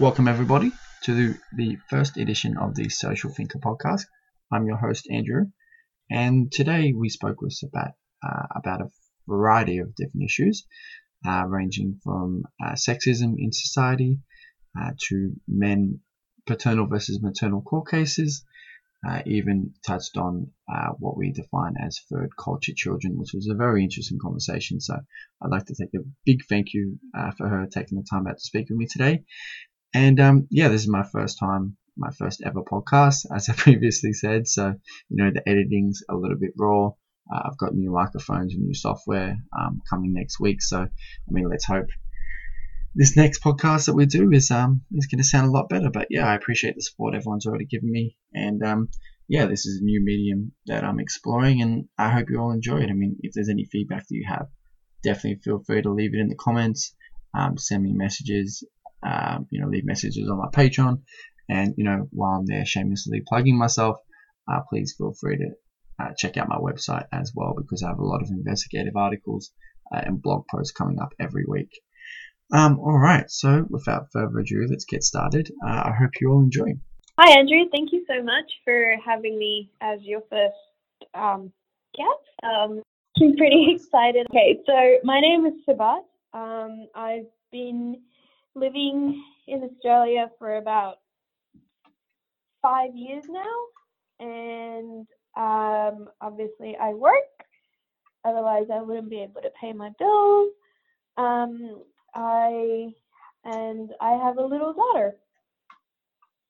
Welcome, 0.00 0.26
everybody, 0.26 0.72
to 1.04 1.36
the 1.52 1.76
first 1.88 2.16
edition 2.16 2.56
of 2.58 2.74
the 2.74 2.88
Social 2.88 3.30
Thinker 3.30 3.60
podcast. 3.60 4.06
I'm 4.50 4.66
your 4.66 4.76
host, 4.76 5.06
Andrew, 5.08 5.44
and 6.10 6.50
today 6.50 6.92
we 6.92 7.08
spoke 7.08 7.40
with 7.40 7.52
Sibat 7.52 7.92
uh, 8.20 8.46
about 8.56 8.80
a 8.80 8.90
variety 9.28 9.78
of 9.78 9.94
different 9.94 10.24
issues, 10.24 10.66
uh, 11.24 11.44
ranging 11.46 12.00
from 12.02 12.42
uh, 12.60 12.72
sexism 12.72 13.34
in 13.38 13.52
society 13.52 14.18
uh, 14.76 14.90
to 15.10 15.34
men 15.46 16.00
paternal 16.44 16.88
versus 16.88 17.22
maternal 17.22 17.62
court 17.62 17.88
cases, 17.88 18.44
uh, 19.08 19.22
even 19.26 19.74
touched 19.86 20.16
on 20.16 20.50
uh, 20.68 20.88
what 20.98 21.16
we 21.16 21.30
define 21.30 21.74
as 21.80 22.00
third 22.10 22.30
culture 22.36 22.72
children, 22.74 23.16
which 23.16 23.30
was 23.32 23.46
a 23.48 23.54
very 23.54 23.84
interesting 23.84 24.18
conversation. 24.20 24.80
So 24.80 24.94
I'd 25.40 25.50
like 25.52 25.66
to 25.66 25.74
take 25.80 25.94
a 25.94 26.04
big 26.26 26.40
thank 26.48 26.74
you 26.74 26.98
for 27.38 27.48
her 27.48 27.68
taking 27.72 27.96
the 27.96 28.06
time 28.10 28.26
out 28.26 28.38
to 28.38 28.44
speak 28.44 28.70
with 28.70 28.78
me 28.78 28.88
today. 28.90 29.22
And 29.94 30.18
um, 30.20 30.48
yeah, 30.50 30.68
this 30.68 30.82
is 30.82 30.88
my 30.88 31.04
first 31.04 31.38
time, 31.38 31.76
my 31.96 32.10
first 32.10 32.42
ever 32.44 32.62
podcast, 32.62 33.26
as 33.34 33.48
I 33.48 33.54
previously 33.54 34.12
said. 34.12 34.48
So, 34.48 34.74
you 35.08 35.16
know, 35.16 35.30
the 35.32 35.48
editing's 35.48 36.02
a 36.10 36.16
little 36.16 36.38
bit 36.38 36.52
raw. 36.58 36.88
Uh, 37.32 37.40
I've 37.46 37.56
got 37.56 37.74
new 37.74 37.90
microphones 37.90 38.52
and 38.52 38.64
new 38.64 38.74
software 38.74 39.38
um, 39.58 39.80
coming 39.88 40.12
next 40.12 40.38
week. 40.40 40.60
So, 40.60 40.78
I 40.78 41.30
mean, 41.30 41.48
let's 41.48 41.64
hope 41.64 41.86
this 42.94 43.16
next 43.16 43.42
podcast 43.42 43.86
that 43.86 43.94
we 43.94 44.06
do 44.06 44.30
is 44.30 44.50
um 44.50 44.82
is 44.92 45.06
going 45.06 45.18
to 45.18 45.24
sound 45.24 45.48
a 45.48 45.50
lot 45.50 45.68
better. 45.68 45.90
But 45.90 46.08
yeah, 46.10 46.26
I 46.28 46.34
appreciate 46.34 46.76
the 46.76 46.82
support 46.82 47.14
everyone's 47.14 47.46
already 47.46 47.64
given 47.64 47.90
me, 47.90 48.16
and 48.32 48.62
um 48.62 48.88
yeah, 49.26 49.46
this 49.46 49.66
is 49.66 49.80
a 49.80 49.84
new 49.84 50.04
medium 50.04 50.52
that 50.66 50.84
I'm 50.84 51.00
exploring, 51.00 51.62
and 51.62 51.88
I 51.98 52.10
hope 52.10 52.30
you 52.30 52.38
all 52.38 52.52
enjoy 52.52 52.80
it. 52.82 52.90
I 52.90 52.92
mean, 52.92 53.16
if 53.22 53.32
there's 53.32 53.48
any 53.48 53.64
feedback 53.64 54.06
that 54.06 54.14
you 54.14 54.26
have, 54.28 54.48
definitely 55.02 55.40
feel 55.42 55.62
free 55.64 55.82
to 55.82 55.90
leave 55.90 56.14
it 56.14 56.20
in 56.20 56.28
the 56.28 56.36
comments. 56.36 56.94
Um, 57.36 57.56
send 57.56 57.82
me 57.82 57.92
messages 57.92 58.62
um, 59.04 59.46
you 59.50 59.60
know, 59.60 59.68
leave 59.68 59.84
messages 59.84 60.28
on 60.28 60.38
my 60.38 60.48
Patreon. 60.52 61.02
And, 61.48 61.74
you 61.76 61.84
know, 61.84 62.08
while 62.10 62.38
I'm 62.38 62.46
there 62.46 62.64
shamelessly 62.64 63.22
plugging 63.26 63.58
myself, 63.58 63.96
uh, 64.50 64.60
please 64.68 64.94
feel 64.96 65.12
free 65.20 65.36
to 65.38 65.50
uh, 66.02 66.10
check 66.16 66.36
out 66.36 66.48
my 66.48 66.56
website 66.56 67.06
as 67.12 67.32
well 67.34 67.54
because 67.56 67.82
I 67.82 67.88
have 67.88 67.98
a 67.98 68.04
lot 68.04 68.22
of 68.22 68.30
investigative 68.30 68.96
articles 68.96 69.50
uh, 69.94 70.00
and 70.04 70.22
blog 70.22 70.44
posts 70.50 70.72
coming 70.72 70.98
up 71.00 71.12
every 71.20 71.44
week. 71.46 71.70
Um, 72.52 72.78
all 72.78 72.98
right, 72.98 73.30
so 73.30 73.66
without 73.68 74.08
further 74.12 74.38
ado, 74.38 74.66
let's 74.68 74.84
get 74.84 75.02
started. 75.02 75.50
Uh, 75.66 75.70
I 75.86 75.92
hope 75.98 76.10
you 76.20 76.30
all 76.30 76.42
enjoy. 76.42 76.74
Hi, 77.18 77.38
Andrew. 77.38 77.64
Thank 77.70 77.92
you 77.92 78.04
so 78.08 78.22
much 78.22 78.50
for 78.64 78.96
having 79.04 79.38
me 79.38 79.70
as 79.80 80.00
your 80.02 80.20
first 80.30 80.54
um, 81.14 81.52
guest. 81.96 82.42
Um, 82.42 82.82
I'm 83.20 83.36
pretty 83.36 83.74
excited. 83.74 84.26
Okay, 84.30 84.58
so 84.66 84.98
my 85.04 85.20
name 85.20 85.46
is 85.46 85.54
Sibat. 85.68 86.02
Um, 86.32 86.86
I've 86.94 87.26
been 87.52 88.00
living 88.54 89.22
in 89.46 89.62
Australia 89.62 90.30
for 90.38 90.56
about 90.56 90.96
five 92.62 92.94
years 92.94 93.24
now, 93.28 94.24
and 94.26 95.06
um, 95.36 96.08
obviously 96.20 96.76
I 96.80 96.94
work. 96.94 97.14
Otherwise, 98.24 98.66
I 98.72 98.80
wouldn't 98.80 99.10
be 99.10 99.20
able 99.20 99.42
to 99.42 99.50
pay 99.60 99.72
my 99.72 99.90
bills. 99.98 100.52
Um, 101.16 101.82
I 102.14 102.94
and 103.44 103.90
I 104.00 104.12
have 104.12 104.38
a 104.38 104.44
little 104.44 104.72
daughter. 104.72 105.16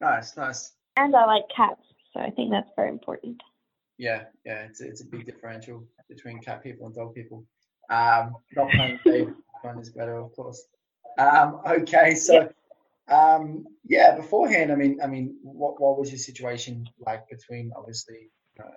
Nice, 0.01 0.37
nice. 0.37 0.73
And 0.97 1.17
I 1.17 1.25
like 1.27 1.45
cats, 1.55 1.83
so 2.13 2.21
I 2.21 2.31
think 2.31 2.51
that's 2.51 2.71
very 2.77 2.91
important. 2.91 3.43
Yeah, 3.99 4.25
yeah, 4.45 4.65
it's 4.65 4.81
it's 4.81 5.03
a 5.03 5.07
big 5.07 5.27
differential 5.27 5.85
between 6.09 6.41
cat 6.41 6.63
people 6.63 6.87
and 6.87 6.95
dog 6.95 7.15
people. 7.15 7.45
Um, 7.91 8.37
not 8.57 8.71
playing 9.03 9.35
one 9.63 9.79
is 9.79 9.91
better, 9.91 10.17
of 10.17 10.33
course. 10.33 10.65
Um, 11.19 11.61
okay, 11.67 12.15
so 12.15 12.49
um, 13.09 13.67
yeah, 13.87 14.17
beforehand, 14.17 14.73
I 14.73 14.77
mean, 14.77 14.99
I 15.03 15.07
mean, 15.07 15.37
what 15.43 15.81
what 15.81 15.99
was 15.99 16.11
your 16.11 16.19
situation 16.19 16.89
like 16.99 17.29
between 17.29 17.71
obviously 17.77 18.31
uh, 18.59 18.69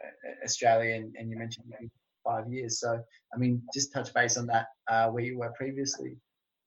Australia 0.44 0.96
and, 0.96 1.16
and 1.18 1.30
you 1.30 1.38
mentioned 1.38 1.66
five 2.24 2.52
years? 2.52 2.80
So, 2.80 3.00
I 3.34 3.38
mean, 3.38 3.62
just 3.74 3.94
touch 3.94 4.14
base 4.14 4.38
on 4.38 4.48
that 4.48 4.68
uh, 4.88 5.08
where 5.10 5.24
you 5.24 5.38
were 5.38 5.52
previously 5.58 6.18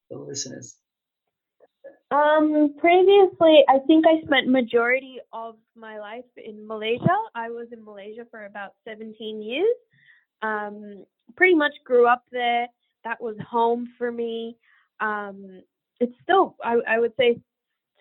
for 0.09 0.19
the 0.19 0.25
listeners. 0.25 0.77
Um, 2.11 2.75
previously, 2.79 3.63
I 3.69 3.79
think 3.87 4.05
I 4.07 4.25
spent 4.25 4.49
majority 4.49 5.19
of 5.33 5.55
my 5.77 6.01
life 6.01 6.25
in 6.37 6.67
Malaysia. 6.67 7.17
I 7.37 7.51
was 7.51 7.69
in 7.73 7.85
Malaysia 7.85 8.27
for 8.31 8.47
about 8.47 8.73
17 8.89 9.41
years. 9.41 9.77
Um, 10.43 11.05
pretty 11.37 11.55
much 11.55 11.73
grew 11.85 12.09
up 12.09 12.25
there. 12.33 12.67
That 13.05 13.23
was 13.23 13.37
home 13.49 13.89
for 13.97 14.11
me 14.11 14.57
um, 15.01 15.63
it's 16.01 16.15
still, 16.23 16.57
I, 16.65 16.77
I 16.89 16.99
would 16.99 17.13
say, 17.19 17.41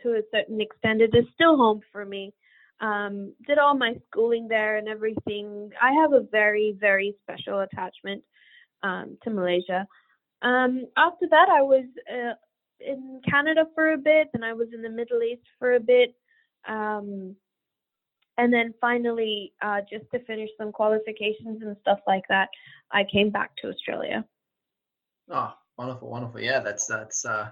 to 0.04 0.10
a 0.14 0.22
certain 0.34 0.62
extent, 0.62 1.02
it 1.02 1.14
is 1.16 1.26
still 1.36 1.58
home 1.58 1.82
for 1.92 2.06
me. 2.06 2.34
Um, 2.82 3.34
did 3.46 3.58
all 3.58 3.76
my 3.76 3.96
schooling 4.10 4.48
there 4.48 4.78
and 4.78 4.88
everything. 4.88 5.72
I 5.82 5.92
have 6.02 6.14
a 6.14 6.22
very, 6.22 6.78
very 6.80 7.16
special 7.24 7.60
attachment 7.60 8.24
um, 8.84 9.18
to 9.24 9.30
Malaysia. 9.30 9.86
Um, 10.42 10.86
after 10.98 11.28
that, 11.30 11.50
I 11.50 11.62
was 11.62 11.84
uh, 12.10 12.34
in 12.80 13.22
Canada 13.30 13.66
for 13.76 13.92
a 13.92 13.98
bit, 13.98 14.30
and 14.34 14.46
I 14.46 14.54
was 14.54 14.70
in 14.74 14.82
the 14.82 14.90
Middle 14.90 15.22
East 15.22 15.44
for 15.60 15.76
a 15.76 15.80
bit. 15.80 16.16
Um, 16.68 17.36
and 18.38 18.54
then 18.54 18.74
finally, 18.80 19.52
uh, 19.62 19.82
just 19.92 20.06
to 20.14 20.24
finish 20.24 20.50
some 20.58 20.72
qualifications 20.72 21.62
and 21.62 21.76
stuff 21.82 22.00
like 22.08 22.24
that, 22.30 22.48
I 22.90 23.04
came 23.04 23.30
back 23.30 23.52
to 23.58 23.68
Australia. 23.68 24.24
Oh, 25.30 25.54
Wonderful, 25.80 26.10
wonderful. 26.10 26.42
Yeah, 26.42 26.60
that's 26.60 26.88
that's 26.88 27.24
uh, 27.24 27.52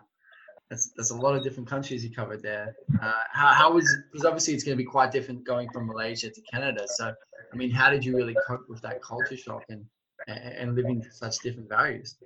that's 0.70 0.92
that's 0.98 1.12
a 1.12 1.16
lot 1.16 1.36
of 1.36 1.44
different 1.44 1.70
countries 1.70 2.04
you 2.04 2.14
covered 2.14 2.42
there. 2.42 2.76
Uh, 3.02 3.14
how 3.32 3.54
how 3.54 3.74
was 3.74 3.96
because 4.12 4.26
obviously 4.26 4.54
it's 4.54 4.64
going 4.64 4.78
to 4.78 4.84
be 4.84 4.90
quite 4.90 5.12
different 5.12 5.46
going 5.46 5.70
from 5.70 5.88
Malaysia 5.88 6.30
to 6.30 6.42
Canada. 6.52 6.86
So 6.88 7.14
I 7.52 7.56
mean, 7.56 7.72
how 7.72 7.90
did 7.90 8.04
you 8.04 8.16
really 8.16 8.36
cope 8.46 8.68
with 8.68 8.82
that 8.82 9.02
culture 9.02 9.38
shock 9.38 9.64
and 9.70 9.86
and 10.28 10.76
living 10.76 11.06
such 11.12 11.40
different 11.40 11.70
values? 11.70 12.18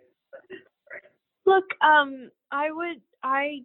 Look, 1.46 1.66
um, 1.81 2.29
I 2.52 2.72
would 2.72 3.02
I 3.24 3.59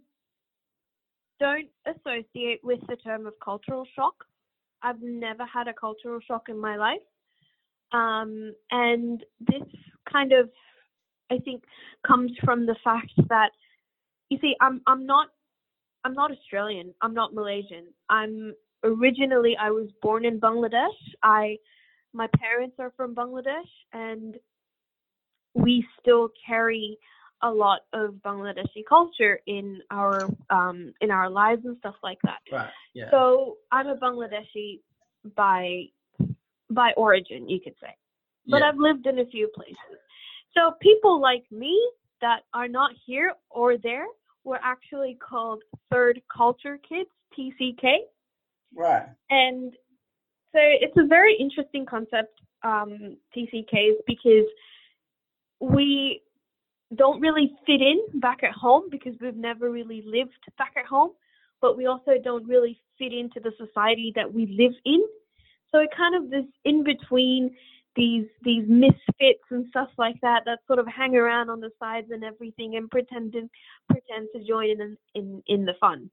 don't 1.41 1.69
associate 1.87 2.61
with 2.63 2.81
the 2.89 2.97
term 2.97 3.27
of 3.27 3.35
cultural 3.43 3.87
shock. 3.95 4.15
I've 4.83 5.03
never 5.03 5.45
had 5.47 5.69
a 5.69 5.75
cultural 5.75 6.21
shock 6.27 6.49
in 6.49 6.61
my 6.61 6.77
life. 6.77 6.99
Um, 7.93 8.53
and 8.71 9.25
this 9.41 9.63
kind 10.11 10.33
of 10.33 10.51
I 11.31 11.39
think 11.39 11.65
comes 12.07 12.33
from 12.45 12.67
the 12.67 12.77
fact 12.85 13.13
that 13.29 13.51
you 14.29 14.39
see, 14.41 14.55
I'm 14.61 14.81
I'm 14.87 15.07
not 15.07 15.29
I'm 16.05 16.15
not 16.15 16.31
Australian. 16.31 16.95
I'm 17.03 17.15
not 17.15 17.35
Malaysian. 17.35 17.87
I'm 18.09 18.55
originally 18.85 19.57
I 19.61 19.71
was 19.71 19.89
born 20.03 20.25
in 20.25 20.41
Bangladesh. 20.41 20.97
I 21.23 21.57
my 22.13 22.29
parents 22.39 22.77
are 22.79 22.93
from 22.97 23.15
Bangladesh 23.15 23.71
and 23.93 24.37
we 25.55 25.85
still 26.01 26.29
carry 26.47 26.99
a 27.43 27.51
lot 27.51 27.81
of 27.93 28.15
Bangladeshi 28.25 28.83
culture 28.89 29.41
in 29.47 29.81
our 29.91 30.29
um 30.51 30.93
in 31.01 31.11
our 31.11 31.29
lives 31.29 31.63
and 31.65 31.77
stuff 31.79 31.97
like 32.03 32.19
that. 32.25 32.39
Right. 32.51 32.71
Yeah. 32.95 33.11
So 33.11 33.57
I'm 33.73 33.89
a 33.89 33.97
Bangladeshi 33.97 34.81
by 35.37 35.87
by 36.71 36.93
origin, 36.97 37.49
you 37.49 37.61
could 37.61 37.75
say. 37.81 37.95
But 38.47 38.61
yeah. 38.61 38.69
I've 38.69 38.79
lived 38.79 39.07
in 39.07 39.19
a 39.19 39.27
few 39.27 39.49
places. 39.55 39.77
So 40.57 40.73
people 40.81 41.21
like 41.21 41.45
me 41.51 41.79
that 42.21 42.41
are 42.55 42.69
not 42.69 42.93
here 43.07 43.33
or 43.51 43.77
there 43.77 44.07
were 44.45 44.61
actually 44.63 45.19
called 45.21 45.63
third 45.91 46.21
culture 46.35 46.79
kids, 46.89 47.11
TCK. 47.39 47.97
Right. 48.75 49.07
And 49.31 49.73
so 50.53 50.61
it's 50.61 50.97
a 50.97 51.07
very 51.07 51.37
interesting 51.39 51.85
concept, 51.85 52.41
um, 52.63 53.17
TCKs, 53.37 53.97
because 54.07 54.47
we 55.61 56.23
don't 56.95 57.21
really 57.21 57.55
fit 57.67 57.81
in 57.81 58.01
back 58.21 58.43
at 58.43 58.53
home 58.53 58.85
because 58.91 59.15
we've 59.21 59.37
never 59.37 59.71
really 59.71 60.03
lived 60.07 60.39
back 60.57 60.75
at 60.79 60.87
home, 60.87 61.11
but 61.61 61.77
we 61.77 61.87
also 61.87 62.13
don't 62.23 62.47
really 62.47 62.81
fit 62.99 63.13
into 63.13 63.41
the 63.41 63.53
society 63.59 64.13
that 64.15 64.33
we 64.33 64.47
live 64.47 64.73
in. 64.85 65.05
So 65.73 65.81
it 65.81 65.91
kind 65.97 66.15
of 66.15 66.31
this 66.31 66.45
in 66.65 66.85
between 66.85 67.57
these 67.97 68.27
these 68.43 68.65
misfits 68.69 69.45
and 69.51 69.67
stuff 69.71 69.89
like 69.99 70.17
that 70.23 70.43
that 70.45 70.61
sort 70.67 70.79
of 70.79 70.87
hang 70.87 71.17
around 71.17 71.51
on 71.51 71.61
the 71.61 71.71
sides 71.81 72.09
and 72.11 72.23
everything 72.23 72.77
and 72.77 72.91
pretend 72.91 73.33
to 73.33 73.49
pretend 73.89 74.29
to 74.35 74.45
join 74.45 74.81
in 74.81 74.97
in 75.15 75.43
in 75.47 75.65
the 75.65 75.75
fun. 75.81 76.11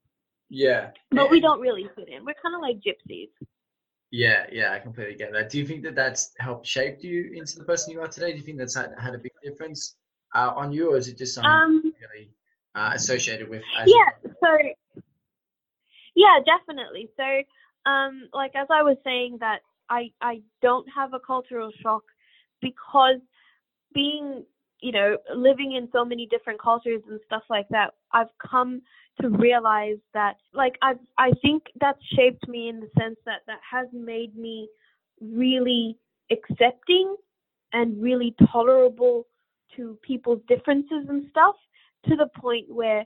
Yeah. 0.50 0.92
But 1.12 1.32
we 1.32 1.40
don't 1.40 1.60
really 1.60 1.90
fit 1.96 2.10
in. 2.10 2.26
We're 2.26 2.36
kind 2.42 2.56
of 2.56 2.62
like 2.62 2.78
gypsies. 2.78 3.30
Yeah, 4.12 4.46
yeah, 4.52 4.74
I 4.74 4.80
completely 4.80 5.16
get 5.16 5.34
that. 5.34 5.50
Do 5.50 5.58
you 5.58 5.66
think 5.66 5.82
that 5.84 5.96
that's 5.96 6.32
helped 6.40 6.68
shape 6.68 7.04
you 7.04 7.32
into 7.34 7.58
the 7.58 7.64
person 7.64 7.92
you 7.92 8.02
are 8.02 8.08
today? 8.08 8.32
Do 8.32 8.38
you 8.38 8.44
think 8.44 8.60
that's 8.60 8.76
had, 8.76 8.94
had 9.00 9.16
a 9.16 9.18
big 9.18 9.32
difference 9.44 9.96
uh, 10.36 10.54
on 10.56 10.72
you, 10.72 10.92
or 10.92 10.98
is 10.98 11.08
it 11.08 11.18
just 11.18 11.34
something 11.34 11.52
um, 11.52 11.94
really 12.00 12.30
uh, 12.76 12.92
associated 12.94 13.50
with? 13.50 13.64
yeah. 13.88 14.10
So. 14.44 14.58
Yeah, 16.16 16.38
definitely. 16.46 17.10
So, 17.18 17.90
um, 17.90 18.30
like 18.34 18.52
as 18.56 18.68
I 18.70 18.84
was 18.84 18.98
saying, 19.04 19.38
that 19.40 19.62
I 19.90 20.12
I 20.22 20.42
don't 20.62 20.88
have 20.94 21.14
a 21.14 21.20
cultural 21.20 21.72
shock 21.82 22.04
because 22.62 23.20
being 23.94 24.46
you 24.84 24.92
know, 24.92 25.18
living 25.34 25.72
in 25.72 25.88
so 25.94 26.04
many 26.04 26.28
different 26.28 26.62
cultures 26.62 27.02
and 27.10 27.18
stuff 27.26 27.44
like 27.50 27.68
that, 27.70 27.94
I've 28.12 28.28
come 28.46 28.82
to 29.22 29.30
realize 29.30 29.96
that, 30.14 30.36
like, 30.54 30.78
I've, 30.82 31.00
I 31.18 31.32
think 31.42 31.64
that's 31.80 32.04
shaped 32.14 32.46
me 32.50 32.68
in 32.68 32.82
the 32.82 32.90
sense 33.00 33.16
that 33.26 33.44
that 33.48 33.60
has 33.72 33.88
made 33.94 34.36
me 34.36 34.68
really 35.22 35.98
accepting 36.32 37.16
and 37.72 38.02
really 38.02 38.36
tolerable 38.52 39.26
to 39.78 39.98
people's 40.02 40.42
differences 40.50 41.06
and 41.08 41.28
stuff 41.30 41.56
to 42.10 42.18
the 42.18 42.28
point 42.38 42.66
where 42.70 43.06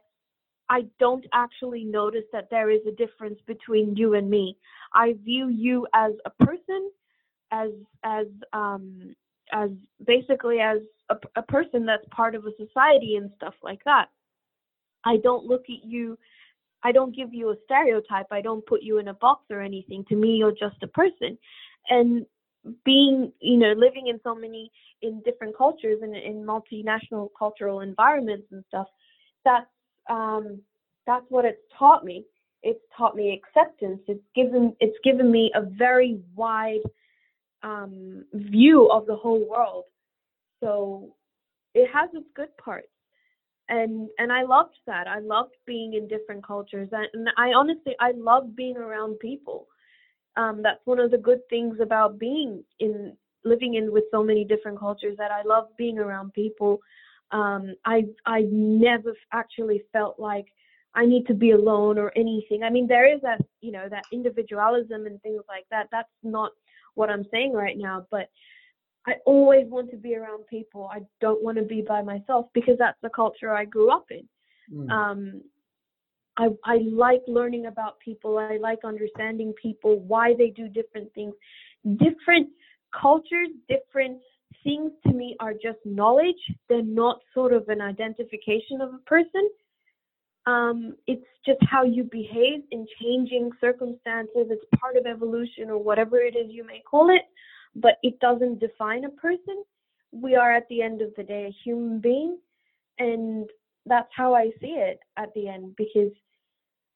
I 0.69 0.85
don't 0.99 1.25
actually 1.33 1.83
notice 1.83 2.25
that 2.33 2.49
there 2.49 2.69
is 2.69 2.81
a 2.87 2.91
difference 2.91 3.39
between 3.47 3.95
you 3.95 4.15
and 4.15 4.29
me. 4.29 4.57
I 4.93 5.15
view 5.23 5.47
you 5.47 5.87
as 5.93 6.13
a 6.25 6.45
person, 6.45 6.91
as 7.51 7.69
as 8.03 8.27
um, 8.53 9.15
as 9.53 9.69
basically 10.05 10.59
as 10.59 10.79
a, 11.09 11.15
a 11.35 11.41
person 11.41 11.85
that's 11.85 12.05
part 12.11 12.35
of 12.35 12.45
a 12.45 12.51
society 12.57 13.15
and 13.15 13.31
stuff 13.37 13.53
like 13.63 13.83
that. 13.85 14.07
I 15.05 15.17
don't 15.17 15.45
look 15.45 15.63
at 15.69 15.85
you. 15.85 16.17
I 16.83 16.91
don't 16.91 17.15
give 17.15 17.33
you 17.33 17.49
a 17.49 17.55
stereotype. 17.65 18.27
I 18.31 18.41
don't 18.41 18.65
put 18.65 18.83
you 18.83 18.97
in 18.99 19.07
a 19.07 19.13
box 19.13 19.45
or 19.49 19.61
anything. 19.61 20.05
To 20.09 20.15
me, 20.15 20.35
you're 20.35 20.51
just 20.51 20.83
a 20.83 20.87
person. 20.87 21.37
And 21.89 22.25
being, 22.83 23.31
you 23.39 23.57
know, 23.57 23.73
living 23.73 24.07
in 24.07 24.19
so 24.23 24.35
many 24.35 24.69
in 25.01 25.21
different 25.23 25.57
cultures 25.57 25.99
and 26.01 26.15
in 26.15 26.43
multinational 26.43 27.29
cultural 27.37 27.81
environments 27.81 28.47
and 28.51 28.63
stuff, 28.67 28.87
that's 29.45 29.67
um, 30.09 30.61
that's 31.05 31.25
what 31.29 31.45
it's 31.45 31.61
taught 31.77 32.03
me. 32.03 32.25
It's 32.63 32.81
taught 32.95 33.15
me 33.15 33.39
acceptance. 33.41 34.01
It's 34.07 34.23
given 34.35 34.75
it's 34.79 34.97
given 35.03 35.31
me 35.31 35.51
a 35.55 35.61
very 35.61 36.19
wide 36.35 36.81
um, 37.63 38.25
view 38.33 38.89
of 38.91 39.05
the 39.05 39.15
whole 39.15 39.47
world. 39.47 39.85
So 40.61 41.15
it 41.73 41.89
has 41.93 42.09
its 42.13 42.27
good 42.35 42.55
parts, 42.57 42.87
and 43.69 44.09
and 44.17 44.31
I 44.31 44.43
loved 44.43 44.77
that. 44.87 45.07
I 45.07 45.19
loved 45.19 45.53
being 45.65 45.93
in 45.93 46.07
different 46.07 46.45
cultures, 46.45 46.89
and 46.91 47.29
I 47.37 47.53
honestly 47.53 47.95
I 47.99 48.11
love 48.15 48.55
being 48.55 48.77
around 48.77 49.19
people. 49.19 49.67
Um, 50.35 50.61
that's 50.61 50.85
one 50.85 50.99
of 50.99 51.11
the 51.11 51.17
good 51.17 51.41
things 51.49 51.79
about 51.81 52.19
being 52.19 52.63
in 52.79 53.15
living 53.43 53.75
in 53.75 53.91
with 53.91 54.03
so 54.11 54.23
many 54.23 54.43
different 54.43 54.79
cultures 54.79 55.15
that 55.17 55.31
I 55.31 55.41
love 55.43 55.67
being 55.77 55.99
around 55.99 56.33
people. 56.33 56.81
Um, 57.31 57.75
I 57.85 58.05
I 58.25 58.41
never 58.51 59.13
actually 59.33 59.83
felt 59.91 60.19
like 60.19 60.45
I 60.95 61.05
need 61.05 61.27
to 61.27 61.33
be 61.33 61.51
alone 61.51 61.97
or 61.97 62.11
anything. 62.15 62.63
I 62.63 62.69
mean, 62.69 62.87
there 62.87 63.11
is 63.13 63.21
that 63.21 63.41
you 63.61 63.71
know 63.71 63.87
that 63.89 64.05
individualism 64.11 65.05
and 65.05 65.21
things 65.21 65.43
like 65.47 65.65
that. 65.71 65.87
That's 65.91 66.09
not 66.23 66.51
what 66.95 67.09
I'm 67.09 67.25
saying 67.31 67.53
right 67.53 67.77
now, 67.77 68.05
but 68.09 68.29
I 69.05 69.13
always 69.25 69.67
want 69.67 69.89
to 69.91 69.97
be 69.97 70.15
around 70.15 70.45
people. 70.47 70.89
I 70.91 70.99
don't 71.21 71.41
want 71.43 71.57
to 71.57 71.63
be 71.63 71.81
by 71.81 72.01
myself 72.01 72.47
because 72.53 72.77
that's 72.77 72.99
the 73.01 73.09
culture 73.09 73.53
I 73.53 73.63
grew 73.63 73.89
up 73.89 74.05
in. 74.11 74.27
Mm. 74.71 74.91
Um, 74.91 75.41
I, 76.35 76.49
I 76.65 76.77
like 76.91 77.21
learning 77.25 77.67
about 77.67 77.99
people. 77.99 78.37
I 78.37 78.57
like 78.57 78.79
understanding 78.83 79.53
people, 79.61 79.99
why 79.99 80.35
they 80.37 80.49
do 80.49 80.67
different 80.67 81.13
things. 81.13 81.33
Different 81.97 82.49
cultures, 82.99 83.49
different 83.69 84.19
things 84.63 84.91
to 85.05 85.13
me 85.13 85.35
are 85.39 85.53
just 85.53 85.79
knowledge. 85.85 86.35
They're 86.69 86.81
not 86.81 87.19
sort 87.33 87.53
of 87.53 87.69
an 87.69 87.81
identification 87.81 88.81
of 88.81 88.93
a 88.93 88.99
person. 88.99 89.49
Um, 90.45 90.95
it's 91.07 91.25
just 91.45 91.59
how 91.69 91.83
you 91.83 92.03
behave 92.03 92.63
in 92.71 92.87
changing 93.01 93.51
circumstances. 93.59 94.47
It's 94.49 94.63
part 94.79 94.95
of 94.95 95.05
evolution 95.05 95.69
or 95.69 95.77
whatever 95.77 96.19
it 96.19 96.35
is 96.35 96.47
you 96.49 96.65
may 96.65 96.81
call 96.89 97.09
it, 97.09 97.23
but 97.75 97.97
it 98.03 98.19
doesn't 98.19 98.59
define 98.59 99.03
a 99.03 99.09
person. 99.09 99.63
We 100.11 100.35
are 100.35 100.53
at 100.53 100.67
the 100.69 100.81
end 100.81 101.01
of 101.01 101.13
the 101.17 101.23
day 101.23 101.47
a 101.47 101.55
human 101.63 101.99
being, 101.99 102.37
and 102.97 103.49
that's 103.85 104.09
how 104.15 104.33
I 104.33 104.51
see 104.61 104.75
it 104.77 104.99
at 105.17 105.33
the 105.33 105.49
end 105.49 105.75
because 105.75 106.11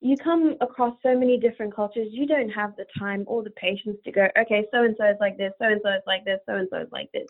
you 0.02 0.18
come 0.18 0.56
across 0.62 0.96
so 1.04 1.18
many 1.18 1.38
different 1.38 1.74
cultures, 1.74 2.08
you 2.12 2.26
don't 2.26 2.50
have 2.50 2.76
the 2.76 2.86
time 2.98 3.24
or 3.28 3.44
the 3.44 3.52
patience 3.52 3.98
to 4.04 4.12
go, 4.12 4.28
okay, 4.38 4.66
so 4.74 4.84
and 4.84 4.96
so 4.98 5.06
is 5.06 5.18
like 5.20 5.38
this, 5.38 5.54
so 5.62 5.68
and 5.68 5.80
so 5.84 5.92
is 5.92 6.04
like 6.06 6.26
this, 6.26 6.40
so 6.48 6.56
and 6.56 6.68
so 6.72 6.80
is 6.80 6.92
like 6.92 7.10
this. 7.14 7.28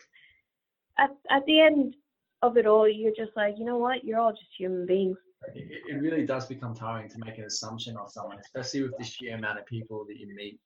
At, 0.98 1.10
at 1.30 1.44
the 1.46 1.60
end 1.60 1.94
of 2.42 2.56
it 2.56 2.66
all, 2.66 2.88
you're 2.88 3.14
just 3.16 3.32
like, 3.36 3.54
you 3.58 3.64
know 3.64 3.78
what, 3.78 4.04
you're 4.04 4.18
all 4.18 4.32
just 4.32 4.48
human 4.58 4.86
beings 4.86 5.16
it, 5.54 5.82
it 5.88 5.94
really 6.00 6.24
does 6.24 6.46
become 6.46 6.74
tiring 6.74 7.08
to 7.08 7.18
make 7.24 7.38
an 7.38 7.44
assumption 7.44 7.96
of 7.96 8.10
someone, 8.10 8.38
especially 8.38 8.82
with 8.82 8.96
the 8.98 9.04
sheer 9.04 9.36
amount 9.36 9.58
of 9.58 9.66
people 9.66 10.04
that 10.08 10.18
you 10.18 10.34
meet 10.34 10.58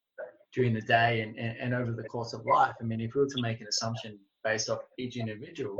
during 0.55 0.73
the 0.73 0.81
day 0.81 1.21
and, 1.21 1.39
and, 1.39 1.59
and 1.59 1.75
over 1.75 1.93
the 1.93 2.05
course 2.05 2.33
of 2.33 2.45
life. 2.47 2.75
I 2.81 2.85
mean, 2.85 3.01
if 3.01 3.15
we 3.15 3.23
were 3.23 3.29
to 3.29 3.43
make 3.43 3.61
an 3.61 3.67
assumption 3.67 4.19
based 4.45 4.71
off 4.71 4.81
each 4.99 5.17
individual, 5.17 5.79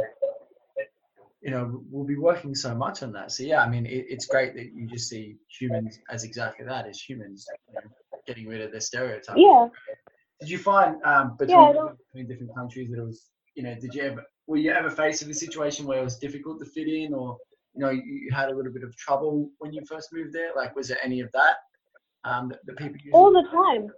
you 1.47 1.53
know, 1.53 1.81
we'll 1.93 2.05
be 2.05 2.17
working 2.17 2.57
so 2.57 2.75
much 2.75 3.05
on 3.05 3.13
that. 3.13 3.31
So 3.31 3.45
yeah, 3.45 3.63
I 3.63 3.69
mean, 3.69 3.87
it, 3.87 4.07
it's 4.09 4.27
great 4.27 4.53
that 4.57 4.75
you 4.75 4.89
just 4.89 5.09
see 5.09 5.37
humans 5.49 6.01
as 6.11 6.25
exactly 6.25 6.67
that, 6.67 6.89
as 6.89 7.01
humans, 7.01 7.47
you 7.69 7.75
know, 7.75 7.89
getting 8.27 8.49
rid 8.49 8.63
of 8.63 8.73
their 8.73 8.81
stereotypes. 8.81 9.39
Yeah. 9.39 9.69
Did 10.41 10.51
you 10.51 10.59
find 10.59 10.97
um, 11.05 11.37
between, 11.39 11.57
yeah, 11.57 11.89
between 12.13 12.27
different 12.27 12.53
countries 12.53 12.91
that 12.91 12.99
it 12.99 13.07
was, 13.07 13.31
you 13.55 13.63
know, 13.63 13.77
did 13.81 13.95
you 13.95 14.03
ever, 14.03 14.25
were 14.49 14.57
you 14.57 14.73
ever 14.73 14.91
faced 14.91 15.23
with 15.23 15.31
a 15.31 15.39
situation 15.39 15.87
where 15.87 16.01
it 16.01 16.05
was 16.05 16.19
difficult 16.19 16.59
to 16.59 16.67
fit 16.67 16.89
in 16.89 17.15
or 17.15 17.39
you 17.75 17.81
know 17.81 17.91
you 17.91 18.29
had 18.33 18.49
a 18.49 18.57
little 18.57 18.73
bit 18.73 18.83
of 18.83 18.97
trouble 18.97 19.49
when 19.59 19.73
you 19.73 19.83
first 19.89 20.13
moved 20.13 20.33
there? 20.33 20.51
Like, 20.57 20.75
was 20.75 20.89
there 20.89 20.99
any 21.01 21.21
of 21.21 21.31
that? 21.33 21.59
Um, 22.25 22.49
that, 22.49 22.59
that 22.67 22.77
people 22.77 22.99
all 23.13 23.33
the 23.33 23.47
time, 23.53 23.93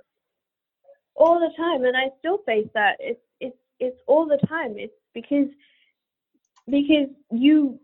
all 1.15 1.41
the 1.41 1.51
time, 1.57 1.85
and 1.87 1.97
I 1.97 2.11
still 2.19 2.39
face 2.45 2.69
that. 2.75 2.97
It's 3.01 3.23
it's 3.41 3.57
it's 3.81 4.01
all 4.07 4.27
the 4.27 4.37
time. 4.47 4.75
It's 4.77 4.93
because 5.15 5.49
because 6.71 7.09
you 7.31 7.79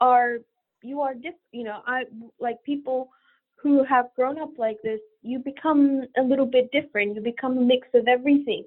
are 0.00 0.38
you 0.82 1.00
are 1.00 1.14
diff. 1.14 1.34
You 1.52 1.64
know, 1.64 1.80
I 1.86 2.04
like 2.40 2.62
people 2.64 3.10
who 3.56 3.84
have 3.84 4.06
grown 4.16 4.40
up 4.40 4.50
like 4.58 4.78
this. 4.82 5.00
You 5.22 5.38
become 5.38 6.02
a 6.18 6.22
little 6.22 6.46
bit 6.46 6.70
different. 6.72 7.14
You 7.14 7.22
become 7.22 7.58
a 7.58 7.62
mix 7.62 7.88
of 7.94 8.08
everything. 8.08 8.64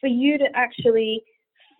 For 0.00 0.08
you 0.08 0.36
to 0.38 0.46
actually 0.54 1.22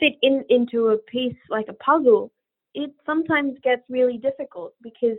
fit 0.01 0.15
in 0.23 0.45
into 0.49 0.89
a 0.89 0.99
piece 0.99 1.37
like 1.51 1.67
a 1.69 1.75
puzzle 1.75 2.31
it 2.75 2.93
sometimes 3.07 3.57
gets 3.63 3.83
really 3.89 4.19
difficult 4.19 4.75
because 4.83 5.17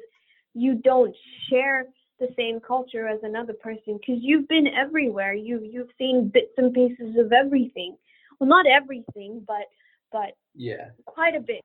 you 0.53 0.75
don't 0.75 1.15
share 1.49 1.85
the 2.19 2.27
same 2.37 2.59
culture 2.59 3.07
as 3.07 3.19
another 3.23 3.53
person 3.53 3.97
because 3.99 4.21
you've 4.21 4.47
been 4.47 4.67
everywhere. 4.67 5.33
You 5.33 5.61
you've 5.63 5.89
seen 5.97 6.29
bits 6.33 6.53
and 6.57 6.73
pieces 6.73 7.17
of 7.17 7.31
everything. 7.31 7.97
Well, 8.39 8.49
not 8.49 8.65
everything, 8.67 9.43
but 9.47 9.65
but 10.11 10.35
yeah, 10.53 10.89
quite 11.05 11.35
a 11.35 11.39
bit. 11.39 11.61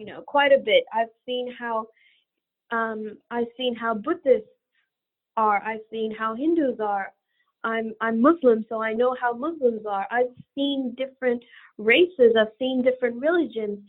You 0.00 0.06
know, 0.06 0.22
quite 0.22 0.50
a 0.50 0.56
bit. 0.56 0.84
I've 0.94 1.12
seen 1.26 1.54
how 1.58 1.88
um, 2.70 3.18
I've 3.30 3.52
seen 3.58 3.74
how 3.74 3.92
Buddhists 3.92 4.48
are. 5.36 5.62
I've 5.62 5.84
seen 5.90 6.10
how 6.10 6.34
Hindus 6.34 6.80
are. 6.80 7.12
I'm 7.64 7.92
I'm 8.00 8.18
Muslim, 8.18 8.64
so 8.70 8.82
I 8.82 8.94
know 8.94 9.14
how 9.20 9.34
Muslims 9.34 9.82
are. 9.86 10.06
I've 10.10 10.32
seen 10.54 10.94
different 10.96 11.42
races. 11.76 12.32
I've 12.40 12.56
seen 12.58 12.82
different 12.82 13.20
religions, 13.20 13.80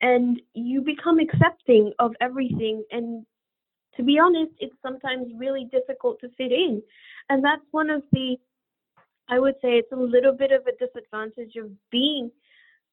and 0.00 0.40
you 0.54 0.80
become 0.80 1.18
accepting 1.18 1.92
of 1.98 2.12
everything 2.22 2.82
and 2.90 3.26
to 3.94 4.02
be 4.02 4.18
honest 4.18 4.52
it's 4.60 4.76
sometimes 4.82 5.26
really 5.36 5.68
difficult 5.70 6.18
to 6.20 6.30
fit 6.38 6.52
in 6.52 6.82
and 7.28 7.44
that's 7.44 7.66
one 7.72 7.90
of 7.90 8.02
the 8.12 8.36
i 9.28 9.38
would 9.38 9.54
say 9.60 9.70
it's 9.70 9.92
a 9.92 9.96
little 9.96 10.32
bit 10.32 10.52
of 10.52 10.62
a 10.66 10.84
disadvantage 10.84 11.56
of 11.56 11.70
being 11.90 12.30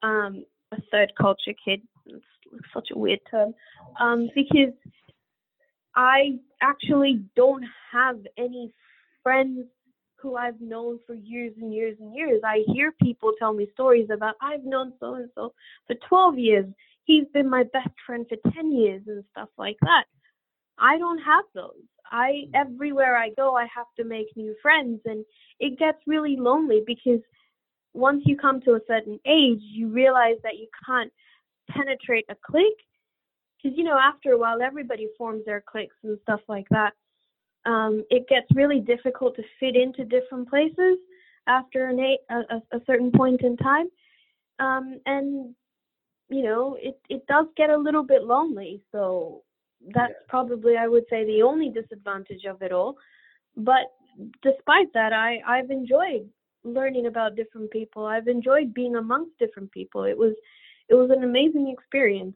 um, 0.03 0.43
a 0.71 0.77
third 0.91 1.11
culture 1.15 1.53
kid 1.63 1.79
it's 2.07 2.25
such 2.73 2.89
a 2.93 2.97
weird 2.97 3.19
term 3.29 3.53
um, 3.99 4.29
because 4.35 4.73
i 5.95 6.37
actually 6.61 7.21
don't 7.35 7.65
have 7.91 8.17
any 8.37 8.71
friends 9.23 9.65
who 10.25 10.35
I've 10.35 10.59
known 10.59 10.99
for 11.05 11.13
years 11.13 11.53
and 11.61 11.71
years 11.71 11.97
and 11.99 12.15
years. 12.15 12.41
I 12.43 12.63
hear 12.73 12.91
people 13.01 13.33
tell 13.37 13.53
me 13.53 13.67
stories 13.73 14.09
about 14.11 14.35
I've 14.41 14.63
known 14.63 14.93
so 14.99 15.13
and 15.15 15.29
so 15.35 15.53
for 15.85 15.95
12 16.09 16.39
years 16.39 16.65
he's 17.03 17.27
been 17.31 17.47
my 17.47 17.63
best 17.63 17.93
friend 18.05 18.25
for 18.27 18.51
10 18.51 18.71
years 18.71 19.03
and 19.07 19.23
stuff 19.31 19.49
like 19.57 19.77
that. 19.81 20.05
I 20.79 20.97
don't 20.97 21.19
have 21.19 21.45
those. 21.53 21.83
I 22.11 22.45
everywhere 22.53 23.15
I 23.17 23.29
go 23.37 23.55
I 23.55 23.67
have 23.75 23.87
to 23.97 24.03
make 24.03 24.27
new 24.35 24.55
friends 24.61 25.01
and 25.05 25.23
it 25.59 25.77
gets 25.77 25.99
really 26.07 26.35
lonely 26.37 26.81
because 26.85 27.21
once 27.93 28.23
you 28.25 28.35
come 28.35 28.61
to 28.61 28.73
a 28.73 28.79
certain 28.87 29.19
age 29.25 29.61
you 29.61 29.89
realize 29.89 30.37
that 30.43 30.57
you 30.57 30.67
can't 30.85 31.11
penetrate 31.69 32.25
a 32.29 32.35
clique 32.45 32.81
because 33.61 33.77
you 33.77 33.83
know 33.83 33.97
after 33.97 34.31
a 34.31 34.37
while 34.37 34.61
everybody 34.61 35.07
forms 35.17 35.43
their 35.45 35.61
cliques 35.61 35.95
and 36.03 36.17
stuff 36.23 36.41
like 36.47 36.67
that. 36.69 36.93
Um, 37.65 38.03
it 38.11 38.27
gets 38.27 38.45
really 38.53 38.79
difficult 38.79 39.35
to 39.37 39.43
fit 39.59 39.75
into 39.75 40.05
different 40.05 40.47
places 40.47 40.97
after 41.47 41.87
an 41.87 41.99
eight, 41.99 42.19
a, 42.29 42.77
a 42.77 42.81
certain 42.85 43.11
point 43.11 43.41
in 43.41 43.57
time. 43.57 43.87
Um, 44.59 44.99
and 45.05 45.55
you 46.29 46.43
know, 46.43 46.77
it 46.79 46.99
it 47.09 47.25
does 47.27 47.47
get 47.57 47.69
a 47.69 47.77
little 47.77 48.03
bit 48.03 48.23
lonely. 48.23 48.81
So 48.91 49.43
that's 49.93 50.13
yeah. 50.13 50.25
probably 50.27 50.77
I 50.77 50.87
would 50.87 51.05
say 51.09 51.25
the 51.25 51.41
only 51.41 51.69
disadvantage 51.69 52.45
of 52.45 52.61
it 52.61 52.71
all. 52.71 52.97
But 53.57 53.91
despite 54.41 54.91
that, 54.93 55.13
I 55.13 55.39
I've 55.47 55.71
enjoyed 55.71 56.29
learning 56.63 57.05
about 57.05 57.35
different 57.35 57.69
people. 57.71 58.05
I've 58.05 58.27
enjoyed 58.27 58.73
being 58.73 58.95
amongst 58.95 59.37
different 59.37 59.71
people. 59.71 60.03
It 60.03 60.17
was 60.17 60.33
it 60.89 60.95
was 60.95 61.09
an 61.11 61.23
amazing 61.23 61.69
experience. 61.69 62.35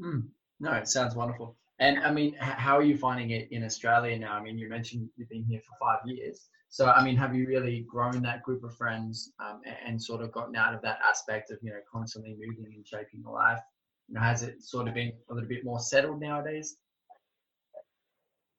Mm. 0.00 0.28
No, 0.60 0.72
it 0.72 0.88
sounds 0.88 1.14
wonderful. 1.14 1.56
And 1.80 1.98
I 2.00 2.12
mean, 2.12 2.34
how 2.38 2.76
are 2.78 2.82
you 2.82 2.96
finding 2.96 3.30
it 3.30 3.48
in 3.50 3.64
Australia 3.64 4.16
now? 4.18 4.34
I 4.34 4.42
mean, 4.42 4.58
you 4.58 4.68
mentioned 4.68 5.08
you've 5.16 5.28
been 5.28 5.44
here 5.44 5.60
for 5.60 5.76
five 5.80 6.06
years. 6.06 6.48
So, 6.68 6.86
I 6.86 7.04
mean, 7.04 7.16
have 7.16 7.34
you 7.34 7.46
really 7.46 7.86
grown 7.88 8.22
that 8.22 8.42
group 8.42 8.64
of 8.64 8.76
friends 8.76 9.32
um, 9.38 9.60
and, 9.64 9.76
and, 9.86 10.02
sort 10.02 10.22
of 10.22 10.32
gotten 10.32 10.56
out 10.56 10.74
of 10.74 10.82
that 10.82 10.98
aspect 11.08 11.52
of, 11.52 11.58
you 11.62 11.70
know, 11.70 11.78
constantly 11.90 12.36
moving 12.36 12.72
and 12.74 12.86
shaping 12.86 13.20
your 13.20 13.32
life? 13.32 13.60
You 14.08 14.14
know, 14.14 14.20
has 14.20 14.42
it 14.42 14.62
sort 14.62 14.88
of 14.88 14.94
been 14.94 15.12
a 15.30 15.34
little 15.34 15.48
bit 15.48 15.64
more 15.64 15.78
settled 15.78 16.20
nowadays? 16.20 16.76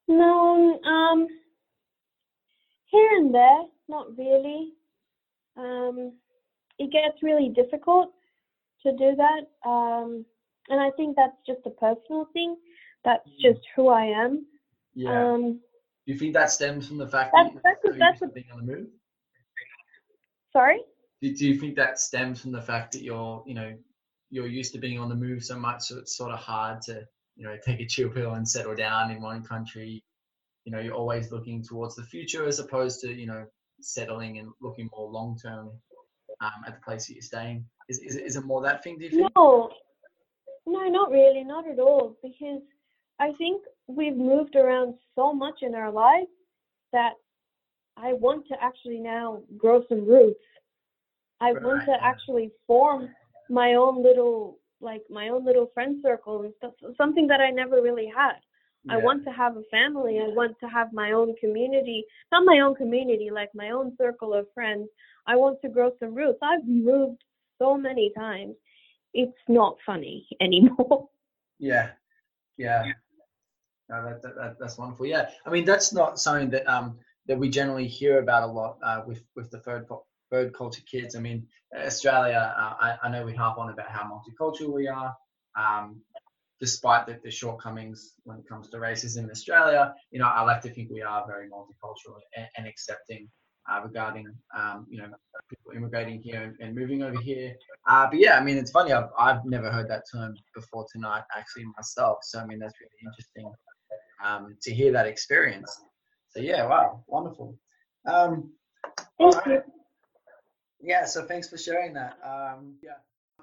No, 0.07 0.79
um, 0.83 1.27
here 2.85 3.17
and 3.17 3.35
there, 3.35 3.63
not 3.89 4.17
really. 4.17 4.73
Um, 5.57 6.13
it 6.79 6.91
gets 6.91 7.21
really 7.21 7.49
difficult 7.49 8.13
to 8.85 8.91
do 8.91 9.15
that. 9.17 9.69
Um, 9.69 10.25
and 10.69 10.79
I 10.79 10.89
think 10.97 11.15
that's 11.15 11.37
just 11.45 11.59
a 11.65 11.71
personal 11.71 12.27
thing. 12.33 12.55
That's 13.03 13.27
mm. 13.27 13.41
just 13.41 13.65
who 13.75 13.89
I 13.89 14.05
am. 14.05 14.45
Yeah. 14.93 15.33
Um, 15.33 15.59
do 16.05 16.13
you 16.13 16.17
think 16.17 16.33
that 16.33 16.51
stems 16.51 16.87
from 16.87 16.97
the 16.97 17.07
fact 17.07 17.33
that's, 17.35 17.53
that 17.63 17.77
you're 17.83 17.97
that's, 17.97 18.19
that's 18.19 18.33
being 18.33 18.45
on 18.53 18.65
the 18.65 18.71
move? 18.73 18.87
Sorry. 20.53 20.79
Do, 21.21 21.35
do 21.35 21.47
you 21.47 21.59
think 21.59 21.75
that 21.75 21.99
stems 21.99 22.41
from 22.41 22.51
the 22.51 22.61
fact 22.61 22.93
that 22.93 23.01
you're, 23.01 23.43
you 23.45 23.55
know, 23.55 23.75
you're 24.29 24.47
used 24.47 24.73
to 24.73 24.79
being 24.79 24.99
on 24.99 25.09
the 25.09 25.15
move 25.15 25.43
so 25.43 25.57
much, 25.57 25.83
so 25.83 25.99
it's 25.99 26.15
sort 26.15 26.31
of 26.31 26.39
hard 26.39 26.81
to, 26.83 27.03
you 27.35 27.45
know, 27.45 27.55
take 27.65 27.79
a 27.79 27.85
chill 27.85 28.09
pill 28.09 28.33
and 28.33 28.47
settle 28.47 28.75
down 28.75 29.11
in 29.11 29.21
one 29.21 29.43
country. 29.43 30.03
You 30.63 30.71
know, 30.71 30.79
you're 30.79 30.93
always 30.93 31.31
looking 31.31 31.63
towards 31.63 31.95
the 31.95 32.03
future 32.03 32.45
as 32.47 32.59
opposed 32.59 33.01
to, 33.01 33.13
you 33.13 33.27
know, 33.27 33.45
settling 33.81 34.39
and 34.39 34.49
looking 34.61 34.89
more 34.95 35.09
long 35.09 35.37
term 35.37 35.71
um, 36.41 36.63
at 36.67 36.75
the 36.75 36.81
place 36.81 37.07
that 37.07 37.13
you're 37.13 37.21
staying. 37.21 37.65
Is, 37.89 37.99
is, 37.99 38.15
is 38.15 38.35
it 38.35 38.45
more 38.45 38.61
that 38.61 38.83
thing? 38.83 38.97
Do 38.97 39.05
you 39.05 39.09
think? 39.11 39.31
No, 39.35 39.71
no, 40.65 40.87
not 40.87 41.11
really, 41.11 41.43
not 41.43 41.67
at 41.69 41.79
all. 41.79 42.17
Because 42.23 42.61
I 43.19 43.31
think 43.33 43.61
we've 43.87 44.15
moved 44.15 44.55
around 44.55 44.95
so 45.15 45.33
much 45.33 45.59
in 45.61 45.75
our 45.75 45.91
lives 45.91 46.27
that 46.91 47.13
I 47.97 48.13
want 48.13 48.47
to 48.47 48.55
actually 48.61 48.99
now 48.99 49.41
grow 49.57 49.83
some 49.87 50.05
roots. 50.05 50.39
I 51.39 51.51
right. 51.51 51.63
want 51.63 51.85
to 51.85 51.95
actually 52.01 52.51
form 52.67 53.09
my 53.49 53.75
own 53.75 54.03
little 54.03 54.59
like 54.81 55.01
my 55.09 55.29
own 55.29 55.45
little 55.45 55.69
friend 55.73 56.01
circle 56.03 56.41
and 56.43 56.53
stuff 56.57 56.73
something 56.97 57.27
that 57.27 57.39
I 57.39 57.49
never 57.51 57.81
really 57.81 58.11
had. 58.15 58.33
Yeah. 58.83 58.95
I 58.95 58.97
want 58.97 59.23
to 59.25 59.31
have 59.31 59.57
a 59.57 59.63
family. 59.71 60.19
I 60.19 60.27
want 60.27 60.57
to 60.59 60.67
have 60.67 60.93
my 60.93 61.11
own 61.11 61.35
community. 61.39 62.05
Not 62.31 62.45
my 62.45 62.59
own 62.59 62.75
community, 62.75 63.29
like 63.31 63.49
my 63.55 63.71
own 63.71 63.95
circle 63.97 64.33
of 64.33 64.45
friends. 64.53 64.87
I 65.27 65.35
want 65.35 65.61
to 65.61 65.69
grow 65.69 65.91
some 65.99 66.13
roots. 66.13 66.39
I've 66.41 66.67
moved 66.67 67.23
so 67.59 67.77
many 67.77 68.11
times. 68.17 68.55
It's 69.13 69.37
not 69.47 69.77
funny 69.85 70.27
anymore. 70.41 71.09
Yeah. 71.59 71.91
Yeah. 72.57 72.83
No, 73.89 74.03
that, 74.03 74.21
that, 74.23 74.35
that, 74.35 74.55
that's 74.59 74.77
wonderful. 74.77 75.05
Yeah. 75.05 75.29
I 75.45 75.49
mean, 75.49 75.65
that's 75.65 75.93
not 75.93 76.19
something 76.19 76.49
that 76.51 76.67
um 76.67 76.99
that 77.27 77.37
we 77.37 77.49
generally 77.49 77.87
hear 77.87 78.19
about 78.19 78.43
a 78.43 78.51
lot 78.51 78.77
uh, 78.83 79.01
with 79.05 79.23
with 79.35 79.49
the 79.51 79.59
third 79.59 79.87
bird 80.31 80.53
culture 80.53 80.81
kids. 80.89 81.15
I 81.15 81.19
mean, 81.19 81.47
Australia, 81.75 82.53
uh, 82.57 82.73
I, 82.79 82.97
I, 83.03 83.09
know 83.09 83.25
we 83.25 83.33
harp 83.33 83.57
on 83.57 83.69
about 83.69 83.89
how 83.89 84.03
multicultural 84.03 84.73
we 84.73 84.87
are, 84.87 85.15
um, 85.57 86.01
despite 86.59 87.05
the, 87.05 87.19
the, 87.23 87.31
shortcomings 87.31 88.13
when 88.23 88.37
it 88.39 88.47
comes 88.47 88.69
to 88.69 88.77
racism 88.77 89.25
in 89.25 89.31
Australia. 89.31 89.93
You 90.11 90.19
know, 90.19 90.27
I 90.27 90.41
like 90.41 90.61
to 90.61 90.69
think 90.69 90.89
we 90.89 91.01
are 91.01 91.25
very 91.27 91.47
multicultural 91.47 92.17
and, 92.35 92.47
and 92.57 92.67
accepting 92.67 93.29
uh, 93.71 93.81
regarding, 93.83 94.27
um, 94.55 94.85
you 94.89 94.97
know, 94.97 95.07
people 95.49 95.71
immigrating 95.75 96.21
here 96.21 96.43
and, 96.43 96.55
and 96.59 96.75
moving 96.75 97.03
over 97.03 97.19
here. 97.19 97.55
Uh, 97.89 98.07
but 98.09 98.19
yeah, 98.19 98.37
I 98.37 98.43
mean, 98.43 98.57
it's 98.57 98.71
funny. 98.71 98.91
I've, 98.91 99.09
I've 99.17 99.45
never 99.45 99.71
heard 99.71 99.89
that 99.89 100.03
term 100.11 100.35
before 100.53 100.85
tonight, 100.91 101.23
actually, 101.35 101.65
myself. 101.75 102.19
So, 102.23 102.39
I 102.39 102.45
mean, 102.45 102.59
that's 102.59 102.73
really 102.79 103.09
interesting 103.09 103.51
um, 104.23 104.55
to 104.61 104.73
hear 104.73 104.91
that 104.91 105.07
experience. 105.07 105.81
So, 106.29 106.41
yeah, 106.41 106.65
wow, 106.67 107.03
wonderful. 107.07 107.57
Um, 108.05 108.51
you 109.19 109.61
yeah, 110.81 111.05
so 111.05 111.25
thanks 111.25 111.49
for 111.49 111.57
sharing 111.57 111.93
that. 111.93 112.17
Um, 112.23 112.75
yeah, 112.83 112.91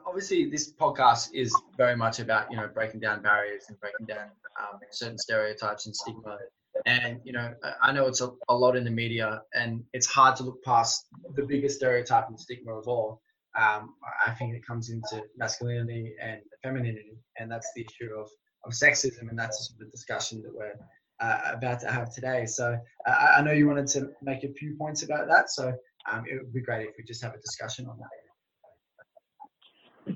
obviously 0.07 0.49
this 0.51 0.73
podcast 0.73 1.31
is 1.33 1.55
very 1.77 1.97
much 1.97 2.21
about 2.21 2.51
you 2.51 2.57
know 2.57 2.69
breaking 2.69 3.01
down 3.01 3.23
barriers 3.23 3.65
and 3.69 3.79
breaking 3.81 4.07
down 4.07 4.29
um, 4.61 4.79
certain 4.91 5.19
stereotypes 5.19 5.87
and 5.87 5.95
stigma. 5.95 6.39
And 6.87 7.21
you 7.25 7.33
know, 7.33 7.55
I 7.83 7.93
know 7.93 8.07
it's 8.07 8.21
a, 8.21 8.31
a, 8.49 8.55
lot 8.55 8.77
in 8.77 8.85
the 8.85 8.91
media, 8.91 9.43
and 9.55 9.85
it's 9.93 10.07
hard 10.07 10.37
to 10.37 10.43
look 10.43 10.63
past 10.65 11.07
the 11.37 11.45
biggest 11.45 11.77
stereotype 11.77 12.29
and 12.29 12.39
stigma 12.39 12.73
of 12.73 12.89
all. 12.89 13.21
Um, 13.59 13.95
I 14.27 14.33
think 14.33 14.55
it 14.55 14.67
comes 14.67 14.91
into 14.91 15.23
masculinity 15.37 16.15
and 16.21 16.41
femininity, 16.63 17.19
and 17.39 17.51
that's 17.51 17.71
the 17.77 17.83
issue 17.83 18.15
of, 18.19 18.29
of 18.65 18.73
sexism, 18.73 19.29
and 19.29 19.39
that's 19.39 19.75
the 19.79 19.85
discussion 19.87 20.43
that 20.43 20.55
we're 20.55 20.75
uh, 21.21 21.53
about 21.53 21.81
to 21.81 21.91
have 21.91 22.13
today. 22.13 22.47
So 22.47 22.79
uh, 23.07 23.27
I 23.37 23.43
know 23.43 23.53
you 23.53 23.69
wanted 23.69 23.89
to 23.89 24.09
make 24.23 24.45
a 24.45 24.53
few 24.55 24.75
points 24.77 25.03
about 25.03 25.29
that. 25.29 25.51
So 25.51 25.75
um, 26.11 26.25
it 26.29 26.43
would 26.43 26.53
be 26.53 26.63
great 26.63 26.89
if 26.89 26.95
we 26.99 27.05
just 27.05 27.23
have 27.23 27.35
a 27.35 27.39
discussion 27.39 27.87
on 27.87 27.99
that. 27.99 28.09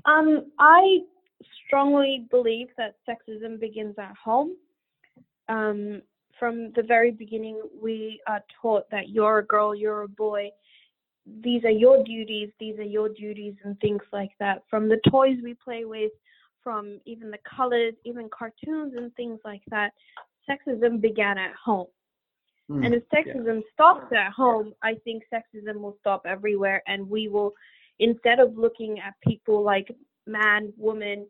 Um, 0.05 0.51
I 0.59 0.99
strongly 1.65 2.27
believe 2.29 2.67
that 2.77 2.95
sexism 3.07 3.59
begins 3.59 3.95
at 3.99 4.13
home. 4.21 4.55
Um, 5.49 6.01
from 6.39 6.71
the 6.75 6.83
very 6.83 7.11
beginning, 7.11 7.61
we 7.81 8.21
are 8.27 8.43
taught 8.61 8.89
that 8.91 9.09
you're 9.09 9.39
a 9.39 9.45
girl, 9.45 9.75
you're 9.75 10.03
a 10.03 10.07
boy. 10.07 10.49
These 11.41 11.63
are 11.65 11.71
your 11.71 12.03
duties, 12.03 12.49
these 12.59 12.77
are 12.79 12.83
your 12.83 13.09
duties, 13.09 13.55
and 13.63 13.79
things 13.79 14.01
like 14.13 14.31
that. 14.39 14.63
From 14.69 14.87
the 14.87 14.99
toys 15.09 15.37
we 15.43 15.53
play 15.53 15.85
with, 15.85 16.11
from 16.63 16.99
even 17.05 17.31
the 17.31 17.39
colors, 17.55 17.93
even 18.05 18.29
cartoons 18.29 18.93
and 18.95 19.13
things 19.15 19.39
like 19.43 19.61
that, 19.69 19.91
sexism 20.49 21.01
began 21.01 21.37
at 21.37 21.53
home. 21.53 21.87
Mm, 22.69 22.85
and 22.85 22.95
if 22.95 23.03
sexism 23.09 23.55
yeah. 23.55 23.69
stops 23.73 24.11
at 24.13 24.31
home, 24.31 24.73
I 24.83 24.95
think 25.03 25.23
sexism 25.33 25.79
will 25.79 25.97
stop 25.99 26.23
everywhere, 26.25 26.83
and 26.87 27.09
we 27.09 27.27
will, 27.27 27.53
instead 27.99 28.39
of 28.39 28.57
looking 28.57 28.99
at 28.99 29.13
people 29.25 29.63
like 29.63 29.95
man, 30.25 30.73
woman, 30.77 31.25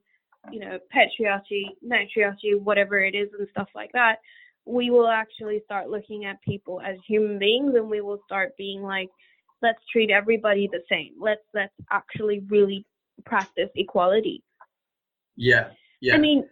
you 0.52 0.60
know, 0.60 0.80
patriarchy, 0.96 1.66
matriarchy, 1.84 2.56
whatever 2.56 3.00
it 3.00 3.16
is, 3.16 3.30
and 3.38 3.48
stuff 3.52 3.68
like 3.76 3.92
that, 3.94 4.18
we 4.68 4.90
will 4.90 5.08
actually 5.08 5.62
start 5.66 5.90
looking 5.90 6.26
at 6.26 6.42
people 6.42 6.82
as 6.82 6.98
human 7.08 7.40
beings, 7.40 7.74
and 7.76 7.90
we 7.90 8.02
will 8.02 8.20
start 8.26 8.52
being 8.58 8.84
like, 8.84 9.10
let's 9.62 9.80
treat 9.92 10.12
everybody 10.12 10.70
the 10.72 10.82
same. 10.90 11.14
Let's 11.20 11.42
let's 11.54 11.74
actually 11.92 12.44
really 12.50 12.86
practice 13.26 13.70
equality. 13.76 14.44
Yeah, 15.36 15.70
yeah. 16.02 16.16
I 16.16 16.18
mean, 16.18 16.48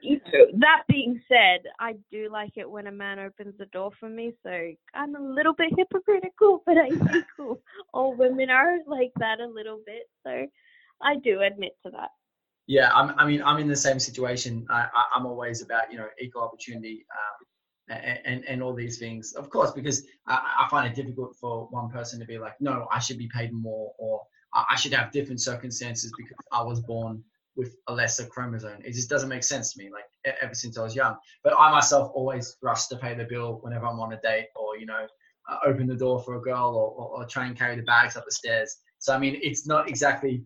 that 0.59 0.83
being 0.87 1.21
said, 1.27 1.61
I 1.79 1.95
do 2.11 2.29
like 2.31 2.53
it 2.55 2.69
when 2.69 2.87
a 2.87 2.91
man 2.91 3.19
opens 3.19 3.55
the 3.57 3.65
door 3.67 3.91
for 3.99 4.09
me. 4.09 4.33
So 4.43 4.71
I'm 4.93 5.15
a 5.15 5.21
little 5.21 5.53
bit 5.53 5.73
hypocritical, 5.77 6.63
but 6.65 6.77
I 6.77 6.89
think 6.89 7.25
all 7.93 8.15
women 8.15 8.49
are 8.49 8.77
like 8.87 9.11
that 9.19 9.39
a 9.39 9.47
little 9.47 9.81
bit. 9.85 10.03
So 10.25 10.47
I 11.01 11.17
do 11.17 11.41
admit 11.41 11.73
to 11.85 11.91
that. 11.91 12.09
Yeah, 12.67 12.91
I'm, 12.93 13.13
i 13.19 13.27
mean, 13.27 13.43
I'm 13.43 13.59
in 13.59 13.67
the 13.67 13.75
same 13.75 13.99
situation. 13.99 14.65
I, 14.71 14.87
am 15.15 15.27
always 15.27 15.61
about 15.61 15.91
you 15.91 15.97
know 15.97 16.07
equal 16.19 16.41
opportunity 16.41 17.05
um, 17.11 17.45
and, 17.87 18.43
and, 18.45 18.63
all 18.63 18.73
these 18.73 18.97
things, 18.97 19.33
of 19.33 19.49
course, 19.49 19.71
because 19.71 20.05
I, 20.27 20.65
I 20.65 20.67
find 20.69 20.87
it 20.87 20.95
difficult 20.95 21.35
for 21.35 21.67
one 21.69 21.89
person 21.89 22.19
to 22.19 22.25
be 22.25 22.39
like, 22.39 22.59
no, 22.59 22.87
I 22.91 22.99
should 22.99 23.17
be 23.17 23.29
paid 23.33 23.53
more, 23.53 23.93
or 23.99 24.21
I 24.53 24.75
should 24.75 24.93
have 24.93 25.11
different 25.11 25.41
circumstances 25.41 26.11
because 26.17 26.37
I 26.51 26.63
was 26.63 26.79
born 26.79 27.23
with 27.55 27.75
a 27.87 27.93
lesser 27.93 28.25
chromosome. 28.25 28.81
It 28.83 28.93
just 28.93 29.09
doesn't 29.09 29.29
make 29.29 29.43
sense 29.43 29.73
to 29.73 29.83
me. 29.83 29.89
Like 29.91 30.05
ever 30.41 30.53
since 30.53 30.77
I 30.77 30.83
was 30.83 30.95
young, 30.95 31.15
but 31.43 31.53
I 31.59 31.71
myself 31.71 32.11
always 32.13 32.57
rush 32.61 32.87
to 32.87 32.97
pay 32.97 33.13
the 33.13 33.25
bill 33.25 33.59
whenever 33.61 33.85
I'm 33.85 33.99
on 33.99 34.13
a 34.13 34.19
date, 34.21 34.47
or 34.55 34.77
you 34.77 34.85
know, 34.85 35.07
uh, 35.49 35.57
open 35.65 35.87
the 35.87 35.95
door 35.95 36.21
for 36.23 36.35
a 36.35 36.41
girl, 36.41 36.75
or, 36.75 36.91
or, 36.91 37.21
or, 37.21 37.25
try 37.25 37.45
and 37.45 37.57
carry 37.57 37.75
the 37.75 37.83
bags 37.83 38.15
up 38.17 38.25
the 38.25 38.31
stairs. 38.31 38.77
So 38.99 39.13
I 39.13 39.19
mean, 39.19 39.39
it's 39.41 39.67
not 39.67 39.89
exactly. 39.89 40.43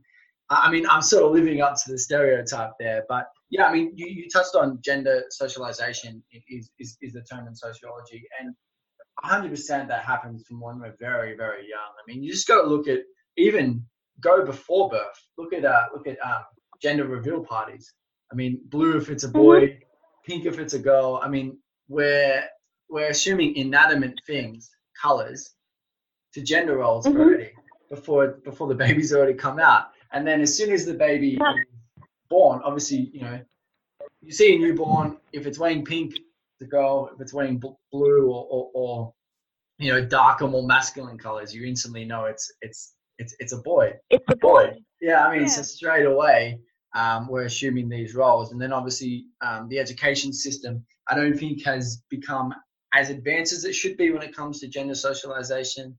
I 0.50 0.72
mean, 0.72 0.88
I'm 0.90 1.04
sort 1.04 1.24
of 1.24 1.32
living 1.32 1.62
up 1.62 1.76
to 1.84 1.92
the 1.92 1.98
stereotype 1.98 2.72
there, 2.80 3.06
but 3.08 3.28
yeah, 3.50 3.66
I 3.66 3.74
mean, 3.74 3.92
you, 3.96 4.08
you 4.08 4.30
touched 4.30 4.56
on 4.56 4.80
gender 4.84 5.24
socialization 5.30 6.24
is, 6.50 6.70
is, 6.80 6.98
is 7.02 7.14
the 7.14 7.22
term 7.22 7.48
in 7.48 7.56
sociology, 7.56 8.24
and 8.40 8.54
100% 9.26 9.88
that 9.88 10.04
happens 10.04 10.46
from 10.48 10.62
when 10.62 10.80
we're 10.80 10.96
very, 11.00 11.36
very 11.36 11.68
young. 11.68 11.92
I 11.98 12.04
mean, 12.08 12.24
you 12.24 12.32
just 12.32 12.48
got 12.48 12.62
to 12.62 12.68
look 12.68 12.88
at 12.88 13.00
even 13.38 13.84
go 14.22 14.46
before 14.46 14.90
birth. 14.90 15.28
Look 15.38 15.54
at 15.54 15.66
uh, 15.66 15.86
look 15.96 16.08
at 16.08 16.18
um, 16.26 16.44
gender 16.82 17.06
reveal 17.06 17.44
parties. 17.44 17.94
I 18.32 18.36
mean, 18.36 18.62
blue 18.66 18.98
if 18.98 19.10
it's 19.10 19.24
a 19.24 19.30
boy, 19.30 19.62
mm-hmm. 19.62 19.80
pink 20.26 20.46
if 20.46 20.60
it's 20.60 20.74
a 20.74 20.80
girl. 20.80 21.20
I 21.24 21.28
mean, 21.28 21.58
we're 21.88 22.44
we're 22.90 23.10
assuming 23.10 23.56
inanimate 23.56 24.20
things, 24.28 24.70
colors, 25.02 25.54
to 26.34 26.42
gender 26.42 26.78
roles 26.78 27.06
mm-hmm. 27.06 27.20
already 27.20 27.52
before 27.90 28.40
before 28.46 28.68
the 28.68 28.76
baby's 28.76 29.14
already 29.14 29.34
come 29.34 29.60
out. 29.60 29.88
And 30.12 30.26
then 30.26 30.42
as 30.42 30.56
soon 30.56 30.72
as 30.72 30.86
the 30.86 30.94
baby 30.94 31.34
is 31.34 31.40
born, 32.30 32.62
obviously, 32.64 33.10
you 33.14 33.22
know, 33.22 33.40
you 34.22 34.32
see 34.32 34.56
a 34.56 34.60
newborn. 34.60 35.18
If 35.32 35.46
it's 35.46 35.60
wearing 35.60 35.86
pink, 35.86 36.16
the 36.60 36.66
girl. 36.66 37.10
If 37.14 37.22
it's 37.22 37.34
wearing 37.34 37.62
blue 37.92 38.28
or, 38.28 38.48
or, 38.50 38.72
or 38.74 39.14
you 39.78 39.92
know 39.92 40.06
darker, 40.06 40.48
more 40.48 40.66
masculine 40.66 41.18
colors, 41.18 41.54
you 41.54 41.66
instantly 41.66 42.06
know 42.06 42.26
it's 42.26 42.52
it's 42.62 42.94
it's 43.18 43.36
it's 43.40 43.54
a 43.54 43.58
boy. 43.58 43.94
It's 44.10 44.26
a 44.28 44.36
boy. 44.36 44.76
Yeah, 45.02 45.26
I 45.26 45.32
mean, 45.32 45.42
yeah. 45.44 45.48
so 45.48 45.62
straight 45.62 46.06
away, 46.06 46.60
um, 46.96 47.28
we're 47.28 47.46
assuming 47.46 47.90
these 47.90 48.16
roles. 48.16 48.52
And 48.52 48.62
then 48.62 48.74
obviously 48.74 49.28
um, 49.42 49.68
the 49.70 49.80
education 49.80 50.34
system, 50.34 50.86
I 51.08 51.16
don't 51.16 51.38
think 51.38 51.64
has 51.64 52.04
become 52.10 52.54
as 52.94 53.10
advanced 53.10 53.54
as 53.54 53.64
it 53.64 53.74
should 53.74 53.98
be 53.98 54.12
when 54.12 54.24
it 54.24 54.36
comes 54.36 54.60
to 54.60 54.68
gender 54.68 54.96
socialization. 54.96 55.98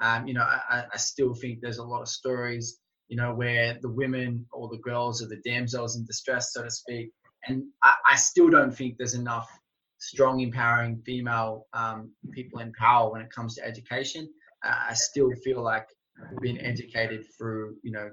Um, 0.00 0.26
you 0.26 0.34
know, 0.34 0.42
I, 0.42 0.84
I, 0.92 0.96
still 0.96 1.32
think 1.32 1.60
there's 1.60 1.78
a 1.78 1.84
lot 1.84 2.02
of 2.02 2.08
stories, 2.08 2.80
you 3.12 3.18
know, 3.18 3.34
where 3.34 3.76
the 3.82 3.90
women 3.90 4.46
or 4.54 4.70
the 4.70 4.78
girls 4.78 5.22
or 5.22 5.28
the 5.28 5.36
damsels 5.44 5.96
in 5.96 6.06
distress, 6.06 6.54
so 6.54 6.62
to 6.62 6.70
speak. 6.70 7.10
And 7.46 7.64
I, 7.84 7.92
I 8.12 8.16
still 8.16 8.48
don't 8.48 8.74
think 8.74 8.96
there's 8.96 9.12
enough 9.12 9.50
strong, 9.98 10.40
empowering 10.40 11.02
female 11.04 11.66
um, 11.74 12.10
people 12.30 12.60
in 12.60 12.72
power 12.72 13.12
when 13.12 13.20
it 13.20 13.30
comes 13.30 13.54
to 13.56 13.66
education. 13.66 14.30
Uh, 14.64 14.76
I 14.88 14.94
still 14.94 15.30
feel 15.44 15.60
like 15.60 15.86
we've 16.30 16.40
been 16.40 16.64
educated 16.64 17.26
through, 17.36 17.76
you 17.82 17.92
know, 17.92 18.12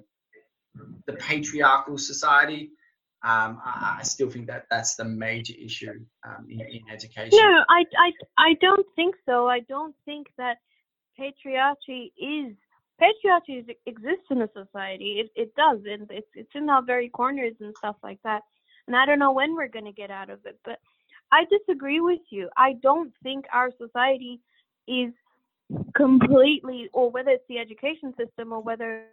the 1.07 1.13
patriarchal 1.13 1.97
society. 1.97 2.71
Um, 3.23 3.61
I, 3.63 3.99
I, 3.99 4.03
still 4.03 4.29
think 4.29 4.47
that 4.47 4.65
that's 4.69 4.95
the 4.95 5.05
major 5.05 5.53
issue 5.57 5.93
um, 6.27 6.45
in, 6.49 6.59
in, 6.59 6.81
education. 6.91 7.39
No, 7.39 7.63
I, 7.69 7.85
I, 7.97 8.11
I 8.37 8.53
don't 8.59 8.85
think 8.97 9.15
so. 9.25 9.47
I 9.47 9.61
don't 9.61 9.95
think 10.05 10.27
that 10.37 10.57
patriarchy 11.17 12.11
is 12.17 12.55
patriarchy 13.01 13.75
exists 13.85 14.25
in 14.29 14.41
a 14.41 14.49
society. 14.53 15.19
It, 15.19 15.31
it 15.35 15.55
does, 15.55 15.79
and 15.89 16.09
it's 16.09 16.27
it's 16.35 16.55
in 16.55 16.69
our 16.69 16.81
very 16.83 17.09
corners 17.09 17.53
and 17.59 17.75
stuff 17.77 17.95
like 18.03 18.19
that. 18.23 18.41
And 18.87 18.95
I 18.95 19.05
don't 19.05 19.19
know 19.19 19.31
when 19.31 19.55
we're 19.55 19.67
gonna 19.67 19.91
get 19.91 20.11
out 20.11 20.29
of 20.29 20.39
it, 20.45 20.59
but 20.65 20.79
I 21.31 21.45
disagree 21.45 21.99
with 21.99 22.21
you. 22.29 22.49
I 22.57 22.73
don't 22.81 23.13
think 23.23 23.45
our 23.53 23.71
society 23.77 24.39
is 24.87 25.13
completely, 25.95 26.89
or 26.93 27.11
whether 27.11 27.31
it's 27.31 27.47
the 27.47 27.59
education 27.59 28.13
system 28.17 28.51
or 28.51 28.61
whether 28.61 29.03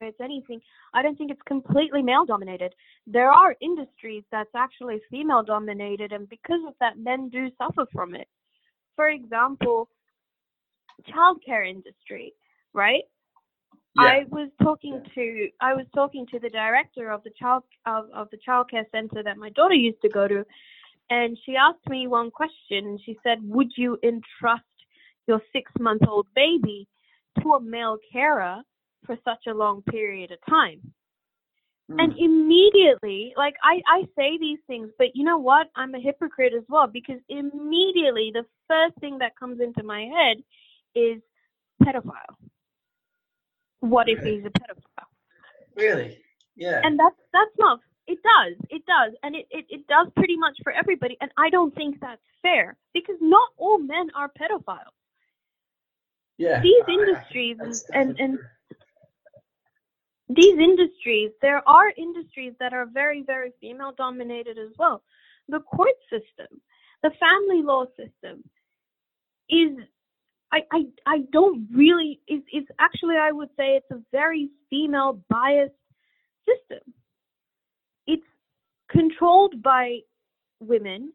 it's 0.00 0.20
anything, 0.20 0.60
I 0.92 1.02
don't 1.02 1.16
think 1.16 1.30
it's 1.30 1.40
completely 1.46 2.02
male 2.02 2.26
dominated. 2.26 2.74
There 3.06 3.30
are 3.30 3.56
industries 3.60 4.24
that's 4.30 4.54
actually 4.54 5.00
female 5.10 5.42
dominated, 5.42 6.12
and 6.12 6.28
because 6.28 6.60
of 6.66 6.74
that, 6.80 6.98
men 6.98 7.28
do 7.28 7.48
suffer 7.56 7.86
from 7.92 8.14
it. 8.14 8.28
For 8.96 9.08
example, 9.08 9.88
childcare 11.08 11.68
industry, 11.68 12.34
right? 12.76 13.02
Yeah. 13.98 14.04
I 14.04 14.24
was 14.28 14.50
talking 14.62 15.02
to 15.14 15.48
I 15.60 15.72
was 15.72 15.86
talking 15.94 16.26
to 16.26 16.38
the 16.38 16.50
director 16.50 17.10
of 17.10 17.24
the 17.24 17.30
child 17.30 17.64
of, 17.86 18.04
of 18.14 18.28
the 18.30 18.38
childcare 18.46 18.84
center 18.92 19.22
that 19.22 19.38
my 19.38 19.48
daughter 19.50 19.74
used 19.74 20.02
to 20.02 20.10
go 20.10 20.28
to, 20.28 20.44
and 21.08 21.36
she 21.44 21.56
asked 21.56 21.88
me 21.88 22.06
one 22.06 22.30
question. 22.30 22.98
She 23.04 23.18
said, 23.22 23.38
"Would 23.42 23.72
you 23.76 23.98
entrust 24.02 24.64
your 25.26 25.40
six-month-old 25.52 26.26
baby 26.36 26.86
to 27.42 27.54
a 27.54 27.60
male 27.60 27.96
carer 28.12 28.60
for 29.06 29.16
such 29.24 29.46
a 29.48 29.54
long 29.54 29.82
period 29.82 30.30
of 30.30 30.38
time?" 30.48 30.92
Mm. 31.90 32.02
And 32.02 32.18
immediately, 32.18 33.32
like 33.36 33.54
I, 33.62 33.80
I 33.88 34.02
say 34.14 34.36
these 34.38 34.58
things, 34.66 34.90
but 34.98 35.14
you 35.14 35.24
know 35.24 35.38
what? 35.38 35.68
I'm 35.74 35.94
a 35.94 36.00
hypocrite 36.00 36.52
as 36.52 36.64
well 36.68 36.86
because 36.86 37.20
immediately 37.28 38.30
the 38.34 38.44
first 38.68 38.98
thing 39.00 39.18
that 39.18 39.38
comes 39.38 39.60
into 39.60 39.82
my 39.82 40.02
head 40.02 40.38
is 40.94 41.22
pedophile. 41.82 42.36
What 43.80 44.08
if 44.08 44.20
he's 44.20 44.44
a 44.44 44.50
pedophile? 44.50 45.06
Really? 45.76 46.18
Yeah. 46.56 46.80
And 46.82 46.98
that's 46.98 47.16
that's 47.32 47.52
not 47.58 47.80
it 48.06 48.18
does. 48.22 48.56
It 48.70 48.82
does. 48.86 49.14
And 49.22 49.34
it, 49.34 49.46
it, 49.50 49.64
it 49.68 49.86
does 49.88 50.08
pretty 50.16 50.36
much 50.36 50.56
for 50.62 50.72
everybody. 50.72 51.16
And 51.20 51.30
I 51.36 51.50
don't 51.50 51.74
think 51.74 52.00
that's 52.00 52.22
fair 52.42 52.76
because 52.94 53.16
not 53.20 53.48
all 53.56 53.78
men 53.78 54.10
are 54.14 54.30
pedophiles. 54.40 54.94
Yeah. 56.38 56.60
These 56.60 56.84
industries 56.88 57.84
and, 57.92 58.18
and 58.20 58.38
these 60.28 60.58
industries, 60.58 61.32
there 61.42 61.66
are 61.68 61.92
industries 61.96 62.52
that 62.60 62.72
are 62.72 62.86
very, 62.86 63.22
very 63.22 63.52
female 63.60 63.92
dominated 63.96 64.58
as 64.58 64.70
well. 64.78 65.02
The 65.48 65.60
court 65.60 65.94
system, 66.10 66.60
the 67.02 67.10
family 67.18 67.62
law 67.62 67.86
system 67.96 68.44
is 69.48 69.78
I, 70.52 70.60
I, 70.72 70.86
I 71.06 71.18
don't 71.32 71.68
really 71.74 72.20
is 72.28 72.42
is 72.52 72.64
actually 72.78 73.16
I 73.16 73.32
would 73.32 73.50
say 73.56 73.76
it's 73.76 73.90
a 73.90 74.00
very 74.12 74.50
female 74.70 75.20
biased 75.28 75.74
system 76.46 76.80
It's 78.06 78.26
controlled 78.90 79.62
by 79.62 80.00
women. 80.60 81.12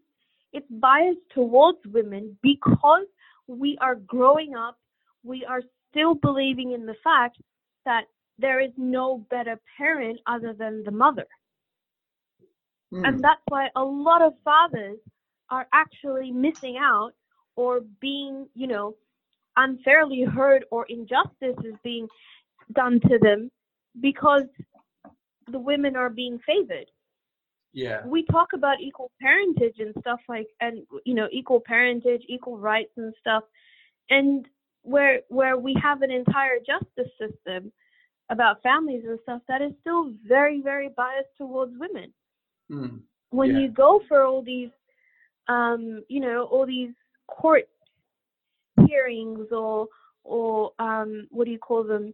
It's 0.53 0.67
biased 0.69 1.21
towards 1.33 1.79
women 1.87 2.37
because 2.43 3.07
we 3.47 3.77
are 3.81 3.95
growing 3.95 4.55
up, 4.55 4.77
we 5.23 5.45
are 5.45 5.61
still 5.89 6.15
believing 6.15 6.73
in 6.73 6.85
the 6.85 6.95
fact 7.03 7.37
that 7.85 8.05
there 8.37 8.59
is 8.59 8.71
no 8.77 9.25
better 9.29 9.59
parent 9.77 10.19
other 10.27 10.53
than 10.53 10.83
the 10.83 10.91
mother. 10.91 11.27
Mm. 12.93 13.07
And 13.07 13.23
that's 13.23 13.41
why 13.49 13.69
a 13.75 13.83
lot 13.83 14.21
of 14.21 14.33
fathers 14.43 14.99
are 15.49 15.67
actually 15.73 16.31
missing 16.31 16.77
out 16.77 17.11
or 17.55 17.81
being, 18.01 18.47
you 18.55 18.67
know, 18.67 18.95
unfairly 19.57 20.23
hurt 20.23 20.63
or 20.71 20.85
injustice 20.89 21.57
is 21.63 21.75
being 21.83 22.07
done 22.73 22.99
to 23.01 23.19
them 23.19 23.49
because 23.99 24.43
the 25.51 25.59
women 25.59 25.95
are 25.95 26.09
being 26.09 26.39
favored 26.45 26.85
yeah 27.73 28.05
we 28.05 28.23
talk 28.25 28.49
about 28.53 28.79
equal 28.81 29.11
parentage 29.21 29.75
and 29.79 29.93
stuff 29.99 30.19
like 30.27 30.47
and 30.61 30.83
you 31.05 31.13
know 31.13 31.27
equal 31.31 31.59
parentage 31.59 32.21
equal 32.27 32.57
rights 32.57 32.91
and 32.97 33.13
stuff 33.19 33.43
and 34.09 34.45
where 34.83 35.21
where 35.29 35.57
we 35.57 35.75
have 35.81 36.01
an 36.01 36.11
entire 36.11 36.57
justice 36.59 37.11
system 37.19 37.71
about 38.29 38.61
families 38.63 39.03
and 39.07 39.19
stuff 39.23 39.41
that 39.47 39.61
is 39.61 39.71
still 39.81 40.11
very 40.25 40.61
very 40.61 40.89
biased 40.95 41.29
towards 41.37 41.73
women 41.77 42.13
mm. 42.71 42.99
when 43.29 43.51
yeah. 43.51 43.59
you 43.59 43.67
go 43.69 44.01
for 44.07 44.23
all 44.23 44.41
these 44.41 44.69
um 45.47 46.01
you 46.07 46.19
know 46.19 46.43
all 46.45 46.65
these 46.65 46.91
court 47.27 47.67
hearings 48.91 49.47
or 49.51 49.87
or 50.23 50.71
um 50.79 51.27
what 51.31 51.45
do 51.45 51.51
you 51.51 51.59
call 51.59 51.83
them 51.83 52.13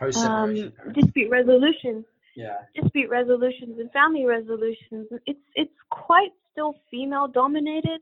um, 0.00 0.72
dispute 0.94 1.30
resolution 1.30 2.04
yeah. 2.34 2.58
dispute 2.74 3.10
resolutions 3.10 3.78
and 3.78 3.90
family 3.92 4.24
resolutions. 4.24 5.08
It's 5.26 5.40
it's 5.54 5.74
quite 5.90 6.30
still 6.50 6.74
female 6.90 7.28
dominated. 7.28 8.00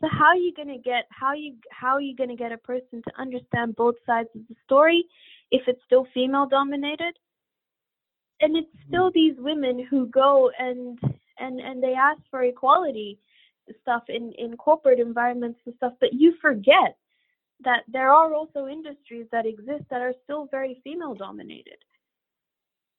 So 0.00 0.08
how 0.10 0.26
are 0.26 0.36
you 0.36 0.52
gonna 0.56 0.78
get 0.78 1.04
how 1.10 1.34
you 1.34 1.56
how 1.70 1.94
are 1.94 2.00
you 2.00 2.16
gonna 2.16 2.36
get 2.36 2.52
a 2.52 2.58
person 2.58 3.02
to 3.06 3.20
understand 3.20 3.76
both 3.76 3.96
sides 4.06 4.28
of 4.34 4.42
the 4.48 4.54
story 4.64 5.04
if 5.50 5.62
it's 5.66 5.80
still 5.86 6.06
female 6.14 6.46
dominated? 6.46 7.14
And 8.40 8.56
it's 8.56 8.72
still 8.88 9.08
hmm. 9.08 9.14
these 9.14 9.34
women 9.38 9.86
who 9.90 10.06
go 10.06 10.50
and 10.58 10.98
and 11.38 11.60
and 11.60 11.82
they 11.82 11.94
ask 11.94 12.20
for 12.30 12.42
equality 12.42 13.18
stuff 13.82 14.04
in 14.08 14.32
in 14.38 14.56
corporate 14.56 15.00
environments 15.00 15.60
and 15.66 15.74
stuff, 15.76 15.92
but 16.00 16.12
you 16.12 16.34
forget 16.40 16.96
that 17.64 17.82
there 17.88 18.10
are 18.10 18.34
also 18.34 18.66
industries 18.66 19.26
that 19.32 19.46
exist 19.46 19.84
that 19.90 20.00
are 20.00 20.14
still 20.24 20.48
very 20.50 20.80
female 20.82 21.14
dominated. 21.14 21.76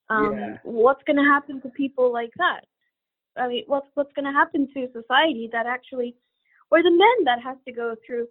Um, 0.09 0.37
yeah. 0.37 0.57
What's 0.63 1.03
going 1.03 1.17
to 1.17 1.23
happen 1.23 1.61
to 1.61 1.69
people 1.69 2.11
like 2.11 2.31
that? 2.37 2.61
I 3.37 3.47
mean, 3.47 3.63
what's 3.67 3.87
what's 3.93 4.11
going 4.13 4.25
to 4.25 4.31
happen 4.31 4.67
to 4.73 4.87
society 4.91 5.49
that 5.51 5.65
actually, 5.65 6.15
or 6.69 6.83
the 6.83 6.91
men 6.91 7.25
that 7.25 7.41
has 7.41 7.57
to 7.65 7.71
go 7.71 7.95
through 8.05 8.27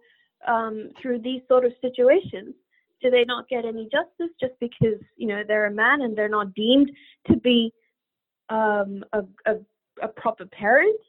um, 0.47 0.89
through 1.01 1.19
these 1.19 1.41
sort 1.47 1.65
of 1.65 1.73
situations? 1.81 2.53
Do 3.01 3.09
they 3.09 3.25
not 3.25 3.49
get 3.49 3.65
any 3.65 3.85
justice 3.85 4.33
just 4.39 4.53
because 4.59 4.99
you 5.17 5.27
know 5.27 5.41
they're 5.47 5.65
a 5.65 5.71
man 5.71 6.01
and 6.01 6.15
they're 6.15 6.29
not 6.29 6.53
deemed 6.53 6.91
to 7.27 7.37
be 7.37 7.73
um, 8.49 9.03
a, 9.13 9.23
a, 9.47 9.55
a 10.03 10.07
proper 10.07 10.45
parent? 10.45 10.99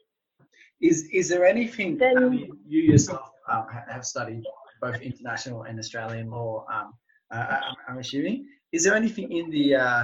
Is 0.83 1.07
is 1.13 1.29
there 1.29 1.45
anything 1.45 1.97
then, 1.97 2.17
I 2.17 2.27
mean, 2.27 2.57
you 2.67 2.81
yourself 2.81 3.31
um, 3.49 3.67
have 3.89 4.05
studied 4.05 4.43
both 4.81 4.99
international 5.01 5.63
and 5.63 5.79
Australian 5.79 6.29
law? 6.29 6.65
Um, 6.71 6.93
uh, 7.31 7.61
I'm 7.87 7.99
assuming. 7.99 8.47
Is 8.73 8.83
there 8.83 8.93
anything 8.93 9.31
in 9.31 9.49
the 9.49 9.75
uh, 9.75 10.03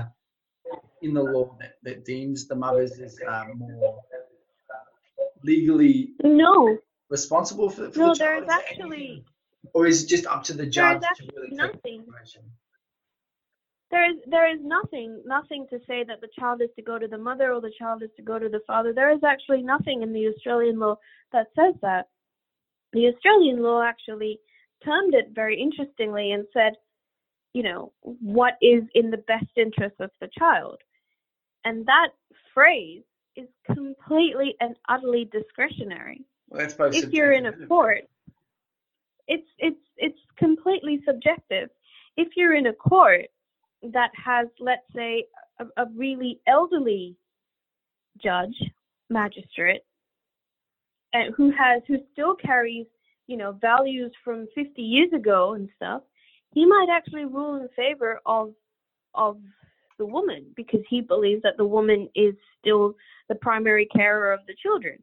in 1.02 1.14
the 1.14 1.22
law 1.22 1.58
that, 1.60 1.74
that 1.84 2.06
deems 2.06 2.48
the 2.48 2.56
mothers 2.56 2.98
as 3.00 3.20
um, 3.28 3.60
more 3.60 4.00
legally 5.44 6.14
no 6.24 6.78
responsible 7.10 7.70
for, 7.70 7.92
for 7.92 8.00
no, 8.00 8.14
the 8.14 8.16
child? 8.16 8.44
No, 8.48 8.48
there's 8.48 8.64
actually, 8.70 9.26
or 9.74 9.86
is 9.86 10.04
it 10.04 10.08
just 10.08 10.26
up 10.28 10.44
to 10.44 10.54
the 10.54 10.66
judge 10.66 11.02
to 11.02 11.28
really 11.36 11.56
nothing. 11.58 12.06
There 13.92 14.10
is 14.10 14.18
there 14.28 14.54
is 14.54 14.60
nothing 14.62 15.22
nothing 15.26 15.66
to 15.72 15.80
say 15.88 16.04
that 16.04 16.22
the 16.22 16.30
child 16.40 16.62
is 16.62 16.70
to 16.76 16.82
go 16.82 17.00
to 17.00 17.08
the 17.08 17.18
mother 17.18 17.54
or 17.54 17.62
the 17.62 17.74
child 17.78 18.04
is 18.04 18.12
to 18.18 18.22
go 18.22 18.38
to 18.38 18.48
the 18.48 18.62
father. 18.68 18.94
There 18.94 19.12
is 19.12 19.24
actually 19.24 19.64
nothing 19.64 20.04
in 20.04 20.14
the 20.14 20.28
Australian 20.28 20.80
law 20.80 20.98
that 21.34 21.48
says 21.56 21.74
that. 21.82 22.08
The 22.94 23.08
Australian 23.08 23.62
law 23.62 23.84
actually 23.84 24.40
termed 24.84 25.14
it 25.14 25.30
very 25.34 25.60
interestingly 25.60 26.32
and 26.32 26.46
said, 26.54 26.74
you 27.54 27.64
know, 27.64 27.92
what 28.02 28.54
is 28.62 28.84
in 28.94 29.12
the 29.12 29.18
best 29.18 29.50
interest 29.56 29.96
of 30.00 30.12
the 30.22 30.30
child. 30.38 30.78
And 31.66 31.86
that 31.86 32.10
phrase 32.54 33.04
is 33.36 33.48
completely 33.66 34.56
and 34.60 34.76
utterly 34.88 35.30
discretionary. 35.32 36.26
Well, 36.50 36.68
if 36.92 37.12
you're 37.12 37.34
in 37.34 37.48
a 37.48 37.54
court, 37.68 38.06
it's 39.28 39.48
it's 39.58 39.82
it's 39.98 40.20
completely 40.38 41.02
subjective. 41.06 41.70
If 42.18 42.30
you're 42.36 42.56
in 42.56 42.68
a 42.68 42.74
court 42.74 43.28
that 43.82 44.12
has, 44.14 44.48
let's 44.60 44.86
say, 44.96 45.26
a, 45.60 45.66
a 45.84 45.86
really 45.96 46.40
elderly 46.48 47.16
judge, 48.22 48.56
magistrate, 49.10 49.82
and 51.14 51.34
who 51.36 51.52
has 51.52 51.82
who 51.88 51.98
still 52.14 52.36
carries 52.36 52.86
you 53.28 53.38
know 53.38 53.54
values 53.54 54.12
from 54.24 54.48
50 54.56 54.82
years 54.82 55.12
ago 55.14 55.54
and 55.54 55.70
stuff, 55.76 56.02
he 56.54 56.66
might 56.66 56.88
actually 56.92 57.26
rule 57.26 57.56
in 57.56 57.70
favor 57.76 58.20
of 58.26 58.54
of 59.16 59.38
the 59.98 60.06
woman 60.06 60.46
because 60.56 60.82
he 60.90 61.02
believes 61.02 61.44
that 61.44 61.58
the 61.58 61.66
woman 61.66 62.10
is 62.16 62.34
still 62.60 62.96
the 63.28 63.36
primary 63.36 63.86
carer 63.88 64.32
of 64.32 64.40
the 64.48 64.56
children. 64.62 64.98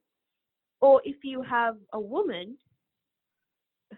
Or 0.80 1.00
if 1.04 1.16
you 1.22 1.42
have 1.42 1.76
a 1.92 2.00
woman 2.00 2.56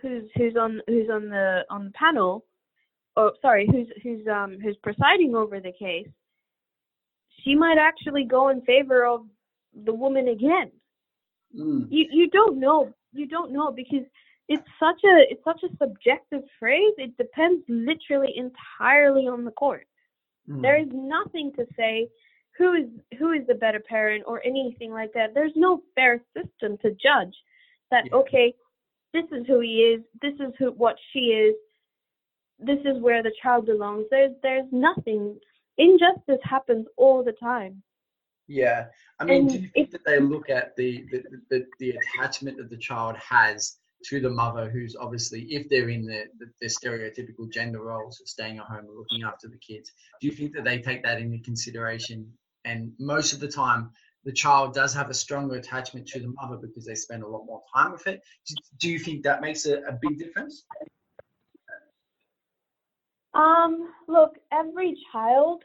who's 0.03 0.25
who's 0.37 0.57
on 0.57 0.83
who's 0.87 1.09
on 1.11 1.29
the 1.29 1.65
on 1.71 1.87
the 1.87 1.91
panel, 1.93 2.45
or 3.19 3.33
sorry, 3.43 3.67
who's 3.71 3.89
who's 4.03 4.27
um 4.29 4.59
who's 4.63 4.77
presiding 4.83 5.35
over 5.35 5.61
the 5.61 5.73
case, 5.73 6.09
she 7.43 7.55
might 7.55 7.79
actually 7.79 8.25
go 8.25 8.49
in 8.49 8.61
favor 8.63 9.05
of 9.05 9.27
the 9.85 9.93
woman 9.93 10.29
again. 10.29 10.71
Mm. 11.59 11.87
You 11.91 12.07
you 12.11 12.31
don't 12.31 12.59
know 12.61 12.95
you 13.13 13.27
don't 13.27 13.53
know 13.53 13.73
because 13.73 14.07
it's 14.49 14.71
such 14.79 15.01
a 15.05 15.15
it's 15.31 15.45
such 15.45 15.63
a 15.65 15.77
subjective 15.77 16.43
phrase. 16.59 16.95
It 16.97 17.17
depends 17.17 17.63
literally 17.69 18.35
entirely 18.37 19.27
on 19.27 19.45
the 19.45 19.51
court. 19.51 19.87
Mm. 20.49 20.63
There 20.63 20.81
is 20.81 20.89
nothing 20.93 21.53
to 21.57 21.67
say 21.77 22.09
who 22.57 22.73
is 22.75 22.87
who 23.19 23.33
is 23.33 23.47
the 23.47 23.55
better 23.55 23.81
parent 23.81 24.25
or 24.27 24.45
anything 24.45 24.93
like 24.93 25.13
that. 25.15 25.35
There's 25.35 25.57
no 25.57 25.83
fair 25.95 26.23
system 26.37 26.79
to 26.83 26.91
judge 26.93 27.35
that 27.91 28.05
Yeah. 28.07 28.21
okay, 28.21 28.55
this 29.15 29.25
is 29.33 29.47
who 29.47 29.61
he 29.61 29.75
is, 29.93 30.03
this 30.21 30.35
is 30.35 30.53
who 30.59 30.73
what 30.73 30.97
she 31.13 31.21
is, 31.47 31.55
this 32.59 32.81
is 32.85 33.01
where 33.01 33.23
the 33.23 33.33
child 33.43 33.67
belongs. 33.67 34.07
There's 34.11 34.33
there's 34.43 34.67
nothing. 34.73 35.39
Injustice 35.79 36.41
happens 36.43 36.87
all 36.97 37.23
the 37.23 37.33
time. 37.33 37.83
Yeah, 38.49 38.87
I 39.21 39.25
mean, 39.25 39.43
And 39.43 39.49
do 39.51 39.55
you 39.57 39.69
think 39.69 39.87
if- 39.87 39.91
that 39.93 40.05
they 40.05 40.21
look 40.21 40.51
at 40.51 40.75
the 40.77 41.05
the, 41.11 41.23
the 41.51 41.67
the 41.79 41.91
attachment 41.99 42.57
that 42.59 42.71
the 42.71 42.77
child 42.77 43.17
has 43.17 43.79
to 44.05 44.21
the 44.21 44.31
mother, 44.31 44.71
who's 44.71 44.95
obviously, 44.97 45.43
if 45.51 45.69
they're 45.69 45.89
in 45.89 46.07
the, 46.07 46.25
the, 46.39 46.47
the 46.61 46.67
stereotypical 46.69 47.51
gender 47.51 47.81
roles 47.81 48.21
of 48.21 48.29
staying 48.29 48.59
at 48.59 48.65
home 48.65 48.87
and 48.87 48.97
looking 48.97 49.25
after 49.25 49.49
the 49.49 49.59
kids, 49.59 49.93
do 50.21 50.29
you 50.29 50.33
think 50.33 50.55
that 50.55 50.65
they 50.65 50.79
take 50.81 51.03
that 51.03 51.21
into 51.21 51.39
consideration? 51.41 52.33
And 52.65 52.93
most 53.01 53.33
of 53.33 53.41
the 53.41 53.49
time, 53.49 53.91
the 54.25 54.33
child 54.33 54.73
does 54.73 54.95
have 54.95 55.11
a 55.11 55.15
stronger 55.15 55.57
attachment 55.57 56.07
to 56.09 56.21
the 56.21 56.29
mother 56.29 56.57
because 56.57 56.85
they 56.87 56.95
spend 56.95 57.25
a 57.25 57.27
lot 57.27 57.45
more 57.45 57.63
time 57.75 57.91
with 57.93 58.07
it. 58.07 58.23
Do, 58.47 58.55
do 58.81 58.91
you 58.91 58.99
think 59.01 59.25
that 59.25 59.41
makes 59.41 59.67
a, 59.67 59.79
a 59.79 59.99
big 60.01 60.19
difference? 60.19 60.65
Um, 63.39 63.95
look, 64.09 64.37
every 64.53 64.97
child 65.13 65.63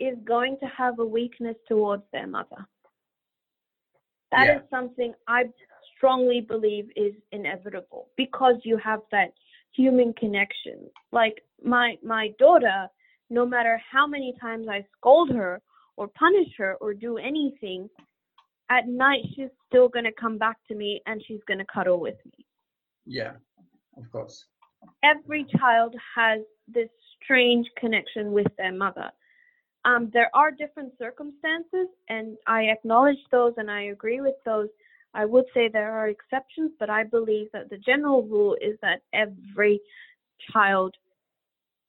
is 0.00 0.18
going 0.24 0.58
to 0.60 0.66
have 0.66 0.98
a 0.98 1.04
weakness 1.04 1.56
towards 1.68 2.02
their 2.12 2.26
mother. 2.26 2.66
That 4.32 4.48
is 4.48 4.62
Yeah. 4.62 4.68
something 4.70 5.14
I 5.28 5.44
strongly 5.96 6.40
believe 6.40 6.90
is 6.96 7.14
inevitable 7.30 8.10
because 8.16 8.56
you 8.64 8.76
have 8.78 9.02
that 9.12 9.32
human 9.72 10.12
connection. 10.14 10.90
Like 11.12 11.44
my 11.62 11.96
my 12.02 12.34
daughter, 12.38 12.88
no 13.30 13.46
matter 13.46 13.80
how 13.90 14.06
many 14.06 14.34
times 14.40 14.66
I 14.68 14.84
scold 14.98 15.30
her 15.30 15.62
or 15.96 16.08
punish 16.08 16.56
her 16.58 16.74
or 16.80 16.92
do 16.92 17.18
anything, 17.18 17.88
at 18.68 18.88
night 18.88 19.20
she's 19.34 19.50
still 19.68 19.88
gonna 19.88 20.12
come 20.12 20.38
back 20.38 20.56
to 20.68 20.74
me 20.74 21.00
and 21.06 21.22
she's 21.26 21.40
gonna 21.46 21.64
cuddle 21.72 22.00
with 22.00 22.18
me 22.26 22.44
Yeah, 23.06 23.34
of 23.96 24.10
course. 24.10 24.46
Every 25.02 25.44
child 25.58 25.94
has 26.14 26.40
this 26.68 26.88
strange 27.22 27.66
connection 27.78 28.32
with 28.32 28.46
their 28.58 28.72
mother. 28.72 29.10
Um, 29.84 30.10
there 30.12 30.30
are 30.34 30.50
different 30.50 30.92
circumstances, 30.98 31.88
and 32.08 32.36
I 32.46 32.64
acknowledge 32.64 33.18
those 33.30 33.54
and 33.56 33.70
I 33.70 33.82
agree 33.84 34.20
with 34.20 34.34
those. 34.44 34.68
I 35.14 35.24
would 35.24 35.44
say 35.54 35.68
there 35.68 35.92
are 35.92 36.08
exceptions, 36.08 36.72
but 36.78 36.90
I 36.90 37.04
believe 37.04 37.48
that 37.52 37.70
the 37.70 37.78
general 37.78 38.22
rule 38.22 38.56
is 38.60 38.76
that 38.82 39.02
every 39.14 39.80
child 40.52 40.94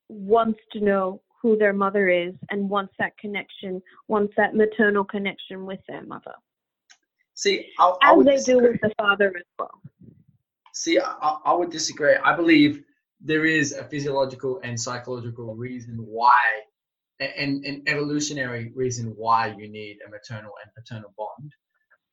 wants 0.09 0.59
to 0.73 0.79
know 0.79 1.21
who 1.41 1.57
their 1.57 1.73
mother 1.73 2.07
is 2.07 2.33
and 2.49 2.69
wants 2.69 2.93
that 2.99 3.17
connection, 3.17 3.81
wants 4.07 4.33
that 4.37 4.55
maternal 4.55 5.03
connection 5.03 5.65
with 5.65 5.79
their 5.87 6.03
mother, 6.03 6.33
See, 7.37 7.71
I, 7.77 7.93
I 8.01 8.11
as 8.11 8.17
would 8.17 8.25
they 8.25 8.41
do 8.41 8.59
with 8.59 8.81
the 8.81 8.91
father 8.97 9.31
as 9.37 9.43
well. 9.59 9.79
See, 10.81 10.99
I, 10.99 11.37
I- 11.45 11.53
would 11.53 11.71
disagree. 11.71 12.15
I 12.15 12.35
believe 12.35 12.83
there 13.21 13.45
is 13.45 13.73
a 13.73 13.83
physiological 13.85 14.59
and 14.63 14.79
psychological 14.79 15.55
reason 15.55 15.97
why, 15.99 16.39
and 17.19 17.65
an 17.65 17.83
evolutionary 17.87 18.71
reason 18.75 19.07
why 19.15 19.47
you 19.57 19.67
need 19.69 19.97
a 20.05 20.09
maternal 20.09 20.53
and 20.63 20.71
paternal 20.77 21.13
bond. 21.17 21.51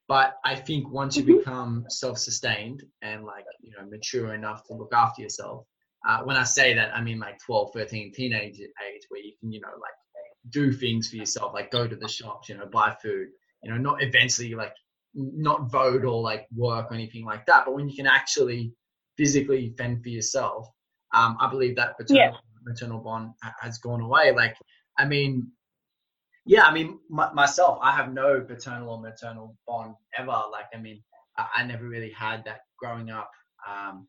But 0.08 0.38
I 0.44 0.54
think 0.56 0.90
once 0.90 1.16
you 1.16 1.24
Mhm. 1.24 1.38
become 1.38 1.86
self-sustained 1.88 2.82
and 3.02 3.24
like 3.24 3.46
you 3.60 3.72
know 3.72 3.86
mature 3.86 4.34
enough 4.34 4.64
to 4.66 4.74
look 4.74 4.92
after 4.94 5.22
yourself, 5.22 5.66
uh, 6.08 6.22
when 6.24 6.36
I 6.36 6.44
say 6.44 6.74
that, 6.74 6.94
I 6.96 7.00
mean 7.02 7.18
like 7.18 7.38
12, 7.46 7.72
13, 7.74 8.12
teenage 8.12 8.58
age 8.60 9.02
where 9.10 9.20
you 9.22 9.34
can 9.40 9.52
you 9.52 9.60
know 9.60 9.74
like 9.86 9.98
do 10.50 10.72
things 10.72 11.08
for 11.10 11.16
yourself, 11.16 11.54
like 11.54 11.70
go 11.70 11.86
to 11.88 11.96
the 11.96 12.08
shops, 12.08 12.48
you 12.48 12.56
know, 12.56 12.66
buy 12.66 12.94
food, 13.02 13.28
you 13.62 13.70
know, 13.70 13.78
not 13.78 14.02
eventually 14.02 14.54
like 14.54 14.74
not 15.14 15.70
vote 15.70 16.04
or 16.04 16.20
like 16.22 16.46
work 16.54 16.90
or 16.90 16.94
anything 16.94 17.24
like 17.24 17.46
that, 17.46 17.64
but 17.64 17.74
when 17.74 17.88
you 17.88 17.96
can 17.96 18.06
actually 18.06 18.72
physically 19.16 19.74
fend 19.78 20.02
for 20.02 20.08
yourself, 20.08 20.68
um, 21.12 21.36
I 21.40 21.48
believe 21.48 21.76
that 21.76 21.96
paternal, 21.96 22.38
maternal 22.64 23.00
bond 23.00 23.30
has 23.60 23.78
gone 23.78 24.00
away. 24.00 24.32
Like, 24.32 24.56
I 24.98 25.04
mean, 25.04 25.50
yeah, 26.46 26.64
I 26.64 26.72
mean, 26.74 26.98
my, 27.08 27.32
myself, 27.32 27.78
I 27.80 27.92
have 27.92 28.12
no 28.12 28.40
paternal 28.40 28.90
or 28.90 29.00
maternal 29.00 29.56
bond 29.66 29.94
ever. 30.18 30.42
Like, 30.50 30.66
I 30.74 30.78
mean, 30.78 31.02
I, 31.38 31.46
I 31.56 31.64
never 31.64 31.88
really 31.88 32.10
had 32.10 32.44
that 32.44 32.60
growing 32.78 33.10
up. 33.10 33.30
Um, 33.68 34.08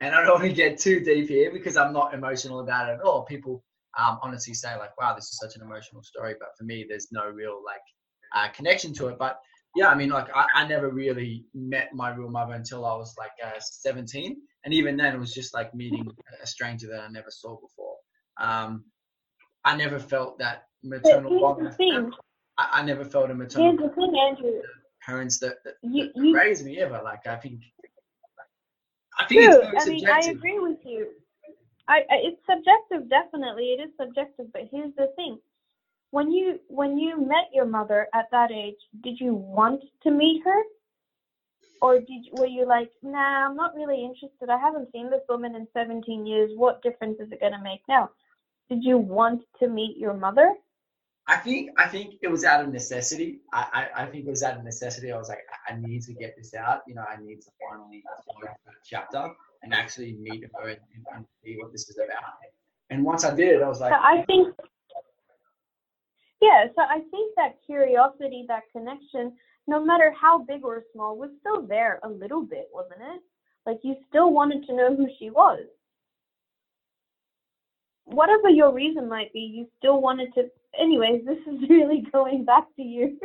and 0.00 0.14
I 0.14 0.22
don't 0.22 0.34
want 0.40 0.44
to 0.44 0.52
get 0.52 0.78
too 0.78 1.00
deep 1.00 1.28
here 1.28 1.52
because 1.52 1.76
I'm 1.76 1.92
not 1.92 2.14
emotional 2.14 2.60
about 2.60 2.88
it 2.88 2.94
at 2.94 3.00
all. 3.00 3.24
People 3.24 3.62
um, 3.98 4.18
honestly 4.22 4.54
say 4.54 4.76
like, 4.76 4.98
"Wow, 4.98 5.14
this 5.14 5.24
is 5.26 5.38
such 5.38 5.56
an 5.56 5.62
emotional 5.62 6.02
story," 6.02 6.34
but 6.38 6.48
for 6.58 6.64
me, 6.64 6.84
there's 6.88 7.08
no 7.12 7.28
real 7.28 7.62
like 7.64 7.80
uh, 8.34 8.50
connection 8.52 8.92
to 8.94 9.08
it. 9.08 9.18
But 9.18 9.38
yeah, 9.76 9.88
I 9.88 9.94
mean, 9.94 10.10
like 10.10 10.28
I, 10.34 10.46
I 10.54 10.66
never 10.66 10.90
really 10.90 11.44
met 11.54 11.90
my 11.94 12.10
real 12.10 12.30
mother 12.30 12.54
until 12.54 12.84
I 12.84 12.96
was 12.96 13.14
like 13.18 13.32
uh, 13.44 13.58
17, 13.60 14.36
and 14.64 14.74
even 14.74 14.96
then, 14.96 15.14
it 15.14 15.18
was 15.18 15.32
just 15.32 15.54
like 15.54 15.74
meeting 15.74 16.10
a 16.42 16.46
stranger 16.46 16.88
that 16.88 17.00
I 17.00 17.08
never 17.08 17.30
saw 17.30 17.56
before. 17.60 17.96
Um, 18.40 18.84
I 19.64 19.76
never 19.76 19.98
felt 19.98 20.38
that 20.38 20.64
maternal 20.82 21.40
bond. 21.40 21.60
the 21.60 21.64
with 21.64 21.76
thing. 21.76 21.92
them. 21.92 22.14
I, 22.58 22.80
I 22.80 22.82
never 22.82 23.04
felt 23.04 23.30
a 23.30 23.34
maternal 23.34 23.76
Here's 23.76 23.90
the 23.90 23.94
thing, 23.94 24.14
Andrew. 24.28 24.60
parents 25.04 25.38
that, 25.40 25.56
that, 25.64 25.74
You, 25.82 26.06
that 26.06 26.12
you 26.16 26.34
raised 26.34 26.64
me 26.64 26.78
ever. 26.78 27.00
Like 27.02 27.26
I 27.26 27.36
think, 27.36 27.60
I 29.18 29.26
think 29.26 29.42
it's 29.42 29.56
True. 29.56 29.64
very 29.64 29.78
I 29.78 29.84
mean, 29.86 30.08
I 30.08 30.30
agree 30.30 30.58
with 30.58 30.78
you. 30.84 31.08
I, 31.88 31.98
I 32.10 32.16
it's 32.22 32.40
subjective, 32.48 33.08
definitely. 33.08 33.76
It 33.78 33.82
is 33.82 33.90
subjective, 34.00 34.46
but 34.52 34.62
here's 34.70 34.94
the 34.96 35.08
thing: 35.16 35.38
when 36.10 36.30
you 36.30 36.60
when 36.68 36.98
you 36.98 37.20
met 37.20 37.48
your 37.52 37.66
mother 37.66 38.08
at 38.14 38.26
that 38.30 38.50
age, 38.50 38.76
did 39.02 39.18
you 39.20 39.34
want 39.34 39.82
to 40.02 40.10
meet 40.10 40.42
her, 40.44 40.62
or 41.82 41.98
did 41.98 42.24
you, 42.24 42.32
were 42.32 42.46
you 42.46 42.66
like, 42.66 42.90
nah, 43.02 43.46
I'm 43.46 43.56
not 43.56 43.74
really 43.74 44.04
interested. 44.04 44.48
I 44.48 44.58
haven't 44.58 44.90
seen 44.92 45.10
this 45.10 45.22
woman 45.28 45.54
in 45.54 45.66
17 45.72 46.26
years. 46.26 46.50
What 46.54 46.82
difference 46.82 47.18
is 47.20 47.30
it 47.32 47.40
gonna 47.40 47.62
make 47.62 47.82
now? 47.88 48.10
Did 48.70 48.82
you 48.82 48.98
want 48.98 49.42
to 49.60 49.68
meet 49.68 49.96
your 49.96 50.14
mother? 50.14 50.54
I 51.28 51.36
think 51.38 51.70
I 51.76 51.88
think 51.88 52.14
it 52.22 52.28
was 52.28 52.44
out 52.44 52.62
of 52.62 52.72
necessity. 52.72 53.40
I, 53.52 53.88
I, 53.96 54.02
I 54.02 54.06
think 54.06 54.26
it 54.26 54.30
was 54.30 54.44
out 54.44 54.56
of 54.56 54.64
necessity. 54.64 55.10
I 55.10 55.18
was 55.18 55.28
like, 55.28 55.44
I 55.68 55.74
need 55.74 56.02
to 56.02 56.12
get 56.12 56.36
this 56.36 56.54
out. 56.54 56.82
You 56.86 56.94
know, 56.94 57.04
I 57.08 57.20
need 57.20 57.40
to 57.42 57.50
finally 57.68 58.02
close 58.24 58.48
the 58.64 58.72
chapter 58.84 59.28
and 59.62 59.74
actually 59.74 60.12
meet 60.14 60.44
her 60.54 60.68
and, 60.68 60.78
and 61.14 61.26
see 61.44 61.56
what 61.60 61.72
this 61.72 61.88
is 61.88 61.98
about. 61.98 62.34
And 62.90 63.04
once 63.04 63.24
I 63.24 63.34
did, 63.34 63.62
I 63.62 63.68
was 63.68 63.80
like, 63.80 63.92
I 63.92 64.22
think, 64.22 64.54
yeah. 66.40 66.66
So 66.74 66.82
I 66.82 67.00
think 67.10 67.34
that 67.36 67.56
curiosity, 67.64 68.44
that 68.48 68.64
connection, 68.72 69.32
no 69.66 69.84
matter 69.84 70.12
how 70.18 70.38
big 70.38 70.64
or 70.64 70.82
small, 70.92 71.16
was 71.16 71.30
still 71.40 71.62
there 71.66 72.00
a 72.02 72.08
little 72.08 72.42
bit, 72.42 72.68
wasn't 72.72 73.00
it? 73.00 73.22
Like 73.64 73.80
you 73.82 73.96
still 74.08 74.32
wanted 74.32 74.66
to 74.66 74.76
know 74.76 74.94
who 74.94 75.08
she 75.18 75.30
was. 75.30 75.64
Whatever 78.04 78.48
your 78.48 78.72
reason 78.72 79.08
might 79.08 79.32
be, 79.32 79.40
you 79.40 79.66
still 79.78 80.00
wanted 80.00 80.32
to. 80.34 80.48
Anyways, 80.78 81.24
this 81.24 81.38
is 81.38 81.68
really 81.68 82.06
going 82.12 82.44
back 82.44 82.64
to 82.76 82.82
you. 82.82 83.18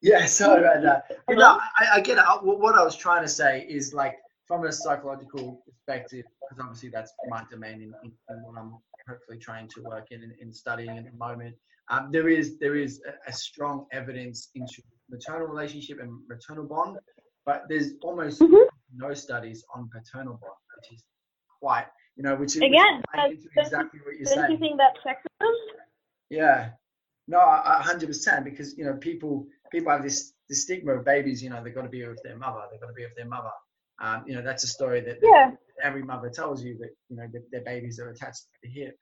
Yeah, 0.00 0.24
sorry 0.26 0.60
about 0.60 0.82
that. 0.82 1.18
But 1.26 1.36
no, 1.36 1.58
I, 1.78 1.96
I 1.96 2.00
get 2.00 2.18
it. 2.18 2.24
What 2.42 2.78
I 2.78 2.82
was 2.82 2.96
trying 2.96 3.22
to 3.22 3.28
say 3.28 3.66
is 3.68 3.92
like 3.92 4.16
from 4.46 4.64
a 4.64 4.72
psychological 4.72 5.62
perspective, 5.66 6.24
because 6.40 6.64
obviously 6.64 6.88
that's 6.88 7.12
my 7.28 7.44
domain 7.50 7.74
in, 7.82 7.94
in, 8.02 8.12
in 8.30 8.42
what 8.42 8.58
I'm 8.58 8.78
hopefully 9.08 9.38
trying 9.38 9.68
to 9.68 9.82
work 9.82 10.06
in 10.10 10.22
and 10.22 10.32
in 10.40 10.52
studying 10.52 10.96
at 10.98 11.04
the 11.04 11.16
moment. 11.16 11.54
Um, 11.90 12.10
there 12.12 12.28
is 12.28 12.58
there 12.58 12.76
is 12.76 13.00
a, 13.08 13.30
a 13.30 13.32
strong 13.32 13.86
evidence 13.92 14.50
into 14.54 14.82
maternal 15.08 15.46
relationship 15.48 15.98
and 16.00 16.10
maternal 16.28 16.64
bond, 16.64 16.98
but 17.44 17.64
there's 17.68 17.92
almost 18.02 18.40
Mhm. 18.40 18.66
no 18.94 19.12
studies 19.14 19.64
on 19.74 19.88
paternal 19.92 20.34
bond, 20.40 20.54
which 20.76 20.92
is 20.92 21.04
quite 21.60 21.86
you 22.16 22.22
know, 22.24 22.34
which 22.36 22.54
is 22.56 22.60
which 22.60 22.70
Again, 22.70 22.96
is 22.96 23.02
playing 23.12 23.30
that's- 23.30 23.32
into 23.32 23.48
that's- 23.54 23.66
exactly 23.72 24.00
what 24.04 24.16
you're 24.16 24.24
Don't 24.24 24.50
you 24.50 24.58
saying. 24.58 24.58
think 24.60 24.78
that's 24.78 24.98
sexism? 25.00 25.52
Yeah. 26.28 26.72
No, 27.28 27.38
hundred 27.40 28.08
percent. 28.08 28.44
Because 28.44 28.76
you 28.76 28.84
know, 28.84 28.94
people 28.94 29.46
people 29.72 29.90
have 29.90 30.02
this 30.02 30.32
this 30.48 30.62
stigma 30.62 30.92
of 30.98 31.04
babies. 31.04 31.42
You 31.42 31.50
know, 31.50 31.62
they've 31.62 31.74
got 31.74 31.82
to 31.82 31.88
be 31.88 32.06
with 32.06 32.22
their 32.22 32.36
mother. 32.36 32.62
They've 32.70 32.80
got 32.80 32.88
to 32.88 32.92
be 32.92 33.04
with 33.04 33.14
their 33.16 33.26
mother. 33.26 33.50
Um, 34.00 34.24
you 34.26 34.34
know, 34.34 34.42
that's 34.42 34.64
a 34.64 34.68
story 34.68 35.00
that, 35.02 35.18
yeah. 35.22 35.52
every 35.82 36.02
mother 36.02 36.30
tells 36.30 36.62
you 36.64 36.76
that 36.78 36.90
you 37.08 37.16
know 37.16 37.26
that 37.32 37.50
their 37.50 37.62
babies 37.62 37.98
are 38.00 38.08
attached 38.10 38.42
to 38.44 38.58
the 38.62 38.68
hip. 38.70 38.98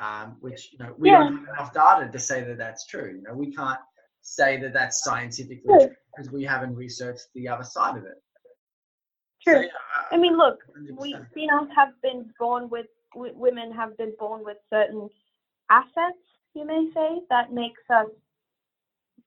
Um, 0.00 0.36
which 0.40 0.72
you 0.72 0.78
know 0.78 0.94
we 0.96 1.10
Yeah. 1.10 1.24
don't 1.24 1.44
have 1.46 1.54
enough 1.56 1.72
data 1.74 2.08
to 2.10 2.18
say 2.20 2.44
that 2.44 2.56
that's 2.56 2.86
true. 2.86 3.16
You 3.16 3.22
know, 3.22 3.34
we 3.34 3.52
can't 3.52 3.80
say 4.22 4.56
that 4.60 4.72
that's 4.72 5.02
scientifically 5.02 5.62
True. 5.66 5.86
true 5.86 5.96
because 6.16 6.30
we 6.32 6.44
haven't 6.44 6.74
researched 6.76 7.26
the 7.34 7.48
other 7.48 7.64
side 7.64 7.96
of 7.96 8.04
it. 8.04 8.22
True. 9.42 9.54
So, 9.54 9.60
yeah, 9.62 9.68
I 10.12 10.16
mean, 10.16 10.36
look, 10.36 10.58
100%. 10.76 11.00
we 11.00 11.16
females 11.34 11.68
have 11.74 11.90
been 12.02 12.32
born 12.38 12.68
with 12.68 12.86
w- 13.14 13.34
women 13.36 13.72
have 13.72 13.96
been 13.96 14.14
born 14.18 14.44
with 14.44 14.58
certain 14.70 15.08
assets, 15.70 16.18
you 16.54 16.64
may 16.66 16.88
say, 16.94 17.20
that 17.30 17.52
makes 17.52 17.82
us 17.90 18.06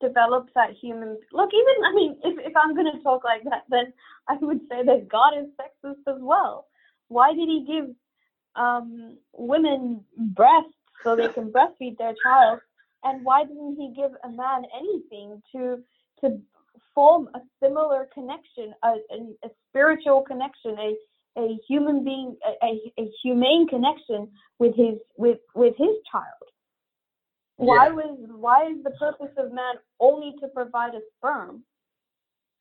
develop 0.02 0.48
that 0.54 0.70
human. 0.80 1.18
Look, 1.32 1.50
even 1.54 1.84
I 1.86 1.94
mean, 1.94 2.18
if 2.24 2.38
if 2.46 2.52
I'm 2.56 2.74
going 2.74 2.90
to 2.92 3.02
talk 3.02 3.24
like 3.24 3.44
that, 3.44 3.64
then 3.70 3.92
I 4.28 4.36
would 4.40 4.60
say 4.68 4.84
that 4.84 5.08
God 5.08 5.32
is 5.38 5.46
sexist 5.58 6.12
as 6.12 6.20
well. 6.20 6.66
Why 7.08 7.32
did 7.32 7.48
He 7.48 7.64
give 7.66 7.94
um, 8.54 9.16
women 9.32 10.04
breasts 10.16 10.74
so 11.02 11.16
they 11.16 11.28
can 11.28 11.50
breastfeed 11.52 11.96
their 11.98 12.14
child, 12.22 12.60
and 13.04 13.24
why 13.24 13.44
didn't 13.44 13.76
He 13.76 13.92
give 13.96 14.12
a 14.24 14.28
man 14.28 14.64
anything 14.76 15.42
to 15.52 15.82
to 16.20 16.40
form 16.94 17.28
a 17.34 17.40
similar 17.62 18.08
connection, 18.12 18.74
a, 18.82 18.88
a, 18.88 19.46
a 19.46 19.50
spiritual 19.68 20.22
connection, 20.22 20.76
a 20.78 20.94
a 21.38 21.58
human 21.66 22.04
being, 22.04 22.36
a, 22.46 22.66
a, 22.66 22.92
a 22.98 23.10
humane 23.22 23.66
connection 23.66 24.28
with 24.58 24.74
his 24.76 24.98
with 25.16 25.38
with 25.54 25.74
his 25.76 25.96
child. 26.10 26.51
Why 27.56 27.88
Yeah. 27.88 27.90
was 27.90 28.18
why 28.30 28.68
is 28.70 28.82
the 28.84 28.92
purpose 28.92 29.32
of 29.38 29.52
man 29.52 29.76
only 30.00 30.34
to 30.40 30.48
provide 30.48 30.94
a 30.94 31.00
sperm? 31.18 31.64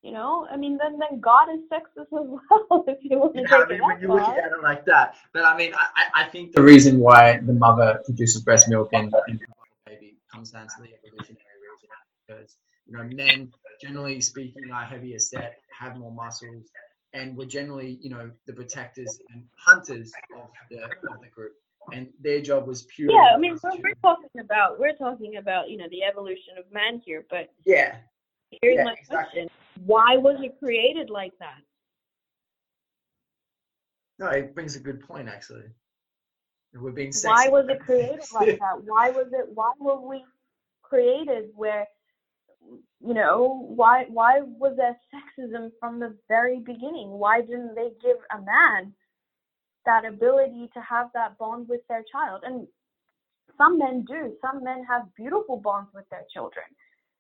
You 0.03 0.13
know, 0.13 0.47
I 0.51 0.57
mean, 0.57 0.77
then 0.77 0.99
then 0.99 1.19
God 1.21 1.49
is 1.53 1.61
sexist 1.71 2.03
as 2.03 2.07
well. 2.49 2.85
If 2.87 2.99
you 3.03 3.19
want 3.19 3.35
to 3.35 3.43
Yeah, 3.43 3.47
take 3.47 3.67
I 3.67 3.69
it 3.69 3.77
mean, 3.77 3.79
that 3.79 3.87
when 3.87 4.01
you're 4.01 4.11
looking 4.11 4.37
at 4.37 4.51
it 4.51 4.63
like 4.63 4.85
that, 4.85 5.15
but 5.33 5.45
I 5.45 5.57
mean, 5.57 5.73
I, 5.75 5.87
I 5.95 6.23
I 6.23 6.29
think 6.29 6.53
the 6.53 6.63
reason 6.63 6.99
why 6.99 7.39
the 7.39 7.53
mother 7.53 8.01
produces 8.05 8.41
breast 8.43 8.67
milk 8.69 8.89
and, 8.93 9.15
and 9.27 9.39
provides 9.39 9.71
baby 9.85 10.17
comes 10.33 10.51
down 10.51 10.67
to 10.67 10.81
the 10.81 10.89
evolutionary 11.07 11.59
reason 11.63 11.89
because 12.27 12.57
you 12.87 12.93
know 12.93 13.03
men, 13.03 13.53
generally 13.79 14.21
speaking, 14.21 14.71
are 14.73 14.83
heavier 14.85 15.19
set, 15.19 15.59
have 15.69 15.97
more 15.97 16.11
muscles, 16.11 16.71
and 17.13 17.37
we're 17.37 17.45
generally 17.47 17.99
you 18.01 18.09
know 18.09 18.31
the 18.47 18.53
protectors 18.53 19.21
and 19.33 19.45
hunters 19.57 20.19
of 20.33 20.49
the 20.71 20.85
of 21.09 21.21
the 21.21 21.29
group, 21.29 21.53
and 21.93 22.07
their 22.19 22.41
job 22.41 22.67
was 22.67 22.83
purely 22.83 23.15
Yeah, 23.15 23.35
I 23.35 23.37
mean, 23.37 23.57
we're, 23.63 23.93
talking 24.01 24.29
about 24.39 24.79
we're 24.79 24.95
talking 24.95 25.37
about 25.37 25.69
you 25.69 25.77
know 25.77 25.87
the 25.89 26.03
evolution 26.03 26.57
of 26.57 26.71
man 26.71 27.01
here, 27.05 27.25
but 27.29 27.51
yeah, 27.65 27.95
here's 28.61 28.77
Yeah, 28.77 28.83
my 28.83 28.93
exactly. 28.93 29.41
question: 29.41 29.49
Why 29.85 30.17
was 30.17 30.37
it 30.41 30.57
created 30.59 31.09
like 31.09 31.33
that? 31.39 31.61
no, 34.21 34.27
it 34.29 34.53
brings 34.53 34.75
a 34.75 34.79
good 34.79 35.01
point 35.01 35.27
actually. 35.27 35.65
We're 36.73 36.91
being 36.91 37.09
sexist. 37.09 37.25
Why 37.25 37.47
was 37.49 37.65
it 37.67 37.79
created 37.81 38.21
like 38.33 38.59
that? 38.59 38.83
Why 38.85 39.09
was 39.09 39.27
it? 39.33 39.47
Why 39.53 39.71
were 39.79 39.99
we 39.99 40.23
created 40.83 41.49
where, 41.55 41.87
you 43.01 43.13
know, 43.13 43.65
why 43.67 44.05
why 44.09 44.41
was 44.41 44.77
there 44.77 44.95
sexism 45.13 45.71
from 45.79 45.99
the 45.99 46.15
very 46.27 46.59
beginning? 46.59 47.09
Why 47.09 47.41
didn't 47.41 47.75
they 47.75 47.89
give 48.01 48.17
a 48.31 48.41
man 48.41 48.93
that 49.85 50.05
ability 50.05 50.69
to 50.73 50.81
have 50.81 51.09
that 51.13 51.37
bond 51.37 51.67
with 51.67 51.81
their 51.87 52.03
child? 52.11 52.43
And 52.45 52.67
some 53.57 53.77
men 53.77 54.05
do. 54.07 54.33
Some 54.41 54.63
men 54.63 54.83
have 54.87 55.13
beautiful 55.15 55.57
bonds 55.57 55.89
with 55.93 56.09
their 56.09 56.25
children. 56.33 56.65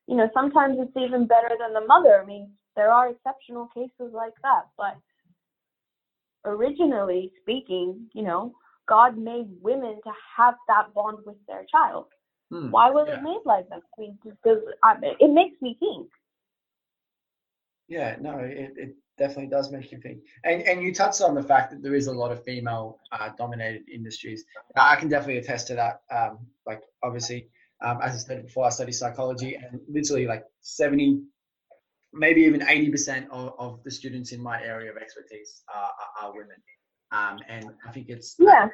You 0.07 0.17
know, 0.17 0.29
sometimes 0.33 0.77
it's 0.79 0.97
even 0.97 1.27
better 1.27 1.51
than 1.59 1.73
the 1.73 1.85
mother. 1.87 2.21
I 2.21 2.25
mean, 2.25 2.51
there 2.75 2.91
are 2.91 3.09
exceptional 3.09 3.67
cases 3.73 4.13
like 4.13 4.33
that, 4.43 4.63
but 4.77 4.97
originally 6.45 7.31
speaking, 7.41 8.07
you 8.13 8.23
know, 8.23 8.53
God 8.87 9.17
made 9.17 9.47
women 9.61 9.99
to 10.03 10.11
have 10.37 10.55
that 10.67 10.93
bond 10.93 11.19
with 11.25 11.37
their 11.47 11.65
child. 11.71 12.07
Hmm, 12.49 12.71
Why 12.71 12.89
was 12.89 13.07
yeah. 13.07 13.19
it 13.19 13.23
made 13.23 13.41
like 13.45 13.69
that? 13.69 13.81
I 13.97 14.01
mean, 14.01 14.17
does 14.43 14.57
I, 14.83 14.95
it 15.19 15.31
makes 15.31 15.61
me 15.61 15.77
think. 15.79 16.09
Yeah, 17.87 18.15
no, 18.19 18.39
it, 18.39 18.73
it 18.77 18.95
definitely 19.21 19.51
does 19.57 19.67
make 19.75 19.87
you 19.93 19.99
think. 20.05 20.17
And 20.49 20.57
and 20.69 20.77
you 20.83 20.91
touched 21.01 21.21
on 21.27 21.33
the 21.39 21.45
fact 21.51 21.65
that 21.71 21.79
there 21.83 21.95
is 22.01 22.07
a 22.07 22.15
lot 22.21 22.31
of 22.35 22.39
female 22.49 22.85
uh, 23.15 23.29
dominated 23.41 23.83
industries. 23.97 24.39
I 24.75 24.95
can 24.99 25.09
definitely 25.13 25.39
attest 25.43 25.63
to 25.69 25.75
that. 25.81 25.95
Um, 26.17 26.33
like 26.69 26.81
obviously, 27.07 27.39
um, 27.85 27.97
as 28.05 28.11
I 28.15 28.19
said 28.27 28.39
before, 28.47 28.65
I 28.65 28.71
study 28.79 28.93
psychology, 29.01 29.51
and 29.55 29.79
literally 29.97 30.25
like 30.33 30.43
seventy, 30.61 31.09
maybe 32.25 32.41
even 32.49 32.61
eighty 32.73 32.89
percent 32.95 33.23
of, 33.37 33.53
of 33.65 33.71
the 33.85 33.91
students 33.99 34.29
in 34.35 34.41
my 34.41 34.57
area 34.73 34.89
of 34.91 34.97
expertise 34.97 35.51
are, 35.77 35.91
are, 36.01 36.11
are 36.21 36.31
women. 36.39 36.59
Um, 37.19 37.35
and 37.55 37.65
I 37.87 37.91
think 37.93 38.05
it's 38.13 38.35
Yeah. 38.39 38.67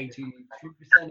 eighty-two 0.00 0.70
percent 0.78 1.10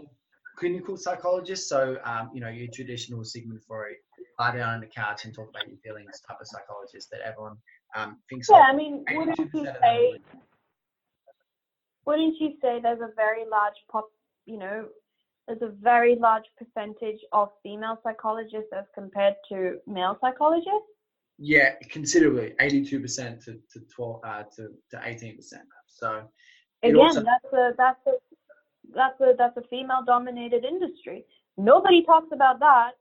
clinical 0.60 0.96
psychologists. 0.96 1.68
So 1.74 1.80
um, 2.10 2.24
you 2.34 2.40
know, 2.42 2.52
your 2.60 2.68
traditional 2.78 3.24
Sigmund 3.24 3.62
Freud, 3.66 3.98
lie 4.38 4.56
down 4.56 4.74
on 4.76 4.80
the 4.80 4.92
couch 5.00 5.24
and 5.24 5.34
talk 5.34 5.48
about 5.52 5.68
your 5.68 5.80
feelings 5.84 6.14
type 6.26 6.40
of 6.40 6.46
psychologist 6.52 7.06
that 7.12 7.20
everyone 7.30 7.56
um, 7.94 8.18
thinks 8.28 8.48
Yeah. 8.50 8.56
I 8.60 8.74
mean, 8.74 9.04
wouldn't 9.12 9.38
you 9.38 9.44
of 9.44 9.52
them 9.52 9.66
are 9.66 9.76
say? 9.82 10.18
Wouldn't 12.06 12.36
you 12.40 12.54
say 12.62 12.80
there's 12.82 13.00
a 13.00 13.10
very 13.14 13.44
large 13.50 13.74
pop? 13.90 14.08
You 14.46 14.58
know, 14.58 14.86
there's 15.46 15.62
a 15.62 15.68
very 15.68 16.16
large 16.16 16.44
percentage 16.58 17.20
of 17.32 17.50
female 17.62 17.98
psychologists 18.02 18.70
as 18.76 18.84
compared 18.94 19.34
to 19.50 19.78
male 19.86 20.16
psychologists. 20.20 20.88
Yeah, 21.38 21.74
considerably, 21.90 22.54
eighty-two 22.60 23.00
percent 23.00 23.42
to 23.42 23.52
to 23.72 23.80
twelve 23.94 24.20
uh, 24.24 24.44
to 24.56 24.68
to 24.90 25.00
eighteen 25.04 25.36
percent. 25.36 25.64
So 25.86 26.22
Again, 26.82 26.96
also- 26.96 27.22
that's 27.22 27.52
a 27.52 27.72
that's 27.76 28.06
a 28.06 28.12
that's 28.94 29.20
a 29.20 29.34
that's 29.38 29.56
a 29.56 29.62
female 29.68 30.02
dominated 30.06 30.64
industry. 30.64 31.24
Nobody 31.56 32.04
talks 32.04 32.28
about 32.32 32.58
that. 32.60 32.92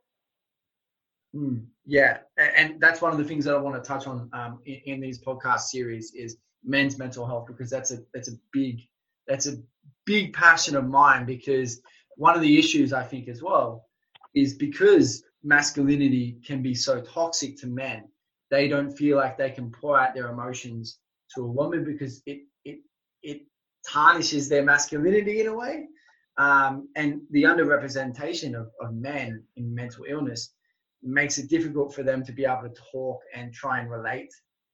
Mm, 1.35 1.67
yeah, 1.85 2.19
and 2.37 2.79
that's 2.81 3.01
one 3.01 3.11
of 3.11 3.19
the 3.19 3.23
things 3.23 3.45
that 3.45 3.53
I 3.53 3.59
want 3.59 3.81
to 3.81 3.87
touch 3.87 4.07
on 4.07 4.29
um, 4.33 4.59
in, 4.65 4.81
in 4.85 4.99
these 4.99 5.23
podcast 5.23 5.61
series 5.61 6.11
is 6.15 6.37
men's 6.63 6.97
mental 6.97 7.25
health 7.25 7.45
because 7.47 7.69
that's 7.69 7.91
a 7.91 7.99
that's 8.13 8.29
a 8.29 8.33
big 8.51 8.81
that's 9.27 9.47
a 9.47 9.57
big 10.05 10.33
passion 10.33 10.75
of 10.75 10.87
mine 10.87 11.25
because 11.25 11.81
one 12.17 12.35
of 12.35 12.41
the 12.41 12.57
issues 12.57 12.93
I 12.93 13.03
think 13.03 13.27
as 13.27 13.43
well 13.43 13.85
is 14.33 14.55
because 14.55 15.23
masculinity 15.43 16.39
can 16.45 16.63
be 16.63 16.73
so 16.73 16.99
toxic 17.01 17.57
to 17.59 17.67
men, 17.67 18.07
they 18.49 18.67
don't 18.67 18.91
feel 18.91 19.17
like 19.17 19.37
they 19.37 19.51
can 19.51 19.71
pour 19.71 19.99
out 19.99 20.15
their 20.15 20.29
emotions 20.29 20.99
to 21.35 21.43
a 21.43 21.47
woman 21.51 21.83
because 21.83 22.23
it 22.25 22.39
it 22.65 22.79
it 23.21 23.41
tarnishes 23.87 24.49
their 24.49 24.63
masculinity 24.63 25.41
in 25.41 25.47
a 25.47 25.55
way. 25.55 25.87
Um, 26.37 26.87
and 26.95 27.21
the 27.31 27.43
underrepresentation 27.43 28.55
of, 28.59 28.71
of 28.81 28.95
men 28.95 29.43
in 29.57 29.75
mental 29.75 30.05
illness 30.07 30.53
makes 31.03 31.37
it 31.37 31.49
difficult 31.49 31.93
for 31.93 32.03
them 32.03 32.23
to 32.25 32.31
be 32.31 32.45
able 32.45 32.63
to 32.63 32.81
talk 32.91 33.19
and 33.35 33.53
try 33.53 33.79
and 33.79 33.89
relate 33.89 34.29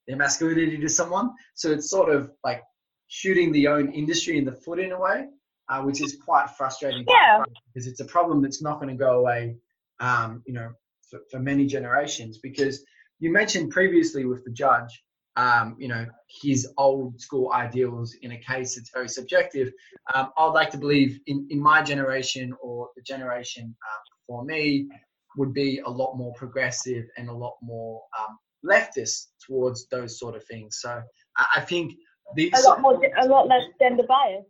their 0.07 0.17
masculinity 0.17 0.77
to 0.77 0.89
someone. 0.89 1.31
So 1.53 1.71
it's 1.71 1.89
sort 1.89 2.13
of 2.13 2.31
like 2.43 2.61
shooting 3.07 3.51
the 3.51 3.67
own 3.67 3.91
industry 3.91 4.38
in 4.38 4.45
the 4.45 4.51
foot 4.51 4.79
in 4.79 4.91
a 4.91 4.99
way, 4.99 5.27
uh, 5.69 5.81
which 5.81 6.01
is 6.01 6.17
quite 6.23 6.49
frustrating. 6.51 7.05
Yeah. 7.07 7.43
Because 7.73 7.88
it's 7.88 7.99
a 7.99 8.05
problem 8.05 8.41
that's 8.41 8.61
not 8.61 8.79
going 8.79 8.89
to 8.89 8.95
go 8.95 9.19
away, 9.19 9.57
um, 9.99 10.43
you 10.45 10.53
know, 10.53 10.69
for, 11.09 11.19
for 11.31 11.39
many 11.39 11.65
generations. 11.65 12.39
Because 12.39 12.83
you 13.19 13.31
mentioned 13.31 13.71
previously 13.71 14.25
with 14.25 14.43
the 14.43 14.51
judge, 14.51 15.03
um, 15.38 15.75
you 15.77 15.88
know, 15.88 16.05
his 16.41 16.67
old 16.77 17.19
school 17.19 17.51
ideals 17.51 18.15
in 18.21 18.31
a 18.31 18.39
case 18.39 18.75
that's 18.75 18.91
very 18.93 19.09
subjective. 19.09 19.71
Um, 20.13 20.29
I'd 20.38 20.47
like 20.47 20.69
to 20.71 20.77
believe 20.77 21.19
in, 21.27 21.47
in 21.49 21.59
my 21.59 21.81
generation 21.81 22.53
or 22.61 22.89
the 22.95 23.01
generation 23.01 23.63
um, 23.63 24.01
before 24.19 24.45
me 24.45 24.88
would 25.37 25.53
be 25.53 25.79
a 25.85 25.89
lot 25.89 26.15
more 26.15 26.33
progressive 26.33 27.05
and 27.17 27.29
a 27.29 27.33
lot 27.33 27.55
more 27.61 28.01
um, 28.19 28.37
leftist 28.65 29.27
towards 29.45 29.87
those 29.87 30.19
sort 30.19 30.35
of 30.35 30.43
things. 30.45 30.79
So 30.81 31.01
I, 31.37 31.45
I 31.57 31.61
think 31.61 31.93
these. 32.35 32.51
A 32.53 32.67
lot 32.67 32.81
more, 32.81 33.01
a 33.19 33.27
lot 33.27 33.47
less 33.47 33.63
gender 33.79 34.03
bias. 34.07 34.45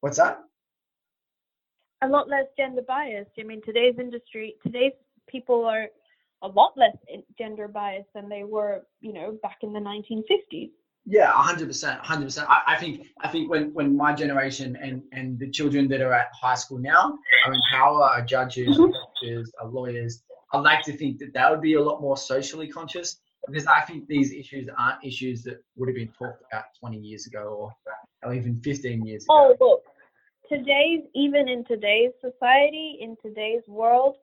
What's 0.00 0.18
that? 0.18 0.40
a 2.02 2.08
lot 2.08 2.28
less 2.28 2.46
gender 2.56 2.82
bias. 2.86 3.26
I 3.38 3.42
mean, 3.42 3.62
today's 3.64 3.94
industry, 3.98 4.56
today's 4.62 4.92
people 5.28 5.64
are 5.64 5.86
a 6.42 6.48
lot 6.48 6.72
less 6.76 6.96
gender 7.38 7.68
biased 7.68 8.08
than 8.14 8.28
they 8.28 8.44
were, 8.44 8.82
you 9.00 9.12
know, 9.12 9.38
back 9.42 9.58
in 9.62 9.72
the 9.72 9.80
1950s. 9.80 10.70
Yeah, 11.08 11.30
hundred 11.30 11.68
percent, 11.68 12.00
hundred 12.00 12.24
percent. 12.24 12.48
I 12.50 12.76
think 12.80 13.06
I 13.20 13.28
think 13.28 13.48
when, 13.48 13.72
when 13.74 13.96
my 13.96 14.12
generation 14.12 14.76
and, 14.82 15.02
and 15.12 15.38
the 15.38 15.48
children 15.48 15.86
that 15.88 16.00
are 16.00 16.12
at 16.12 16.30
high 16.34 16.56
school 16.56 16.78
now 16.78 17.16
are 17.46 17.54
in 17.54 17.60
power, 17.70 18.02
are 18.02 18.22
judges, 18.22 18.76
are 18.80 18.90
doctors, 19.26 19.52
are 19.60 19.68
lawyers. 19.68 20.22
I 20.52 20.58
like 20.58 20.84
to 20.84 20.96
think 20.96 21.18
that 21.18 21.32
they 21.34 21.44
would 21.50 21.60
be 21.60 21.74
a 21.74 21.82
lot 21.82 22.00
more 22.00 22.16
socially 22.16 22.68
conscious 22.68 23.20
because 23.46 23.66
I 23.66 23.80
think 23.82 24.06
these 24.06 24.32
issues 24.32 24.68
aren't 24.76 25.04
issues 25.04 25.42
that 25.44 25.62
would 25.76 25.88
have 25.88 25.96
been 25.96 26.12
talked 26.18 26.42
about 26.50 26.64
twenty 26.78 26.98
years 26.98 27.26
ago 27.26 27.72
or, 27.84 28.28
or 28.28 28.34
even 28.34 28.60
fifteen 28.60 29.04
years 29.04 29.24
ago. 29.24 29.56
Oh, 29.60 29.64
look, 29.64 29.82
today's, 30.48 31.02
even 31.14 31.48
in 31.48 31.64
today's 31.64 32.12
society, 32.20 32.98
in 33.00 33.16
today's 33.22 33.62
world, 33.66 34.16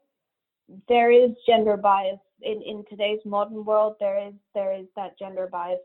there 0.88 1.12
is 1.12 1.32
gender 1.46 1.78
bias 1.78 2.20
in, 2.42 2.62
in 2.62 2.84
today's 2.90 3.20
modern 3.26 3.66
world. 3.66 3.96
There 4.00 4.28
is 4.28 4.34
there 4.54 4.74
is 4.74 4.88
that 4.96 5.18
gender 5.20 5.48
bias. 5.52 5.80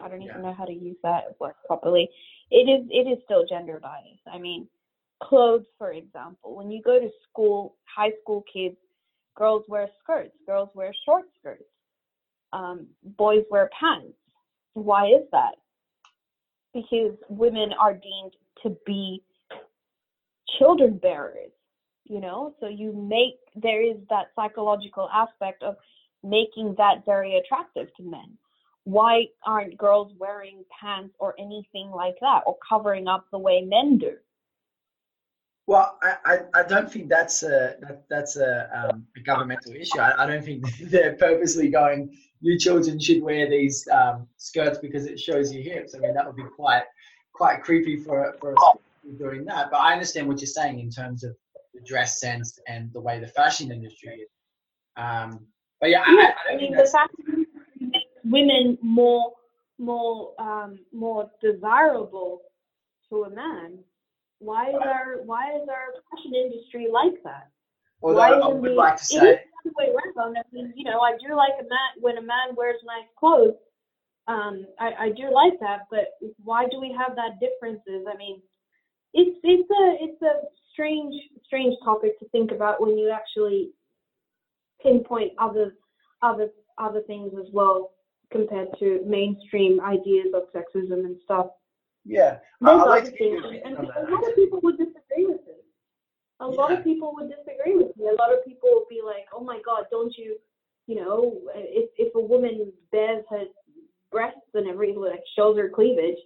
I 0.00 0.08
don't 0.08 0.22
even 0.22 0.36
yeah. 0.36 0.42
know 0.42 0.54
how 0.56 0.64
to 0.64 0.72
use 0.72 0.96
that 1.02 1.36
word 1.38 1.54
properly. 1.66 2.08
It 2.50 2.68
is 2.68 2.86
it 2.90 3.08
is 3.08 3.18
still 3.24 3.44
gender 3.48 3.78
bias. 3.80 4.18
I 4.32 4.38
mean, 4.38 4.68
clothes, 5.28 5.64
for 5.78 5.92
example. 5.92 6.56
When 6.56 6.70
you 6.70 6.82
go 6.82 6.98
to 6.98 7.08
school, 7.28 7.76
high 7.84 8.12
school 8.22 8.44
kids, 8.52 8.76
girls 9.36 9.64
wear 9.68 9.88
skirts, 10.02 10.34
girls 10.46 10.68
wear 10.74 10.92
short 11.04 11.24
skirts, 11.38 11.64
um, 12.52 12.86
boys 13.02 13.44
wear 13.50 13.70
pants. 13.78 14.16
Why 14.74 15.06
is 15.06 15.26
that? 15.32 15.54
Because 16.72 17.16
women 17.28 17.70
are 17.78 17.94
deemed 17.94 18.32
to 18.62 18.76
be 18.86 19.22
children 20.58 20.98
bearers, 20.98 21.52
you 22.04 22.20
know? 22.20 22.54
So 22.60 22.68
you 22.68 22.92
make, 22.92 23.38
there 23.54 23.82
is 23.82 23.96
that 24.10 24.26
psychological 24.36 25.08
aspect 25.12 25.62
of 25.62 25.76
making 26.22 26.74
that 26.78 27.04
very 27.04 27.36
attractive 27.36 27.94
to 27.96 28.02
men. 28.02 28.36
Why 28.84 29.26
aren't 29.46 29.78
girls 29.78 30.12
wearing 30.18 30.64
pants 30.80 31.14
or 31.18 31.34
anything 31.38 31.90
like 31.90 32.16
that 32.20 32.42
or 32.46 32.56
covering 32.68 33.08
up 33.08 33.26
the 33.30 33.38
way 33.38 33.62
men 33.62 33.98
do? 33.98 34.12
Well, 35.66 35.98
I, 36.02 36.16
I, 36.26 36.38
I 36.60 36.62
don't 36.64 36.90
think 36.92 37.08
that's 37.08 37.42
a 37.42 37.76
that, 37.80 38.04
that's 38.10 38.36
a, 38.36 38.68
um, 38.74 39.06
a 39.16 39.20
governmental 39.20 39.72
issue. 39.72 39.98
I, 39.98 40.24
I 40.24 40.26
don't 40.26 40.44
think 40.44 40.64
they're 40.90 41.14
purposely 41.14 41.68
going. 41.68 42.16
You 42.40 42.58
children 42.58 43.00
should 43.00 43.22
wear 43.22 43.48
these 43.48 43.88
um, 43.88 44.28
skirts 44.36 44.78
because 44.78 45.06
it 45.06 45.18
shows 45.18 45.52
your 45.52 45.62
hips. 45.62 45.94
I 45.94 45.98
mean, 45.98 46.12
that 46.14 46.26
would 46.26 46.36
be 46.36 46.44
quite 46.56 46.82
quite 47.32 47.62
creepy 47.62 47.96
for 47.96 48.34
for 48.40 48.52
us 48.52 48.76
doing 49.18 49.44
that. 49.46 49.70
But 49.70 49.78
I 49.78 49.92
understand 49.92 50.28
what 50.28 50.40
you're 50.40 50.46
saying 50.46 50.80
in 50.80 50.90
terms 50.90 51.24
of 51.24 51.34
the 51.72 51.80
dress 51.80 52.20
sense 52.20 52.58
and 52.68 52.92
the 52.92 53.00
way 53.00 53.18
the 53.18 53.28
fashion 53.28 53.72
industry 53.72 54.16
is. 54.16 54.28
Um, 54.96 55.46
but 55.80 55.90
yeah, 55.90 56.04
yeah 56.08 56.32
I, 56.46 56.50
I, 56.50 56.54
I 56.54 56.56
mean, 56.56 56.72
the 56.72 57.08
makes 57.80 58.04
women 58.24 58.78
more 58.82 59.32
more 59.78 60.34
um, 60.38 60.78
more 60.92 61.30
desirable 61.40 62.42
to 63.08 63.24
a 63.24 63.30
man 63.30 63.78
why 64.44 64.68
is 64.68 64.76
our 64.84 65.22
why 65.24 65.50
is 65.56 65.68
our 65.68 65.86
fashion 66.10 66.34
industry 66.34 66.88
like 66.92 67.22
that? 67.24 67.48
Well, 68.00 68.14
why 68.14 68.30
I 68.30 68.48
would 68.48 68.60
we, 68.60 68.70
like 68.70 68.96
to 68.98 69.04
say. 69.04 69.16
It 69.16 69.40
is 69.64 69.64
the 69.64 69.72
way 69.76 69.88
around. 69.90 70.36
I 70.36 70.42
mean, 70.52 70.72
you 70.76 70.84
know, 70.84 71.00
I 71.00 71.12
do 71.12 71.34
like 71.34 71.54
a 71.58 71.64
man 71.64 71.90
when 72.00 72.18
a 72.18 72.22
man 72.22 72.54
wears 72.56 72.80
nice 72.84 73.08
clothes. 73.18 73.56
Um, 74.26 74.66
I, 74.78 75.06
I 75.06 75.08
do 75.10 75.32
like 75.32 75.58
that, 75.60 75.86
but 75.90 76.12
why 76.42 76.66
do 76.70 76.80
we 76.80 76.94
have 76.98 77.16
that 77.16 77.40
differences? 77.40 78.06
I 78.12 78.16
mean, 78.16 78.40
it's 79.14 79.38
it's 79.42 79.70
a 79.70 80.04
it's 80.04 80.22
a 80.22 80.46
strange 80.72 81.14
strange 81.46 81.74
topic 81.84 82.18
to 82.18 82.28
think 82.28 82.50
about 82.50 82.80
when 82.80 82.98
you 82.98 83.10
actually 83.10 83.70
pinpoint 84.82 85.32
other 85.38 85.74
other 86.22 86.48
other 86.78 87.00
things 87.06 87.32
as 87.38 87.46
well 87.52 87.92
compared 88.32 88.68
to 88.78 89.02
mainstream 89.06 89.80
ideas 89.80 90.28
of 90.34 90.42
sexism 90.52 91.04
and 91.04 91.16
stuff. 91.24 91.46
Yeah, 92.04 92.38
I, 92.62 92.70
I 92.70 92.84
like 92.84 93.06
and 93.18 93.76
a 93.76 94.10
lot 94.10 94.28
of 94.28 94.34
people 94.34 94.60
would 94.62 94.76
disagree 94.76 95.26
with 95.26 95.44
this. 95.46 95.56
A 96.40 96.50
yeah. 96.50 96.56
lot 96.56 96.72
of 96.72 96.84
people 96.84 97.14
would 97.14 97.30
disagree 97.30 97.76
with 97.76 97.96
me. 97.96 98.06
A 98.06 98.20
lot 98.20 98.32
of 98.32 98.44
people 98.44 98.68
would 98.72 98.88
be 98.90 99.00
like, 99.04 99.26
"Oh 99.32 99.42
my 99.42 99.60
God, 99.64 99.86
don't 99.90 100.14
you, 100.18 100.36
you 100.86 100.96
know, 100.96 101.40
if 101.54 101.88
if 101.96 102.14
a 102.14 102.20
woman 102.20 102.72
bears 102.92 103.24
her 103.30 103.44
breasts 104.10 104.40
and 104.52 104.68
everything, 104.68 105.00
like 105.00 105.22
shows 105.34 105.56
her 105.56 105.70
cleavage, 105.70 106.18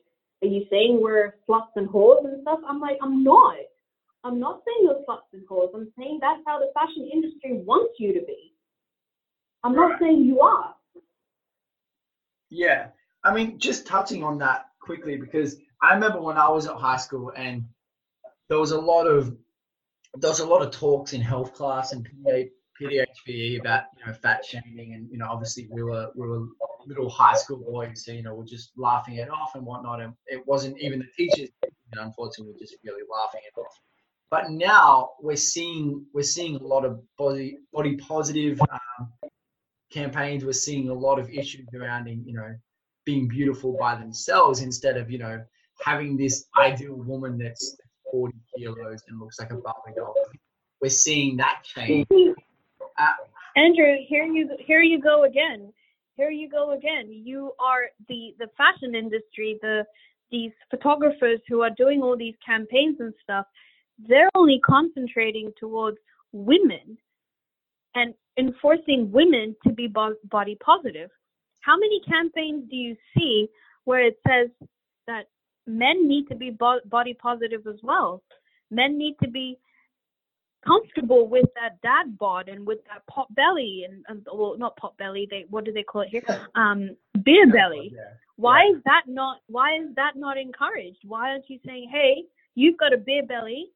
are 0.42 0.48
you 0.48 0.66
saying 0.68 1.00
we're 1.00 1.36
sluts 1.48 1.76
and 1.76 1.88
whores 1.88 2.24
and 2.24 2.42
stuff?" 2.42 2.60
I'm 2.66 2.80
like, 2.80 2.98
I'm 3.00 3.22
not. 3.22 3.56
I'm 4.24 4.40
not 4.40 4.62
saying 4.66 4.78
you're 4.82 5.04
sluts 5.08 5.32
and 5.32 5.46
whores. 5.48 5.70
I'm 5.74 5.92
saying 5.96 6.18
that's 6.20 6.42
how 6.44 6.58
the 6.58 6.72
fashion 6.74 7.08
industry 7.12 7.62
wants 7.64 7.94
you 8.00 8.12
to 8.14 8.20
be. 8.26 8.52
I'm 9.62 9.74
right. 9.74 9.90
not 9.90 10.00
saying 10.00 10.24
you 10.24 10.40
are. 10.40 10.74
Yeah, 12.50 12.88
I 13.22 13.32
mean, 13.32 13.58
just 13.58 13.86
touching 13.86 14.24
on 14.24 14.38
that 14.38 14.70
quickly 14.80 15.16
because 15.16 15.58
I 15.82 15.94
remember 15.94 16.20
when 16.20 16.36
I 16.36 16.48
was 16.50 16.66
at 16.66 16.76
high 16.76 16.96
school 16.96 17.32
and 17.36 17.64
there 18.48 18.58
was 18.58 18.72
a 18.72 18.80
lot 18.80 19.06
of 19.06 19.36
there 20.14 20.30
was 20.30 20.40
a 20.40 20.46
lot 20.46 20.62
of 20.62 20.70
talks 20.70 21.12
in 21.12 21.20
health 21.20 21.54
class 21.54 21.92
and 21.92 22.08
PDHPE 22.80 23.60
about 23.60 23.84
you 23.98 24.06
know 24.06 24.12
fat 24.12 24.44
shaming 24.44 24.94
and 24.94 25.08
you 25.10 25.18
know 25.18 25.26
obviously 25.28 25.68
we 25.70 25.82
were 25.82 26.10
we 26.14 26.26
were 26.26 26.46
little 26.86 27.10
high 27.10 27.34
school 27.34 27.58
boys 27.58 28.04
so 28.04 28.12
you 28.12 28.22
know 28.22 28.34
we're 28.34 28.44
just 28.44 28.72
laughing 28.76 29.16
it 29.16 29.28
off 29.28 29.54
and 29.54 29.66
whatnot 29.66 30.00
and 30.00 30.14
it 30.26 30.46
wasn't 30.46 30.76
even 30.80 30.98
the 31.00 31.06
teachers 31.16 31.50
unfortunately 31.96 32.52
we're 32.52 32.58
just 32.58 32.76
really 32.84 33.02
laughing 33.10 33.40
it 33.46 33.58
off. 33.58 33.80
But 34.30 34.50
now 34.50 35.10
we're 35.20 35.36
seeing 35.36 36.04
we're 36.12 36.22
seeing 36.22 36.56
a 36.56 36.62
lot 36.62 36.84
of 36.84 37.00
body 37.16 37.58
body 37.72 37.96
positive 37.96 38.60
um, 38.60 39.30
campaigns. 39.90 40.44
We're 40.44 40.52
seeing 40.52 40.90
a 40.90 40.94
lot 40.94 41.18
of 41.18 41.30
issues 41.30 41.68
around 41.74 42.08
you 42.08 42.34
know 42.34 42.54
being 43.06 43.26
beautiful 43.26 43.76
by 43.78 43.94
themselves 43.94 44.60
instead 44.60 44.98
of 44.98 45.10
you 45.10 45.18
know 45.18 45.42
having 45.80 46.16
this 46.16 46.46
ideal 46.56 46.94
woman 46.94 47.38
that's 47.38 47.76
40 48.10 48.34
kilos 48.56 49.02
and 49.08 49.18
looks 49.18 49.38
like 49.38 49.50
a 49.50 49.56
Barbie 49.56 49.92
doll. 49.96 50.14
We're 50.80 50.88
seeing 50.88 51.36
that 51.38 51.62
change. 51.64 52.06
Uh, 52.10 53.12
Andrew, 53.56 53.96
here 54.06 54.24
you 54.24 54.50
here 54.60 54.82
you 54.82 55.00
go 55.00 55.24
again. 55.24 55.72
Here 56.16 56.30
you 56.30 56.48
go 56.48 56.72
again. 56.72 57.10
You 57.10 57.52
are 57.58 57.90
the 58.08 58.34
the 58.38 58.48
fashion 58.56 58.94
industry, 58.94 59.58
the 59.62 59.84
these 60.30 60.52
photographers 60.70 61.40
who 61.48 61.62
are 61.62 61.70
doing 61.70 62.02
all 62.02 62.16
these 62.16 62.34
campaigns 62.44 62.96
and 63.00 63.12
stuff. 63.22 63.46
They're 64.08 64.30
only 64.34 64.60
concentrating 64.64 65.52
towards 65.58 65.98
women 66.32 66.98
and 67.94 68.14
enforcing 68.38 69.10
women 69.10 69.56
to 69.66 69.72
be 69.72 69.88
body 69.88 70.56
positive. 70.64 71.10
How 71.60 71.76
many 71.76 72.00
campaigns 72.08 72.64
do 72.70 72.76
you 72.76 72.96
see 73.16 73.48
where 73.84 74.06
it 74.06 74.18
says 74.26 74.48
that 75.06 75.26
men 75.68 76.08
need 76.08 76.28
to 76.28 76.34
be 76.34 76.50
body 76.50 77.14
positive 77.14 77.66
as 77.66 77.78
well. 77.82 78.22
Men 78.70 78.98
need 78.98 79.16
to 79.22 79.28
be 79.28 79.58
comfortable 80.66 81.28
with 81.28 81.46
that 81.54 81.80
dad 81.82 82.18
bod 82.18 82.48
and 82.48 82.66
with 82.66 82.78
that 82.86 83.06
pot 83.06 83.32
belly 83.34 83.86
and, 83.88 84.04
and 84.08 84.26
well 84.32 84.56
not 84.58 84.76
pot 84.76 84.96
belly 84.98 85.26
they 85.30 85.44
what 85.50 85.64
do 85.64 85.72
they 85.72 85.82
call 85.84 86.02
it 86.02 86.08
here? 86.08 86.22
Um 86.54 86.96
beer 87.22 87.46
belly. 87.46 87.94
why 88.36 88.64
is 88.64 88.82
that 88.84 89.02
not 89.06 89.38
why 89.46 89.76
is 89.76 89.94
that 89.94 90.16
not 90.16 90.36
encouraged? 90.36 90.98
Why 91.04 91.30
aren't 91.30 91.48
you 91.48 91.58
saying 91.64 91.88
hey 91.92 92.24
you've 92.54 92.76
got 92.76 92.92
a 92.92 92.98
beer 92.98 93.24
belly 93.24 93.70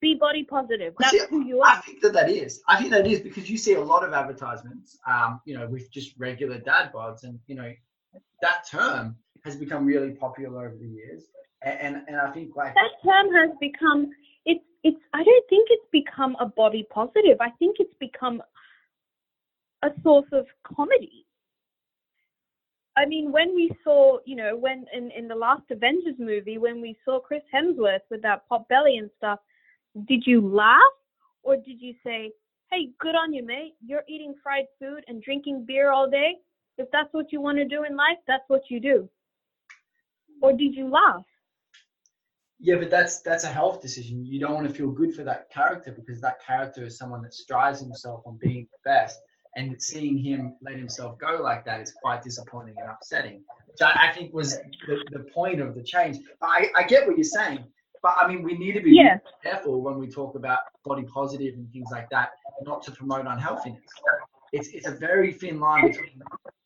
be 0.00 0.14
body 0.14 0.44
positive. 0.44 0.94
That's 0.98 1.12
see, 1.12 1.20
who 1.28 1.44
you 1.44 1.60
are. 1.60 1.72
i 1.72 1.76
think 1.80 2.00
that 2.00 2.14
that 2.14 2.30
is. 2.30 2.62
I 2.66 2.78
think 2.78 2.90
that 2.90 3.06
is 3.06 3.20
because 3.20 3.50
you 3.50 3.58
see 3.58 3.74
a 3.74 3.80
lot 3.80 4.04
of 4.04 4.12
advertisements 4.12 4.98
um 5.06 5.40
you 5.46 5.56
know 5.56 5.66
with 5.66 5.90
just 5.90 6.14
regular 6.18 6.58
dad 6.58 6.92
bods 6.92 7.24
and 7.24 7.38
you 7.46 7.54
know 7.54 7.72
that 8.42 8.66
term 8.70 9.16
has 9.44 9.56
become 9.56 9.86
really 9.86 10.10
popular 10.10 10.66
over 10.66 10.76
the 10.76 10.86
years. 10.86 11.22
And, 11.62 11.96
and, 11.96 12.08
and 12.08 12.16
I 12.16 12.30
think 12.30 12.56
like 12.56 12.74
that 12.74 12.90
term 13.04 13.32
has 13.34 13.50
become 13.60 14.10
it's 14.46 14.64
it's 14.82 14.98
I 15.12 15.22
don't 15.22 15.48
think 15.48 15.68
it's 15.70 15.86
become 15.92 16.36
a 16.40 16.46
body 16.46 16.86
positive. 16.90 17.38
I 17.40 17.50
think 17.58 17.76
it's 17.78 17.94
become 18.00 18.42
a 19.82 19.90
source 20.02 20.28
of 20.32 20.46
comedy. 20.64 21.26
I 22.96 23.06
mean, 23.06 23.30
when 23.30 23.54
we 23.54 23.70
saw, 23.84 24.18
you 24.26 24.36
know, 24.36 24.56
when 24.56 24.84
in, 24.92 25.10
in 25.12 25.28
the 25.28 25.34
last 25.34 25.62
Avengers 25.70 26.16
movie, 26.18 26.58
when 26.58 26.80
we 26.80 26.96
saw 27.04 27.20
Chris 27.20 27.42
Hemsworth 27.54 28.00
with 28.10 28.20
that 28.22 28.48
pot 28.48 28.68
belly 28.68 28.96
and 28.96 29.10
stuff, 29.16 29.38
did 30.06 30.24
you 30.26 30.46
laugh 30.46 30.80
or 31.42 31.56
did 31.56 31.80
you 31.80 31.94
say, 32.04 32.32
hey, 32.70 32.90
good 32.98 33.14
on 33.14 33.32
you, 33.32 33.44
mate? 33.44 33.74
You're 33.84 34.04
eating 34.08 34.34
fried 34.42 34.66
food 34.78 35.04
and 35.08 35.22
drinking 35.22 35.64
beer 35.66 35.92
all 35.92 36.10
day. 36.10 36.36
If 36.78 36.88
that's 36.92 37.12
what 37.12 37.32
you 37.32 37.40
want 37.40 37.58
to 37.58 37.64
do 37.64 37.84
in 37.84 37.96
life, 37.96 38.18
that's 38.26 38.44
what 38.48 38.62
you 38.68 38.80
do 38.80 39.08
or 40.40 40.52
did 40.52 40.74
you 40.74 40.88
laugh? 40.88 41.24
Yeah, 42.58 42.76
but 42.76 42.90
that's 42.90 43.20
that's 43.20 43.44
a 43.44 43.48
health 43.48 43.80
decision. 43.80 44.24
You 44.24 44.38
don't 44.38 44.54
want 44.54 44.68
to 44.68 44.74
feel 44.74 44.90
good 44.90 45.14
for 45.14 45.24
that 45.24 45.50
character 45.50 45.92
because 45.92 46.20
that 46.20 46.44
character 46.44 46.84
is 46.84 46.98
someone 46.98 47.22
that 47.22 47.32
strives 47.32 47.80
himself 47.80 48.22
on 48.26 48.38
being 48.40 48.68
the 48.70 48.90
best. 48.90 49.18
And 49.56 49.82
seeing 49.82 50.16
him 50.16 50.54
let 50.62 50.76
himself 50.76 51.18
go 51.18 51.40
like 51.42 51.64
that 51.64 51.80
is 51.80 51.92
quite 52.00 52.22
disappointing 52.22 52.74
and 52.78 52.88
upsetting. 52.88 53.42
Which 53.66 53.82
I, 53.82 54.08
I 54.08 54.12
think 54.12 54.32
was 54.32 54.58
the, 54.86 55.04
the 55.10 55.24
point 55.34 55.60
of 55.60 55.74
the 55.74 55.82
change. 55.82 56.18
I, 56.40 56.68
I 56.76 56.84
get 56.84 57.04
what 57.04 57.16
you're 57.16 57.24
saying, 57.24 57.64
but 58.00 58.14
I 58.16 58.28
mean 58.28 58.44
we 58.44 58.56
need 58.56 58.74
to 58.74 58.80
be 58.80 58.92
yeah. 58.92 59.18
careful 59.42 59.80
when 59.80 59.98
we 59.98 60.06
talk 60.06 60.36
about 60.36 60.60
body 60.84 61.02
positive 61.02 61.54
and 61.54 61.68
things 61.72 61.88
like 61.90 62.08
that, 62.10 62.30
not 62.62 62.82
to 62.84 62.92
promote 62.92 63.26
unhealthiness. 63.26 63.80
It's 64.52 64.68
it's 64.68 64.86
a 64.86 64.92
very 64.92 65.32
thin 65.32 65.58
line 65.58 65.88
between 65.88 66.22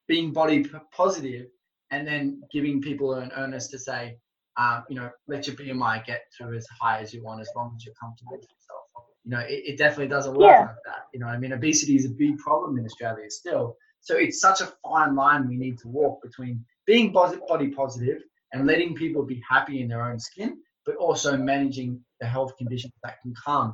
being 0.07 0.33
body 0.33 0.67
positive 0.93 1.47
and 1.95 2.07
then 2.07 2.43
giving 2.53 2.81
people 2.81 3.15
an 3.15 3.31
earnest 3.37 3.71
to 3.71 3.79
say, 3.79 4.17
um, 4.57 4.85
you 4.89 4.97
know, 4.97 5.11
let 5.29 5.47
your 5.47 5.55
BMI 5.57 6.05
get 6.05 6.23
to 6.39 6.53
as 6.53 6.67
high 6.81 7.01
as 7.01 7.15
you 7.15 7.23
want 7.23 7.41
as 7.41 7.51
long 7.55 7.73
as 7.77 7.85
you're 7.85 7.95
comfortable 7.95 8.33
with 8.33 8.43
yourself. 8.43 9.07
You 9.25 9.31
know, 9.31 9.41
it, 9.41 9.63
it 9.71 9.79
definitely 9.79 10.09
doesn't 10.09 10.35
work 10.35 10.51
yeah. 10.51 10.61
like 10.61 10.85
that. 10.87 11.03
You 11.13 11.21
know, 11.21 11.27
I 11.27 11.39
mean, 11.39 11.53
obesity 11.53 11.97
is 11.97 12.05
a 12.05 12.11
big 12.11 12.37
problem 12.39 12.79
in 12.79 12.85
Australia 12.85 13.31
still. 13.31 13.77
So 14.01 14.17
it's 14.17 14.41
such 14.41 14.61
a 14.61 14.73
fine 14.83 15.15
line 15.15 15.49
we 15.49 15.57
need 15.57 15.79
to 15.79 15.89
walk 15.89 16.21
between 16.23 16.65
being 16.87 17.13
body 17.13 17.69
positive 17.69 18.23
and 18.53 18.67
letting 18.67 18.95
people 18.95 19.23
be 19.25 19.41
happy 19.49 19.81
in 19.81 19.89
their 19.89 20.03
own 20.03 20.19
skin, 20.19 20.59
but 20.85 20.97
also 20.97 21.37
managing 21.37 22.01
the 22.21 22.27
health 22.27 22.57
conditions 22.59 22.93
that 23.03 23.21
can 23.23 23.33
come 23.45 23.73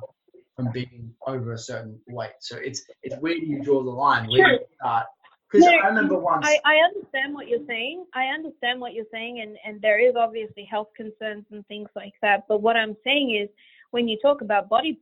from 0.57 0.71
being 0.73 1.12
over 1.27 1.53
a 1.53 1.59
certain 1.59 1.99
weight. 2.09 2.39
So 2.41 2.57
it's 2.59 2.83
it's 3.03 3.16
where 3.16 3.35
do 3.35 3.47
you 3.47 3.62
draw 3.62 3.83
the 3.83 3.91
line? 3.91 4.29
Where 4.29 4.47
do 4.47 4.53
you 4.53 4.66
start? 4.79 5.07
Because 5.51 5.66
No, 5.66 5.72
I 5.72 5.86
remember 5.88 6.16
once. 6.16 6.46
I, 6.46 6.59
I 6.64 6.76
understand 6.76 7.34
what 7.34 7.48
you're 7.48 7.66
saying. 7.66 8.05
I 8.14 8.26
understand 8.26 8.80
what 8.80 8.94
you're 8.94 9.07
saying, 9.11 9.40
and, 9.40 9.57
and 9.64 9.82
there 9.82 9.98
is 9.98 10.14
obviously 10.16 10.64
health 10.64 10.88
concerns 10.96 11.44
and 11.51 11.66
things 11.66 11.88
like 11.96 12.12
that. 12.22 12.44
But 12.48 12.62
what 12.62 12.76
I'm 12.76 12.96
saying 13.03 13.34
is, 13.34 13.48
when 13.90 14.07
you 14.07 14.16
talk 14.22 14.42
about 14.42 14.68
body, 14.68 15.01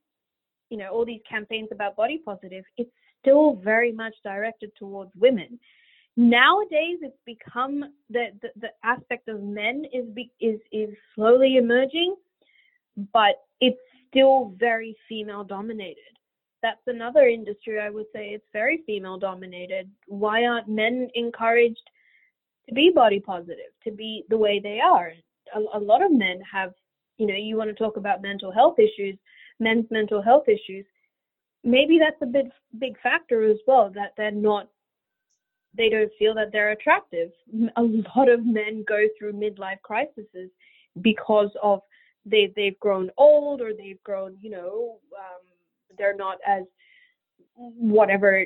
you 0.71 0.79
know, 0.79 0.89
all 0.89 1.05
these 1.05 1.21
campaigns 1.29 1.69
about 1.71 1.97
body 1.97 2.23
positive, 2.25 2.65
it's 2.79 2.91
still 3.21 3.57
very 3.57 3.93
much 3.93 4.15
directed 4.25 4.73
towards 4.79 5.11
women. 5.17 5.59
Nowadays, 6.17 6.99
it's 7.03 7.17
become 7.27 7.85
the, 8.09 8.29
the, 8.41 8.49
the 8.57 8.69
aspect 8.83 9.29
of 9.29 9.43
men 9.43 9.85
is 9.93 10.07
be, 10.15 10.33
is 10.41 10.61
is 10.73 10.89
slowly 11.15 11.59
emerging, 11.59 12.17
but 13.13 13.43
it's 13.61 13.79
still 14.09 14.55
very 14.59 14.97
female 15.09 15.45
dominated 15.45 16.18
that's 16.63 16.81
another 16.87 17.29
industry 17.29 17.81
I 17.81 17.91
would 17.91 18.07
say 18.13 18.31
it's 18.31 18.47
very 18.53 18.83
female 18.87 19.19
dominated. 19.19 19.91
Why 20.07 20.45
aren't 20.45 20.69
men 20.69 21.09
encouraged 21.15 21.91
to 22.69 22.75
be 22.75 22.91
body 22.95 23.21
positive, 23.21 23.73
to 23.85 23.91
be 23.91 24.25
the 24.29 24.39
way 24.39 24.61
they 24.61 24.81
are? 24.81 25.13
A, 25.55 25.79
a, 25.79 25.81
lot 25.81 26.05
of 26.05 26.13
men 26.13 26.41
have, 26.51 26.75
you 27.17 27.27
know, 27.27 27.35
you 27.35 27.57
want 27.57 27.71
to 27.71 27.75
talk 27.75 27.97
about 27.97 28.23
mental 28.23 28.53
health 28.53 28.79
issues, 28.79 29.17
men's 29.61 29.87
mental 29.91 30.21
health 30.21 30.49
issues. 30.49 30.85
Maybe 31.65 31.99
that's 31.99 32.21
a 32.23 32.27
big 32.27 32.47
big 32.79 33.01
factor 33.01 33.45
as 33.45 33.59
well 33.67 33.91
that 33.95 34.13
they're 34.17 34.31
not 34.31 34.69
they 35.77 35.89
don't 35.89 36.11
feel 36.19 36.35
that 36.35 36.51
they're 36.53 36.71
attractive. 36.71 37.31
A 37.77 37.83
lot 37.83 38.29
of 38.29 38.45
men 38.45 38.85
go 38.87 39.07
through 39.19 39.33
midlife 39.33 39.81
crises 39.83 40.51
because 41.03 41.51
of 41.63 41.81
they 42.25 42.53
they've 42.57 42.79
grown 42.81 43.11
old 43.17 43.61
or 43.61 43.73
they've 43.73 44.03
grown, 44.03 44.37
you 44.41 44.51
know, 44.51 44.99
um, 45.17 45.41
they're 45.99 46.17
not 46.17 46.39
as 46.47 46.63
whatever 47.55 48.45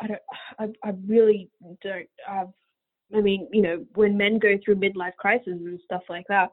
i 0.00 0.06
don't 0.06 0.22
i, 0.58 0.88
I 0.88 0.92
really 1.06 1.50
don't 1.82 2.08
have 2.26 2.48
i 3.14 3.20
mean 3.20 3.48
you 3.52 3.62
know 3.62 3.84
when 3.94 4.16
men 4.16 4.38
go 4.38 4.58
through 4.64 4.76
midlife 4.76 5.16
crises 5.16 5.46
and 5.46 5.80
stuff 5.84 6.02
like 6.08 6.26
that 6.28 6.50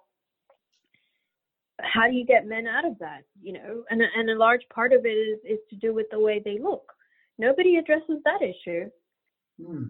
how 1.82 2.08
do 2.08 2.14
you 2.14 2.26
get 2.26 2.48
men 2.48 2.68
out 2.68 2.86
of 2.86 2.98
that 3.00 3.22
you 3.42 3.54
know 3.54 3.84
and 3.90 4.02
and 4.02 4.30
a 4.30 4.36
large 4.36 4.62
part 4.74 4.94
of 4.94 5.06
it 5.06 5.10
is 5.10 5.40
is 5.48 5.60
to 5.70 5.76
do 5.76 5.94
with 5.94 6.08
the 6.12 6.20
way 6.20 6.42
they 6.44 6.60
look 6.60 6.92
nobody 7.38 7.78
addresses 7.78 8.20
that 8.24 8.42
issue 8.42 8.90
Hmm. 9.64 9.84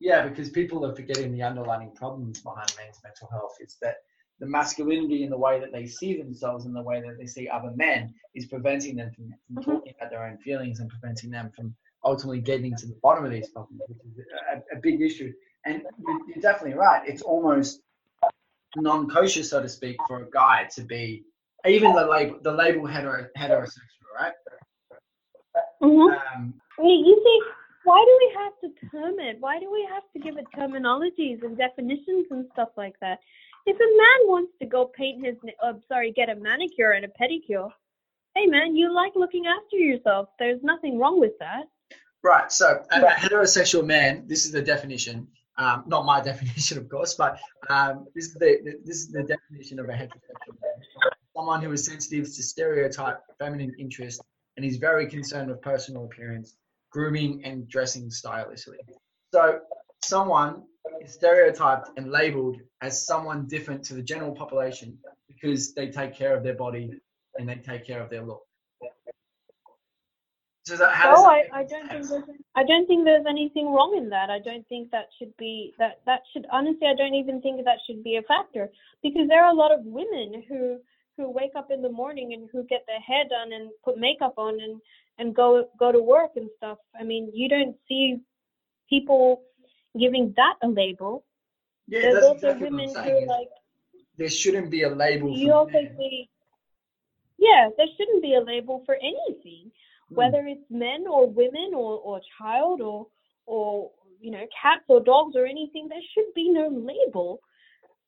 Yeah, 0.00 0.26
because 0.26 0.50
people 0.50 0.84
are 0.84 0.94
forgetting 0.94 1.32
the 1.32 1.42
underlying 1.42 1.92
problems 1.94 2.40
behind 2.40 2.72
men's 2.76 3.00
mental 3.04 3.28
health. 3.30 3.56
is 3.60 3.76
that 3.82 3.96
the 4.42 4.48
masculinity 4.48 5.22
in 5.22 5.30
the 5.30 5.38
way 5.38 5.60
that 5.60 5.70
they 5.72 5.86
see 5.86 6.20
themselves 6.20 6.66
and 6.66 6.74
the 6.74 6.82
way 6.82 7.00
that 7.00 7.16
they 7.16 7.26
see 7.26 7.48
other 7.48 7.70
men 7.76 8.12
is 8.34 8.46
preventing 8.46 8.96
them 8.96 9.08
from, 9.14 9.32
from 9.46 9.56
Mhm. 9.56 9.64
talking 9.64 9.94
about 9.96 10.10
their 10.10 10.24
own 10.26 10.36
feelings 10.38 10.80
and 10.80 10.90
preventing 10.90 11.30
them 11.30 11.52
from 11.54 11.72
ultimately 12.04 12.40
getting 12.40 12.74
to 12.74 12.86
the 12.88 12.98
bottom 13.04 13.24
of 13.24 13.30
these 13.30 13.48
problems, 13.50 13.80
which 13.86 13.98
is 13.98 14.26
a, 14.52 14.76
a 14.76 14.80
big 14.80 15.00
issue. 15.00 15.32
And 15.64 15.86
you- 16.08 16.24
you're 16.26 16.42
definitely 16.42 16.74
right. 16.76 17.06
It's 17.08 17.22
almost 17.22 17.82
non-kosher, 18.74 19.44
so 19.44 19.62
to 19.62 19.68
speak, 19.68 19.96
for 20.08 20.24
a 20.24 20.30
guy 20.32 20.64
to 20.74 20.82
be 20.82 21.24
even 21.64 21.92
the 21.94 22.04
label 22.04 22.40
the 22.42 22.50
label 22.50 22.84
hetero, 22.84 23.28
heterosexual, 23.38 24.10
right? 24.18 24.32
mm-hmm. 25.80 26.36
Um, 26.36 26.60
you, 26.80 26.90
you 27.06 27.14
see 27.24 27.40
why 27.84 28.04
do 28.04 28.18
we 28.22 28.34
have 28.40 28.52
to 28.62 28.68
term 28.90 29.20
it 29.20 29.36
why 29.40 29.60
do 29.60 29.70
we 29.70 29.86
have 29.92 30.02
to 30.12 30.18
give 30.18 30.36
it 30.36 30.46
terminologies 30.56 31.44
and 31.44 31.56
definitions 31.56 32.26
and 32.30 32.46
stuff 32.52 32.70
like 32.76 32.94
that 33.00 33.18
if 33.66 33.76
a 33.76 33.78
man 33.78 34.28
wants 34.28 34.52
to 34.60 34.66
go 34.66 34.86
paint 34.86 35.24
his 35.24 35.36
uh, 35.62 35.72
sorry 35.88 36.12
get 36.12 36.28
a 36.28 36.34
manicure 36.34 36.92
and 36.92 37.04
a 37.04 37.08
pedicure 37.08 37.70
hey 38.34 38.46
man 38.46 38.74
you 38.76 38.92
like 38.92 39.12
looking 39.14 39.44
after 39.46 39.76
yourself 39.76 40.28
there's 40.38 40.62
nothing 40.62 40.98
wrong 40.98 41.20
with 41.20 41.32
that 41.38 41.64
Right. 42.22 42.52
So 42.52 42.84
a, 42.90 43.00
heterosexual 43.00 43.84
man. 43.84 44.24
This 44.26 44.44
is 44.44 44.52
the 44.52 44.62
definition. 44.62 45.26
Um, 45.58 45.84
not 45.86 46.04
my 46.04 46.20
definition, 46.24 46.78
of 46.78 46.88
course, 46.88 47.14
but 47.14 47.38
um, 47.68 48.06
this 48.14 48.26
is 48.26 48.34
the, 48.34 48.78
this 48.84 48.98
is 48.98 49.08
the 49.10 49.22
definition 49.22 49.78
of 49.78 49.88
a 49.88 49.92
heterosexual 49.92 50.60
man. 50.60 51.10
Someone 51.36 51.62
who 51.62 51.72
is 51.72 51.84
sensitive 51.84 52.26
to 52.26 52.42
stereotype 52.42 53.20
feminine 53.38 53.74
interest 53.78 54.22
and 54.56 54.64
is 54.64 54.76
very 54.76 55.06
concerned 55.08 55.48
with 55.50 55.60
personal 55.62 56.04
appearance, 56.04 56.56
grooming, 56.90 57.42
and 57.44 57.66
dressing 57.68 58.10
stylishly. 58.10 58.78
So 59.32 59.60
someone 60.04 60.62
stereotyped 61.08 61.90
and 61.96 62.10
labeled 62.10 62.58
as 62.80 63.06
someone 63.06 63.46
different 63.46 63.84
to 63.84 63.94
the 63.94 64.02
general 64.02 64.32
population 64.32 64.98
because 65.28 65.74
they 65.74 65.88
take 65.88 66.14
care 66.14 66.36
of 66.36 66.42
their 66.42 66.54
body 66.54 66.92
and 67.38 67.48
they 67.48 67.56
take 67.56 67.86
care 67.86 68.02
of 68.02 68.10
their 68.10 68.22
look. 68.22 68.42
So 70.64 70.76
that, 70.76 70.92
how 70.92 71.10
does 71.10 71.24
no 71.24 71.30
that 71.30 71.52
I, 71.52 71.60
I 71.60 71.64
don't 71.64 71.88
think 71.88 72.08
there's 72.08 72.22
I 72.54 72.64
don't 72.64 72.86
think 72.86 73.04
there's 73.04 73.26
anything 73.28 73.72
wrong 73.72 73.96
in 73.96 74.08
that 74.10 74.30
I 74.30 74.38
don't 74.38 74.66
think 74.68 74.92
that 74.92 75.08
should 75.18 75.36
be 75.36 75.74
that 75.78 76.00
that 76.06 76.20
should 76.32 76.46
honestly 76.52 76.86
I 76.86 76.94
don't 76.94 77.14
even 77.14 77.40
think 77.40 77.64
that 77.64 77.78
should 77.84 78.04
be 78.04 78.16
a 78.16 78.22
factor 78.22 78.70
because 79.02 79.26
there 79.28 79.44
are 79.44 79.50
a 79.50 79.56
lot 79.56 79.72
of 79.72 79.80
women 79.84 80.44
who 80.48 80.78
who 81.16 81.30
wake 81.30 81.52
up 81.56 81.72
in 81.72 81.82
the 81.82 81.90
morning 81.90 82.32
and 82.32 82.48
who 82.52 82.64
get 82.64 82.84
their 82.86 83.00
hair 83.00 83.24
done 83.28 83.52
and 83.52 83.70
put 83.84 83.98
makeup 83.98 84.34
on 84.36 84.60
and 84.60 84.80
and 85.18 85.34
go 85.34 85.68
go 85.78 85.90
to 85.90 86.00
work 86.00 86.30
and 86.36 86.48
stuff. 86.56 86.78
I 86.98 87.02
mean, 87.02 87.30
you 87.34 87.48
don't 87.48 87.76
see 87.88 88.18
people 88.88 89.42
giving 89.98 90.32
that 90.36 90.54
a 90.62 90.68
label. 90.68 91.24
Yeah, 91.88 92.00
There's 92.02 92.14
that's 92.14 92.26
also 92.26 92.46
exactly 92.48 92.64
what 92.64 92.72
I'm 92.72 92.78
women 92.78 92.94
saying. 92.94 93.20
who 93.22 93.28
like 93.28 93.48
there 94.18 94.28
shouldn't 94.30 94.70
be 94.70 94.82
a 94.82 94.88
label 94.88 95.36
you 95.36 95.48
for 95.48 95.54
also 95.54 95.72
men. 95.72 95.94
see 95.98 96.28
yeah, 97.38 97.68
there 97.76 97.86
shouldn't 97.96 98.22
be 98.22 98.34
a 98.34 98.40
label 98.40 98.82
for 98.86 98.96
anything, 98.96 99.70
Hmm. 100.08 100.14
whether 100.16 100.46
it's 100.46 100.68
men 100.70 101.06
or 101.08 101.28
women 101.28 101.72
or 101.74 101.98
or 101.98 102.20
child 102.38 102.80
or 102.80 103.06
or 103.46 103.90
you 104.20 104.30
know 104.30 104.46
cats 104.60 104.84
or 104.88 105.00
dogs 105.00 105.34
or 105.36 105.46
anything. 105.46 105.88
There 105.88 106.06
should 106.14 106.32
be 106.34 106.48
no 106.50 106.68
label. 106.68 107.40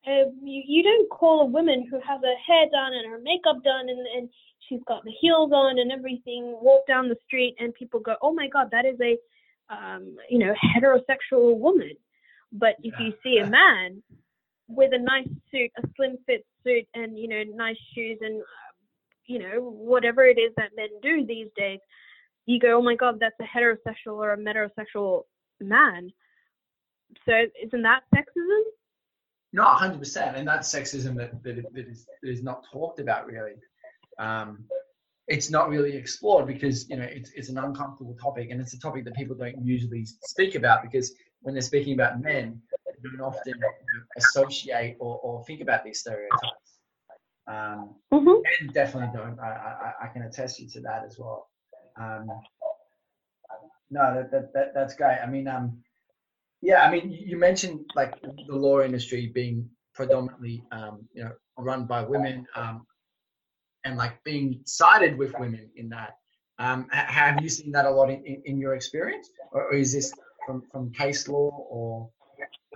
Uh, 0.06 0.28
you, 0.42 0.62
you 0.66 0.82
don't 0.82 1.08
call 1.08 1.40
a 1.40 1.46
woman 1.46 1.86
who 1.90 1.96
has 1.96 2.20
her 2.22 2.36
hair 2.46 2.66
done 2.70 2.92
and 2.92 3.10
her 3.10 3.18
makeup 3.18 3.62
done 3.64 3.88
and, 3.88 4.06
and 4.14 4.28
she's 4.68 4.82
got 4.86 5.02
the 5.02 5.10
heels 5.10 5.50
on 5.50 5.78
and 5.78 5.90
everything 5.90 6.58
walk 6.60 6.86
down 6.86 7.08
the 7.08 7.16
street 7.26 7.54
and 7.58 7.72
people 7.72 7.98
go 8.00 8.14
oh 8.20 8.30
my 8.30 8.46
god 8.46 8.68
that 8.70 8.84
is 8.84 9.00
a 9.00 9.16
um, 9.70 10.16
you 10.28 10.38
know 10.38 10.54
heterosexual 10.76 11.58
woman 11.58 11.92
but 12.52 12.76
if 12.82 12.94
you 13.00 13.12
see 13.22 13.38
a 13.38 13.46
man 13.46 14.02
with 14.68 14.92
a 14.92 14.98
nice 14.98 15.28
suit 15.50 15.70
a 15.78 15.88
slim 15.96 16.16
fit 16.26 16.44
suit 16.64 16.84
and 16.94 17.18
you 17.18 17.28
know 17.28 17.42
nice 17.54 17.76
shoes 17.94 18.18
and 18.20 18.40
uh, 18.40 18.72
you 19.26 19.38
know 19.38 19.60
whatever 19.60 20.24
it 20.24 20.38
is 20.38 20.52
that 20.56 20.70
men 20.76 20.88
do 21.02 21.26
these 21.26 21.48
days 21.56 21.80
you 22.46 22.58
go 22.58 22.78
oh 22.78 22.82
my 22.82 22.94
god 22.94 23.18
that's 23.20 23.36
a 23.40 23.58
heterosexual 23.58 24.16
or 24.16 24.32
a 24.32 24.38
metrosexual 24.38 25.22
man 25.60 26.10
so 27.26 27.32
isn't 27.62 27.82
that 27.82 28.02
sexism 28.14 28.62
No, 29.54 29.64
100%. 29.64 30.36
And 30.36 30.48
that's 30.48 30.68
sexism 30.74 31.14
that, 31.14 31.40
that, 31.44 31.72
that, 31.72 31.86
is, 31.86 32.06
that 32.22 32.28
is 32.28 32.42
not 32.42 32.64
talked 32.72 32.98
about 32.98 33.26
really. 33.26 33.52
Um, 34.18 34.64
it's 35.26 35.50
not 35.50 35.68
really 35.68 35.96
explored 35.96 36.46
because, 36.46 36.88
you 36.88 36.96
know, 36.96 37.04
it's, 37.04 37.30
it's 37.34 37.48
an 37.48 37.58
uncomfortable 37.58 38.16
topic 38.20 38.50
and 38.50 38.60
it's 38.60 38.74
a 38.74 38.78
topic 38.78 39.04
that 39.04 39.14
people 39.14 39.34
don't 39.34 39.64
usually 39.64 40.04
speak 40.22 40.54
about 40.54 40.82
because 40.82 41.14
when 41.40 41.54
they're 41.54 41.62
speaking 41.62 41.94
about 41.94 42.20
men, 42.20 42.60
they 42.86 43.08
don't 43.08 43.20
often 43.20 43.54
associate 44.16 44.96
or, 45.00 45.18
or 45.18 45.44
think 45.44 45.60
about 45.60 45.84
these 45.84 46.00
stereotypes. 46.00 46.78
Um, 47.46 47.94
mm-hmm. 48.12 48.26
men 48.26 48.72
definitely 48.72 49.10
don't. 49.14 49.38
I, 49.38 49.48
I, 49.48 49.92
I 50.04 50.06
can 50.08 50.22
attest 50.22 50.58
you 50.58 50.68
to 50.70 50.80
that 50.80 51.04
as 51.06 51.18
well. 51.18 51.48
Um, 52.00 52.26
no, 53.90 54.14
that, 54.14 54.30
that, 54.30 54.52
that, 54.54 54.74
that's 54.74 54.94
great. 54.94 55.18
I 55.22 55.26
mean, 55.26 55.46
um, 55.48 55.82
yeah, 56.62 56.82
I 56.82 56.90
mean, 56.90 57.12
you 57.12 57.26
you 57.26 57.38
mentioned 57.38 57.84
like 57.94 58.20
the 58.22 58.56
law 58.56 58.80
industry 58.80 59.30
being 59.32 59.68
predominantly, 59.94 60.64
um, 60.72 61.06
you 61.12 61.24
know, 61.24 61.32
run 61.58 61.84
by 61.84 62.02
women, 62.02 62.46
um, 62.56 62.86
and 63.84 63.96
like 63.96 64.22
being 64.24 64.60
sided 64.64 65.16
with 65.18 65.32
women 65.38 65.70
in 65.76 65.88
that. 65.90 66.16
Um, 66.58 66.88
have 66.90 67.42
you 67.42 67.48
seen 67.48 67.72
that 67.72 67.84
a 67.84 67.90
lot 67.90 68.10
in, 68.10 68.24
in, 68.24 68.42
in 68.44 68.58
your 68.58 68.74
experience, 68.74 69.30
or, 69.52 69.64
or 69.64 69.74
is 69.74 69.92
this 69.92 70.12
from, 70.46 70.62
from 70.70 70.92
case 70.92 71.28
law, 71.28 71.50
or 71.68 72.08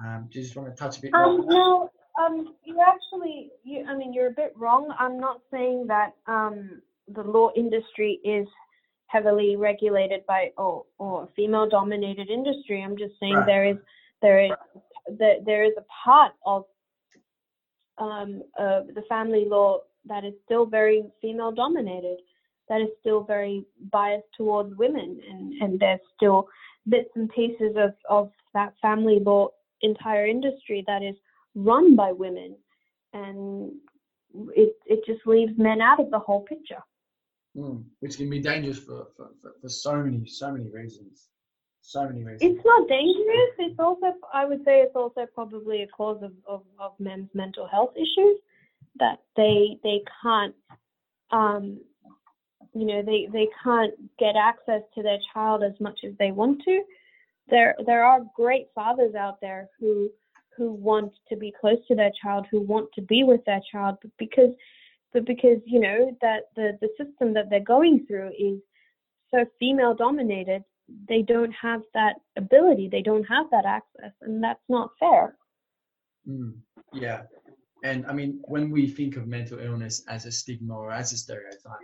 um, 0.05 0.29
do 0.31 0.39
you 0.39 0.45
just 0.45 0.57
want 0.57 0.69
to 0.69 0.75
touch 0.75 0.99
a 0.99 1.03
bit? 1.03 1.15
Um, 1.15 1.45
no, 1.47 1.91
um, 2.21 2.55
you 2.65 2.81
actually, 2.85 3.51
you, 3.63 3.85
I 3.89 3.97
mean, 3.97 4.13
you're 4.13 4.29
a 4.29 4.33
bit 4.33 4.53
wrong. 4.57 4.93
I'm 4.99 5.21
not 5.21 5.41
saying 5.51 5.87
that 5.89 6.15
um, 6.27 6.83
the 7.15 7.23
law 7.23 7.51
industry 7.57 8.21
is 8.25 8.47
heavily 9.07 9.57
regulated 9.57 10.27
by 10.27 10.53
or 10.59 10.85
or 10.99 11.29
female 11.35 11.69
dominated 11.69 12.29
industry. 12.31 12.83
I'm 12.83 12.97
just 12.97 13.15
saying 13.21 13.37
Right. 13.37 13.47
there 13.47 13.65
is 13.65 13.77
there 14.23 14.41
is 14.45 14.53
there, 15.19 15.37
there 15.45 15.65
is 15.65 15.73
a 15.79 15.85
part 16.05 16.33
of 16.45 16.65
um, 17.99 18.43
uh, 18.59 18.83
the 18.95 19.03
family 19.09 19.45
law 19.47 19.79
that 20.09 20.25
is 20.25 20.35
still 20.45 20.67
very 20.67 21.05
female 21.21 21.53
dominated, 21.53 22.19
that 22.69 22.81
is 22.81 22.89
still 23.01 23.23
very 23.23 23.65
biased 23.93 24.27
towards 24.37 24.77
women, 24.77 25.21
and 25.31 25.55
and 25.63 25.81
there's 25.81 26.01
still 26.17 26.49
bits 26.89 27.11
and 27.15 27.31
pieces 27.31 27.77
of 27.77 27.93
of 28.09 28.31
that 28.55 28.75
family 28.83 29.21
law 29.21 29.49
entire 29.83 30.27
industry 30.27 30.85
that 30.87 31.03
is 31.03 31.17
run 31.55 31.97
by 31.97 32.13
women, 32.13 32.57
and 33.13 33.73
it 34.55 34.77
it 34.87 35.01
just 35.07 35.27
leaves 35.27 35.53
men 35.57 35.81
out 35.81 36.01
of 36.01 36.11
the 36.11 36.19
whole 36.19 36.43
picture. 36.43 36.83
mm, 37.57 37.83
which 38.01 38.17
can 38.17 38.29
be 38.31 38.41
dangerous 38.41 38.79
for, 38.79 39.09
for, 39.17 39.31
for, 39.41 39.53
for 39.61 39.69
so 39.69 39.97
many 40.03 40.27
so 40.27 40.53
many 40.53 40.71
reasons. 40.71 41.29
So 41.81 42.07
many 42.07 42.23
reasons. 42.23 42.43
It's 42.43 42.65
not 42.67 42.87
dangerous. 42.89 43.53
It's 43.59 43.79
also, 43.79 44.13
I 44.35 44.45
would 44.45 44.63
say, 44.65 44.81
it's 44.81 44.95
also 44.95 45.27
probably 45.35 45.83
a 45.83 45.87
cause 45.87 46.23
of, 46.23 46.33
of, 46.47 46.63
of 46.79 46.93
men's 46.99 47.31
mental 47.33 47.67
health 47.67 47.95
issues 47.97 48.37
that 48.99 49.19
they 49.37 49.79
they 49.83 50.03
can't, 50.23 50.55
um, 51.31 51.81
you 52.75 52.87
know, 52.87 53.03
they 53.03 53.29
they 53.33 53.49
can't 53.63 53.95
get 54.19 54.37
access 54.37 54.83
to 54.95 55.03
their 55.03 55.19
child 55.33 55.63
as 55.63 55.79
much 55.81 56.01
as 56.07 56.13
they 56.19 56.33
want 56.33 56.63
to. 56.65 56.83
There 57.49 57.75
there 57.87 58.05
are 58.05 58.21
great 58.35 58.69
fathers 58.75 59.15
out 59.15 59.41
there 59.41 59.69
who 59.79 60.11
who 60.57 60.73
want 60.73 61.13
to 61.29 61.37
be 61.37 61.53
close 61.61 61.79
to 61.87 61.95
their 61.95 62.11
child, 62.21 62.47
who 62.51 62.61
want 62.61 62.89
to 62.95 63.03
be 63.03 63.23
with 63.23 63.45
their 63.45 63.61
child, 63.73 63.97
but 64.03 64.11
because 64.19 64.55
but 65.13 65.25
because 65.25 65.59
you 65.65 65.81
know 65.81 66.17
that 66.21 66.45
the 66.57 66.79
the 66.81 66.89
system 66.99 67.35
that 67.35 67.51
they're 67.51 67.61
going 67.61 68.05
through 68.07 68.31
is 68.39 68.59
so 69.31 69.45
female 69.59 69.95
dominated 69.95 70.65
they 71.09 71.23
don't 71.23 71.53
have 71.53 71.83
that 71.95 72.15
ability 72.37 72.89
they 72.91 73.03
don't 73.03 73.25
have 73.25 73.47
that 73.51 73.67
access 73.67 74.13
and 74.23 74.43
that's 74.43 74.63
not 74.69 74.91
fair 74.99 75.37
mm, 76.29 76.55
yeah 76.93 77.23
and 77.85 78.07
i 78.07 78.13
mean 78.13 78.41
when 78.45 78.71
we 78.71 78.87
think 78.87 79.17
of 79.17 79.27
mental 79.27 79.59
illness 79.59 80.05
as 80.09 80.27
a 80.27 80.33
stigma 80.33 80.75
or 80.75 80.91
as 80.91 81.13
a 81.13 81.17
stereotype 81.17 81.79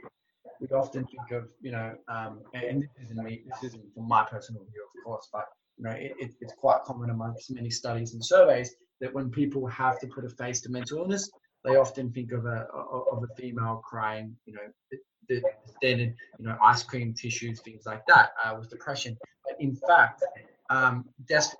we 0.61 0.69
often 0.69 1.05
think 1.07 1.31
of 1.33 1.49
you 1.61 1.73
know 1.73 1.95
um, 2.09 2.41
and 2.55 2.83
this 2.83 2.91
isn't 3.05 3.23
me 3.25 3.43
this 3.47 3.73
isn't 3.73 3.95
from 3.95 4.09
my 4.09 4.25
personal 4.25 4.63
view 4.73 4.85
of 4.85 5.05
course 5.05 5.29
but 5.33 5.47
you 5.77 5.85
know 5.85 5.91
it, 5.91 6.13
it, 6.19 6.35
it's 6.41 6.55
quite 6.55 6.83
common 6.85 7.11
amongst 7.11 7.53
many 7.53 7.71
studies 7.71 8.15
and 8.15 8.25
surveys 8.25 8.75
that 9.01 9.13
when 9.13 9.31
people 9.31 9.67
have 9.67 9.99
to 9.99 10.07
put 10.07 10.25
a 10.25 10.29
face 10.29 10.61
to 10.61 10.71
mental 10.71 10.99
illness 10.99 11.31
they 11.65 11.77
often 11.77 12.13
think 12.13 12.33
of 12.33 12.47
a 12.47 12.67
of 13.13 13.23
a 13.25 13.35
female 13.41 13.83
crying 13.85 14.35
you 14.47 14.55
know 14.55 14.99
the 15.29 15.43
standard, 15.77 16.15
you 16.39 16.47
know, 16.47 16.57
ice 16.63 16.83
cream 16.83 17.15
tissues, 17.15 17.61
things 17.61 17.85
like 17.87 18.03
that 18.07 18.31
uh, 18.45 18.55
with 18.59 18.71
depression. 18.71 19.17
But 19.45 19.61
in 19.61 19.77
fact, 19.77 20.23
um, 20.71 21.05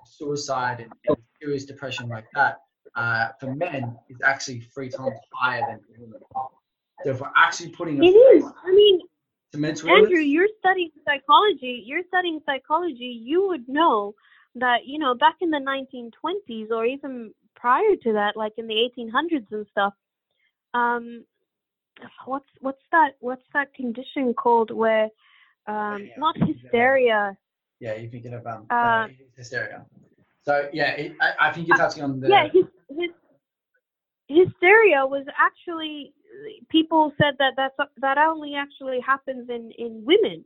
suicide, 0.05 0.81
and, 0.81 0.91
and, 1.07 1.17
serious 1.41 1.65
depression 1.65 2.07
like 2.07 2.25
that 2.33 2.59
uh, 2.95 3.29
for 3.39 3.53
men 3.53 3.97
is 4.09 4.17
actually 4.23 4.61
three 4.61 4.89
times 4.89 5.17
higher 5.33 5.61
than 5.67 5.79
for 5.79 6.01
women. 6.01 6.19
So 7.03 7.11
if 7.11 7.19
we're 7.19 7.31
actually 7.35 7.69
putting 7.69 8.03
it 8.03 8.07
is. 8.07 8.43
I 8.43 8.71
mean, 8.71 9.01
to 9.51 9.57
mental 9.57 9.89
Andrew, 9.89 10.17
illness, 10.17 10.27
you're 10.27 10.47
studying 10.59 10.91
psychology. 11.05 11.83
You're 11.85 12.03
studying 12.07 12.39
psychology. 12.45 13.19
You 13.21 13.47
would 13.49 13.67
know 13.67 14.15
that 14.55 14.85
you 14.85 14.97
know 14.99 15.15
back 15.15 15.35
in 15.41 15.51
the 15.51 15.57
1920s 15.59 16.71
or 16.71 16.85
even 16.85 17.33
prior 17.55 17.95
to 18.03 18.13
that, 18.13 18.37
like 18.37 18.53
in 18.57 18.67
the 18.67 18.89
1800s 18.97 19.45
and 19.51 19.65
stuff. 19.71 19.93
Um, 20.73 21.25
what's 22.25 22.45
what's 22.59 22.81
that 22.91 23.11
what's 23.19 23.43
that 23.53 23.73
condition 23.73 24.33
called 24.33 24.71
where 24.71 25.09
um 25.67 26.09
not 26.17 26.35
hysteria 26.37 27.37
yeah 27.79 27.95
you're 27.95 28.11
thinking 28.11 28.33
of 28.33 28.45
um 28.45 28.65
uh, 28.69 29.07
hysteria 29.37 29.85
so 30.43 30.69
yeah 30.73 30.91
it, 30.91 31.15
I, 31.21 31.49
I 31.49 31.53
think 31.53 31.67
you're 31.67 31.77
touching 31.77 32.03
on 32.03 32.19
the 32.19 32.29
yeah 32.29 32.47
his, 32.97 33.11
hysteria 34.27 35.05
was 35.05 35.25
actually 35.39 36.13
people 36.69 37.13
said 37.21 37.35
that 37.39 37.53
that's 37.55 37.75
that 37.97 38.17
only 38.17 38.55
actually 38.55 38.99
happens 38.99 39.49
in 39.49 39.71
in 39.77 40.03
women 40.03 40.43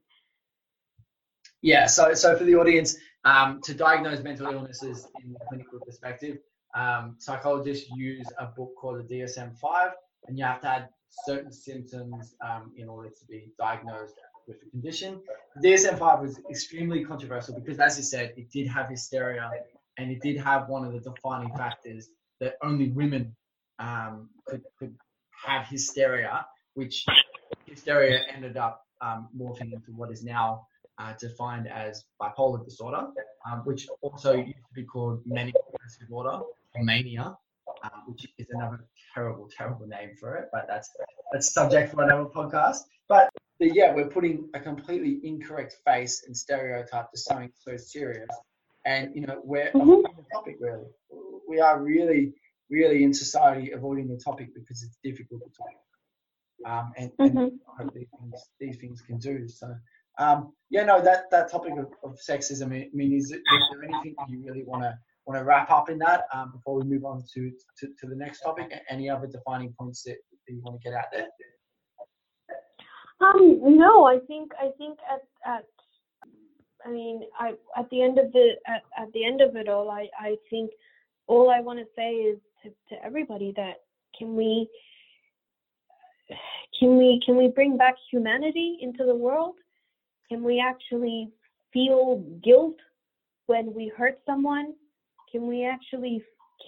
yeah 1.61 1.85
so 1.85 2.13
so 2.13 2.37
for 2.37 2.43
the 2.43 2.55
audience 2.55 2.97
um 3.25 3.61
to 3.61 3.73
diagnose 3.73 4.21
mental 4.21 4.47
illnesses 4.47 5.07
in 5.23 5.33
the 5.33 5.39
clinical 5.47 5.79
perspective 5.79 6.37
um, 6.75 7.15
psychologists 7.17 7.89
use 7.95 8.27
a 8.37 8.45
book 8.45 8.73
called 8.79 9.07
the 9.07 9.15
DSM-5 9.15 9.91
and 10.27 10.37
you 10.37 10.45
have 10.45 10.61
to 10.61 10.67
add 10.67 10.89
certain 11.25 11.51
symptoms 11.51 12.35
um, 12.45 12.71
in 12.77 12.87
order 12.87 13.09
to 13.09 13.25
be 13.27 13.51
diagnosed 13.57 14.13
with 14.47 14.59
the 14.59 14.69
condition. 14.69 15.21
The 15.55 15.69
DSM-5 15.69 16.21
was 16.21 16.39
extremely 16.49 17.03
controversial 17.03 17.55
because, 17.55 17.79
as 17.79 17.97
you 17.97 18.03
said, 18.03 18.33
it 18.37 18.51
did 18.51 18.67
have 18.67 18.89
hysteria 18.89 19.49
and 19.97 20.11
it 20.11 20.21
did 20.21 20.37
have 20.37 20.69
one 20.69 20.85
of 20.85 20.93
the 20.93 20.99
defining 20.99 21.53
factors 21.55 22.09
that 22.39 22.55
only 22.63 22.89
women 22.89 23.35
um, 23.79 24.29
could, 24.45 24.61
could 24.77 24.95
have 25.45 25.67
hysteria, 25.67 26.45
which 26.73 27.05
hysteria 27.65 28.21
ended 28.33 28.57
up 28.57 28.83
um, 29.01 29.29
morphing 29.37 29.73
into 29.73 29.91
what 29.95 30.11
is 30.11 30.23
now 30.23 30.65
uh, 30.97 31.13
defined 31.19 31.67
as 31.67 32.03
bipolar 32.21 32.63
disorder, 32.63 33.07
um, 33.49 33.59
which 33.63 33.87
also 34.01 34.33
used 34.33 34.57
to 34.67 34.73
be 34.73 34.83
called 34.83 35.21
manic 35.25 35.55
depressive 35.71 36.01
disorder 36.01 36.41
or 36.75 36.83
mania 36.83 37.37
um, 37.83 38.03
which 38.07 38.27
is 38.37 38.47
another 38.51 38.85
terrible, 39.13 39.49
terrible 39.55 39.87
name 39.87 40.11
for 40.19 40.35
it, 40.35 40.49
but 40.51 40.65
that's 40.67 40.89
that's 41.31 41.53
subject 41.53 41.93
for 41.93 42.03
another 42.03 42.25
podcast. 42.25 42.79
But, 43.07 43.29
but 43.59 43.75
yeah, 43.75 43.93
we're 43.93 44.07
putting 44.07 44.49
a 44.53 44.59
completely 44.59 45.19
incorrect 45.23 45.77
face 45.85 46.23
and 46.25 46.35
stereotype 46.35 47.11
to 47.11 47.17
something 47.17 47.51
so 47.55 47.77
serious, 47.77 48.29
and 48.85 49.15
you 49.15 49.21
know 49.21 49.41
we're 49.43 49.67
mm-hmm. 49.67 49.81
avoiding 49.81 50.15
the 50.17 50.25
topic 50.33 50.57
really. 50.59 50.87
We 51.49 51.59
are 51.59 51.81
really, 51.81 52.33
really 52.69 53.03
in 53.03 53.13
society 53.13 53.71
avoiding 53.71 54.07
the 54.07 54.17
topic 54.17 54.49
because 54.53 54.83
it's 54.83 54.97
difficult 55.03 55.41
to 55.41 55.49
talk. 55.57 55.69
Um, 56.65 56.91
and, 56.97 57.11
mm-hmm. 57.19 57.37
and 57.37 57.59
I 57.67 57.83
hope 57.83 57.93
these 57.93 58.07
things, 58.19 58.49
these 58.59 58.77
things 58.77 59.01
can 59.01 59.17
do 59.17 59.47
so. 59.47 59.75
Um, 60.19 60.53
yeah, 60.69 60.83
no, 60.83 61.01
that, 61.01 61.31
that 61.31 61.49
topic 61.49 61.73
of, 61.77 61.87
of 62.03 62.17
sexism. 62.19 62.67
I 62.67 62.89
mean, 62.93 63.13
is, 63.13 63.31
is 63.31 63.41
there 63.71 63.83
anything 63.83 64.15
you 64.27 64.43
really 64.45 64.63
want 64.63 64.83
to 64.83 64.93
want 65.25 65.39
to 65.39 65.45
wrap 65.45 65.69
up 65.69 65.89
in 65.89 65.99
that 65.99 66.23
um, 66.33 66.51
before 66.51 66.75
we 66.75 66.83
move 66.83 67.05
on 67.05 67.23
to, 67.33 67.51
to, 67.77 67.87
to 67.99 68.07
the 68.07 68.15
next 68.15 68.41
topic? 68.41 68.73
Any 68.89 69.09
other 69.09 69.27
defining 69.27 69.73
points 69.79 70.03
that, 70.03 70.17
that 70.47 70.53
you 70.53 70.61
want 70.61 70.81
to 70.81 70.89
get 70.89 70.97
out 70.97 71.05
there? 71.13 71.27
Um, 73.21 73.59
no, 73.77 74.05
I 74.05 74.19
think 74.27 74.51
I 74.59 74.69
think 74.77 74.97
at, 75.11 75.21
at 75.45 75.65
I 76.85 76.89
mean 76.89 77.23
I 77.37 77.53
at 77.77 77.89
the 77.89 78.01
end 78.01 78.17
of 78.17 78.31
the 78.31 78.51
at, 78.65 78.81
at 78.97 79.11
the 79.13 79.25
end 79.25 79.41
of 79.41 79.55
it 79.57 79.67
all 79.67 79.91
I, 79.91 80.07
I 80.17 80.37
think 80.49 80.71
all 81.29 81.49
I 81.51 81.61
want 81.61 81.79
to 81.79 81.85
say 81.95 82.13
is 82.15 82.39
to, 82.63 82.69
to 82.89 83.05
everybody 83.05 83.53
that 83.55 83.83
can 84.17 84.35
we 84.35 84.67
can 86.77 86.97
we 86.97 87.21
can 87.25 87.37
we 87.37 87.47
bring 87.47 87.77
back 87.77 87.93
humanity 88.11 88.79
into 88.81 89.05
the 89.05 89.15
world? 89.15 89.55
Can 90.27 90.43
we 90.43 90.59
actually 90.59 91.29
feel 91.71 92.23
guilt 92.43 92.75
when 93.45 93.73
we 93.73 93.91
hurt 93.95 94.19
someone? 94.25 94.73
Can 95.31 95.47
we 95.47 95.65
actually 95.65 96.23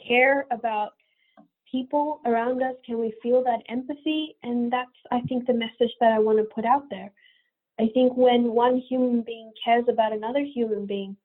care 0.08 0.46
about 0.52 0.92
people 1.70 2.22
around 2.26 2.62
us? 2.62 2.76
Can 2.86 3.00
we 3.00 3.14
feel 3.24 3.44
that 3.44 3.62
empathy? 3.68 4.36
And 4.44 4.72
that's, 4.72 4.90
I 5.12 5.22
think, 5.22 5.48
the 5.48 5.54
message 5.54 5.92
that 6.00 6.12
I 6.12 6.20
want 6.20 6.38
to 6.38 6.44
put 6.44 6.66
out 6.66 6.84
there. 6.90 7.12
I 7.80 7.88
think 7.94 8.16
when 8.16 8.52
one 8.52 8.78
human 8.78 9.22
being 9.22 9.52
cares 9.64 9.86
about 9.90 10.14
another 10.14 10.44
human 10.44 10.86
being, 10.86 11.16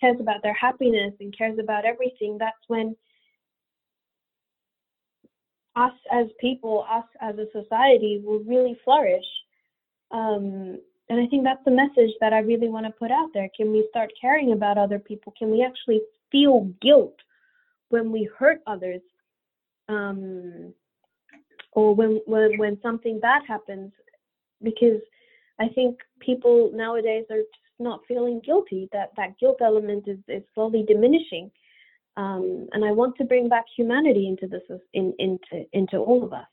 cares 0.00 0.16
about 0.20 0.42
their 0.42 0.54
happiness 0.54 1.14
and 1.20 1.36
cares 1.36 1.58
about 1.58 1.84
everything, 1.84 2.36
that's 2.38 2.56
when 2.68 2.96
us 5.76 5.92
as 6.12 6.26
people, 6.40 6.84
us 6.90 7.04
as 7.20 7.36
a 7.38 7.46
society 7.52 8.20
will 8.24 8.40
really 8.40 8.78
flourish. 8.84 9.24
Um, 10.10 10.78
and 11.08 11.20
I 11.20 11.26
think 11.26 11.44
that's 11.44 11.64
the 11.64 11.70
message 11.70 12.14
that 12.20 12.32
I 12.32 12.38
really 12.38 12.68
want 12.68 12.86
to 12.86 12.92
put 12.92 13.10
out 13.10 13.30
there. 13.32 13.48
Can 13.56 13.72
we 13.72 13.86
start 13.90 14.10
caring 14.20 14.52
about 14.52 14.78
other 14.78 14.98
people? 14.98 15.32
Can 15.38 15.50
we 15.50 15.62
actually 15.62 16.00
feel 16.30 16.70
guilt 16.80 17.16
when 17.88 18.10
we 18.10 18.28
hurt 18.38 18.60
others 18.66 19.02
um, 19.88 20.72
or 21.72 21.94
when, 21.94 22.20
when 22.26 22.58
when 22.58 22.78
something 22.82 23.20
bad 23.20 23.42
happens 23.46 23.92
because 24.62 25.00
i 25.60 25.68
think 25.68 25.98
people 26.20 26.70
nowadays 26.74 27.24
are 27.30 27.42
not 27.82 28.00
feeling 28.06 28.40
guilty 28.44 28.88
that 28.92 29.10
that 29.16 29.38
guilt 29.38 29.58
element 29.60 30.04
is, 30.06 30.18
is 30.28 30.42
slowly 30.54 30.84
diminishing 30.86 31.50
um, 32.16 32.68
and 32.72 32.84
i 32.84 32.92
want 32.92 33.16
to 33.16 33.24
bring 33.24 33.48
back 33.48 33.64
humanity 33.76 34.28
into 34.28 34.46
this 34.46 34.62
in, 34.94 35.14
into 35.18 35.64
into 35.72 35.98
all 35.98 36.24
of 36.24 36.32
us 36.32 36.46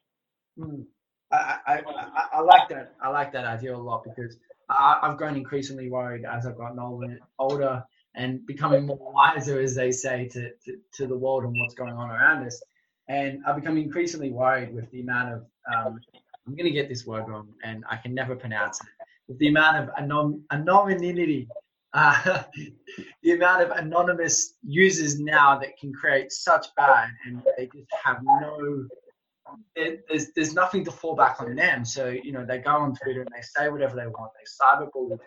mm. 0.60 0.84
I, 1.32 1.58
I, 1.68 1.74
I, 1.76 2.24
I, 2.34 2.42
like 2.42 2.70
that 2.70 2.96
i 3.02 3.10
like 3.10 3.32
that 3.34 3.46
idea 3.46 3.76
a 3.76 3.78
lot 3.78 4.04
because 4.04 4.38
I, 4.70 5.00
i've 5.04 5.18
grown 5.18 5.36
increasingly 5.36 5.90
worried 5.90 6.26
as 6.26 6.46
i've 6.46 6.58
gotten 6.58 6.80
older 6.80 7.20
older 7.38 7.84
and 8.16 8.46
becoming 8.46 8.86
more 8.86 9.12
wiser, 9.14 9.60
as 9.60 9.76
they 9.76 9.92
say, 9.92 10.28
to, 10.28 10.52
to, 10.66 10.78
to 10.94 11.08
the 11.08 11.18
world 11.18 11.44
and 11.44 11.56
what's 11.60 11.74
going 11.74 11.94
on 11.94 12.10
around 12.10 12.46
us. 12.46 12.62
And 13.08 13.42
I've 13.46 13.56
become 13.56 13.78
increasingly 13.78 14.32
worried 14.32 14.74
with 14.74 14.90
the 14.92 15.02
amount 15.02 15.34
of, 15.34 15.46
um, 15.74 16.00
I'm 16.46 16.56
going 16.56 16.66
to 16.66 16.72
get 16.72 16.90
this 16.90 17.06
word 17.06 17.28
wrong 17.28 17.48
and 17.64 17.84
I 17.90 17.98
can 17.98 18.14
never 18.14 18.36
pronounce 18.36 18.82
it, 18.82 18.88
the 19.38 19.48
amount 19.48 19.78
of 19.78 19.90
anon- 19.98 20.44
anonymity, 20.52 21.48
uh, 21.94 22.44
the 23.24 23.32
amount 23.32 23.64
of 23.64 23.72
anonymous 23.72 24.56
users 24.64 25.20
now 25.20 25.58
that 25.60 25.78
can 25.78 25.94
create 25.94 26.32
such 26.32 26.68
bad 26.76 27.10
and 27.26 27.42
they 27.58 27.66
just 27.68 27.88
have 28.04 28.18
no 28.24 28.88
there's 29.76 30.32
there's 30.36 30.54
nothing 30.54 30.86
to 30.86 30.92
fall 30.92 31.16
back 31.16 31.42
on 31.42 31.56
them. 31.56 31.84
So 31.86 32.10
you 32.10 32.32
know 32.32 32.46
they 32.46 32.60
go 32.60 32.72
on 32.72 32.96
Twitter 32.96 33.22
and 33.22 33.30
they 33.34 33.42
say 33.42 33.70
whatever 33.70 33.96
they 33.96 34.08
want. 34.08 34.32
They 34.38 34.66
cyberbully. 34.66 35.18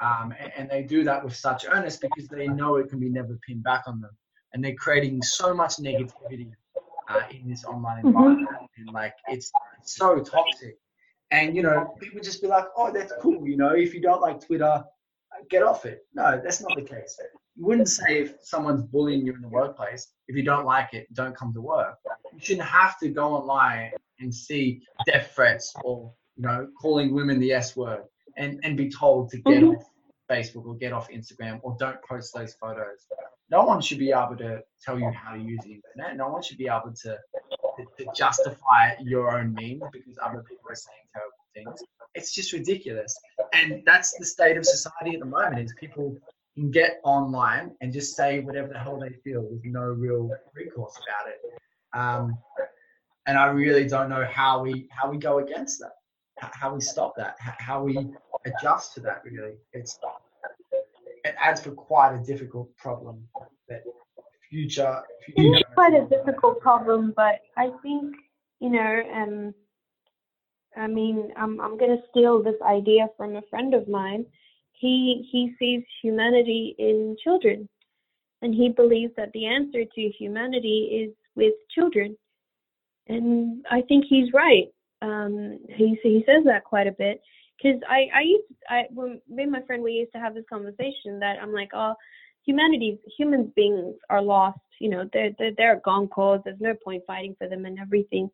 Um, 0.00 0.34
and, 0.38 0.52
and, 0.56 0.70
they 0.70 0.82
do 0.82 1.04
that 1.04 1.22
with 1.22 1.36
such 1.36 1.66
earnest 1.68 2.00
because 2.00 2.26
they 2.26 2.48
know 2.48 2.76
it 2.76 2.88
can 2.88 2.98
be 2.98 3.08
never 3.08 3.38
pinned 3.46 3.62
back 3.62 3.84
on 3.86 4.00
them. 4.00 4.10
And 4.52 4.64
they're 4.64 4.74
creating 4.74 5.22
so 5.22 5.54
much 5.54 5.76
negativity 5.76 6.50
uh, 7.08 7.20
in 7.30 7.48
this 7.48 7.64
online 7.64 7.98
mm-hmm. 7.98 8.08
environment. 8.08 8.48
Mm-hmm. 8.48 8.64
And 8.78 8.92
like, 8.92 9.14
it's, 9.28 9.52
it's 9.80 9.94
so 9.94 10.18
toxic. 10.18 10.78
And 11.30 11.56
you 11.56 11.62
know, 11.62 11.94
people 12.00 12.20
just 12.20 12.42
be 12.42 12.48
like, 12.48 12.66
"Oh, 12.76 12.92
that's 12.92 13.12
cool." 13.20 13.46
You 13.46 13.56
know, 13.56 13.70
if 13.70 13.94
you 13.94 14.00
don't 14.00 14.20
like 14.20 14.44
Twitter, 14.44 14.84
get 15.50 15.62
off 15.62 15.84
it. 15.84 16.06
No, 16.14 16.40
that's 16.42 16.60
not 16.60 16.76
the 16.76 16.82
case. 16.82 17.18
You 17.56 17.66
wouldn't 17.66 17.88
say 17.88 18.20
if 18.20 18.34
someone's 18.42 18.82
bullying 18.82 19.26
you 19.26 19.34
in 19.34 19.40
the 19.40 19.48
workplace, 19.48 20.12
if 20.28 20.36
you 20.36 20.42
don't 20.42 20.64
like 20.64 20.92
it, 20.92 21.12
don't 21.14 21.36
come 21.36 21.52
to 21.54 21.60
work. 21.60 21.96
You 22.32 22.40
shouldn't 22.40 22.66
have 22.66 22.98
to 23.00 23.08
go 23.08 23.34
online 23.34 23.92
and 24.20 24.34
see 24.34 24.82
death 25.06 25.32
threats 25.34 25.72
or 25.84 26.12
you 26.36 26.42
know 26.42 26.68
calling 26.80 27.14
women 27.14 27.38
the 27.40 27.52
S 27.52 27.76
word 27.76 28.02
and 28.36 28.60
and 28.64 28.76
be 28.76 28.90
told 28.90 29.30
to 29.30 29.38
get 29.38 29.62
mm-hmm. 29.62 29.76
off 29.76 29.84
Facebook 30.30 30.66
or 30.66 30.74
get 30.76 30.92
off 30.92 31.08
Instagram 31.10 31.60
or 31.62 31.76
don't 31.78 32.00
post 32.02 32.34
those 32.34 32.54
photos. 32.54 33.06
No 33.54 33.62
one 33.62 33.80
should 33.80 34.00
be 34.00 34.10
able 34.10 34.36
to 34.38 34.64
tell 34.84 34.98
you 34.98 35.08
how 35.10 35.32
to 35.36 35.40
use 35.40 35.60
the 35.62 35.74
internet. 35.78 36.16
No 36.16 36.28
one 36.28 36.42
should 36.42 36.58
be 36.58 36.66
able 36.66 36.92
to, 37.02 37.16
to, 37.76 37.82
to 37.98 38.04
justify 38.12 38.82
your 39.00 39.38
own 39.38 39.54
means 39.54 39.80
because 39.92 40.18
other 40.20 40.42
people 40.48 40.66
are 40.68 40.74
saying 40.74 41.06
terrible 41.14 41.44
things. 41.54 41.80
It's 42.16 42.34
just 42.34 42.52
ridiculous. 42.52 43.16
And 43.52 43.82
that's 43.86 44.10
the 44.18 44.24
state 44.24 44.56
of 44.56 44.66
society 44.66 45.12
at 45.14 45.20
the 45.20 45.26
moment 45.36 45.60
is 45.60 45.72
people 45.78 46.16
can 46.56 46.72
get 46.72 46.98
online 47.04 47.70
and 47.80 47.92
just 47.92 48.16
say 48.16 48.40
whatever 48.40 48.72
the 48.72 48.78
hell 48.80 48.98
they 48.98 49.14
feel 49.22 49.42
with 49.42 49.64
no 49.64 49.82
real 49.82 50.28
recourse 50.52 50.96
about 51.04 51.24
it. 51.32 51.40
Um, 51.96 52.36
and 53.26 53.38
I 53.38 53.46
really 53.46 53.86
don't 53.86 54.08
know 54.08 54.26
how 54.28 54.62
we 54.62 54.88
how 54.90 55.08
we 55.08 55.16
go 55.16 55.38
against 55.38 55.78
that, 55.78 55.92
how 56.38 56.74
we 56.74 56.80
stop 56.80 57.14
that, 57.18 57.36
how 57.38 57.84
we 57.84 58.10
adjust 58.46 58.94
to 58.94 59.00
that. 59.02 59.22
Really, 59.24 59.54
it's 59.72 59.96
it 61.24 61.34
adds 61.38 61.60
for 61.60 61.72
quite 61.72 62.14
a 62.14 62.22
difficult 62.22 62.74
problem 62.76 63.26
that 63.68 63.82
future. 64.50 65.02
future 65.24 65.56
it 65.56 65.58
is 65.58 65.64
quite 65.74 65.94
a 65.94 66.06
difficult 66.08 66.60
problem, 66.60 67.12
but 67.16 67.40
I 67.56 67.70
think 67.82 68.14
you 68.60 68.70
know, 68.70 69.02
um, 69.14 69.54
I 70.76 70.86
mean, 70.86 71.32
I'm 71.36 71.60
I'm 71.60 71.78
gonna 71.78 72.02
steal 72.10 72.42
this 72.42 72.60
idea 72.64 73.08
from 73.16 73.36
a 73.36 73.42
friend 73.50 73.74
of 73.74 73.88
mine. 73.88 74.26
He 74.72 75.28
he 75.30 75.54
sees 75.58 75.82
humanity 76.02 76.74
in 76.78 77.16
children, 77.22 77.68
and 78.42 78.54
he 78.54 78.68
believes 78.68 79.12
that 79.16 79.32
the 79.32 79.46
answer 79.46 79.84
to 79.84 80.12
humanity 80.18 81.04
is 81.04 81.14
with 81.36 81.54
children 81.74 82.16
and 83.08 83.64
I 83.70 83.82
think 83.82 84.04
he's 84.08 84.32
right. 84.32 84.68
Um, 85.02 85.58
he 85.68 85.98
he 86.02 86.24
says 86.26 86.44
that 86.46 86.64
quite 86.64 86.86
a 86.86 86.92
bit 86.92 87.20
because 87.56 87.80
I 87.88 88.06
I 88.14 88.20
used 88.22 88.48
to, 88.48 88.54
I 88.68 88.82
when 88.92 89.20
me 89.28 89.44
and 89.44 89.52
my 89.52 89.62
friend 89.62 89.82
we 89.82 89.92
used 89.92 90.12
to 90.12 90.18
have 90.18 90.34
this 90.34 90.44
conversation 90.48 91.18
that 91.20 91.36
I'm 91.42 91.52
like 91.52 91.70
oh 91.74 91.94
humanity 92.44 92.98
human 93.16 93.52
beings 93.56 93.94
are 94.10 94.22
lost 94.22 94.58
you 94.80 94.90
know 94.90 95.08
they're 95.12 95.30
they're, 95.38 95.52
they're 95.56 95.80
gone 95.84 96.08
cause 96.08 96.40
there's 96.44 96.60
no 96.60 96.74
point 96.84 97.02
fighting 97.06 97.36
for 97.38 97.48
them 97.48 97.64
and 97.64 97.78
everything. 97.78 98.30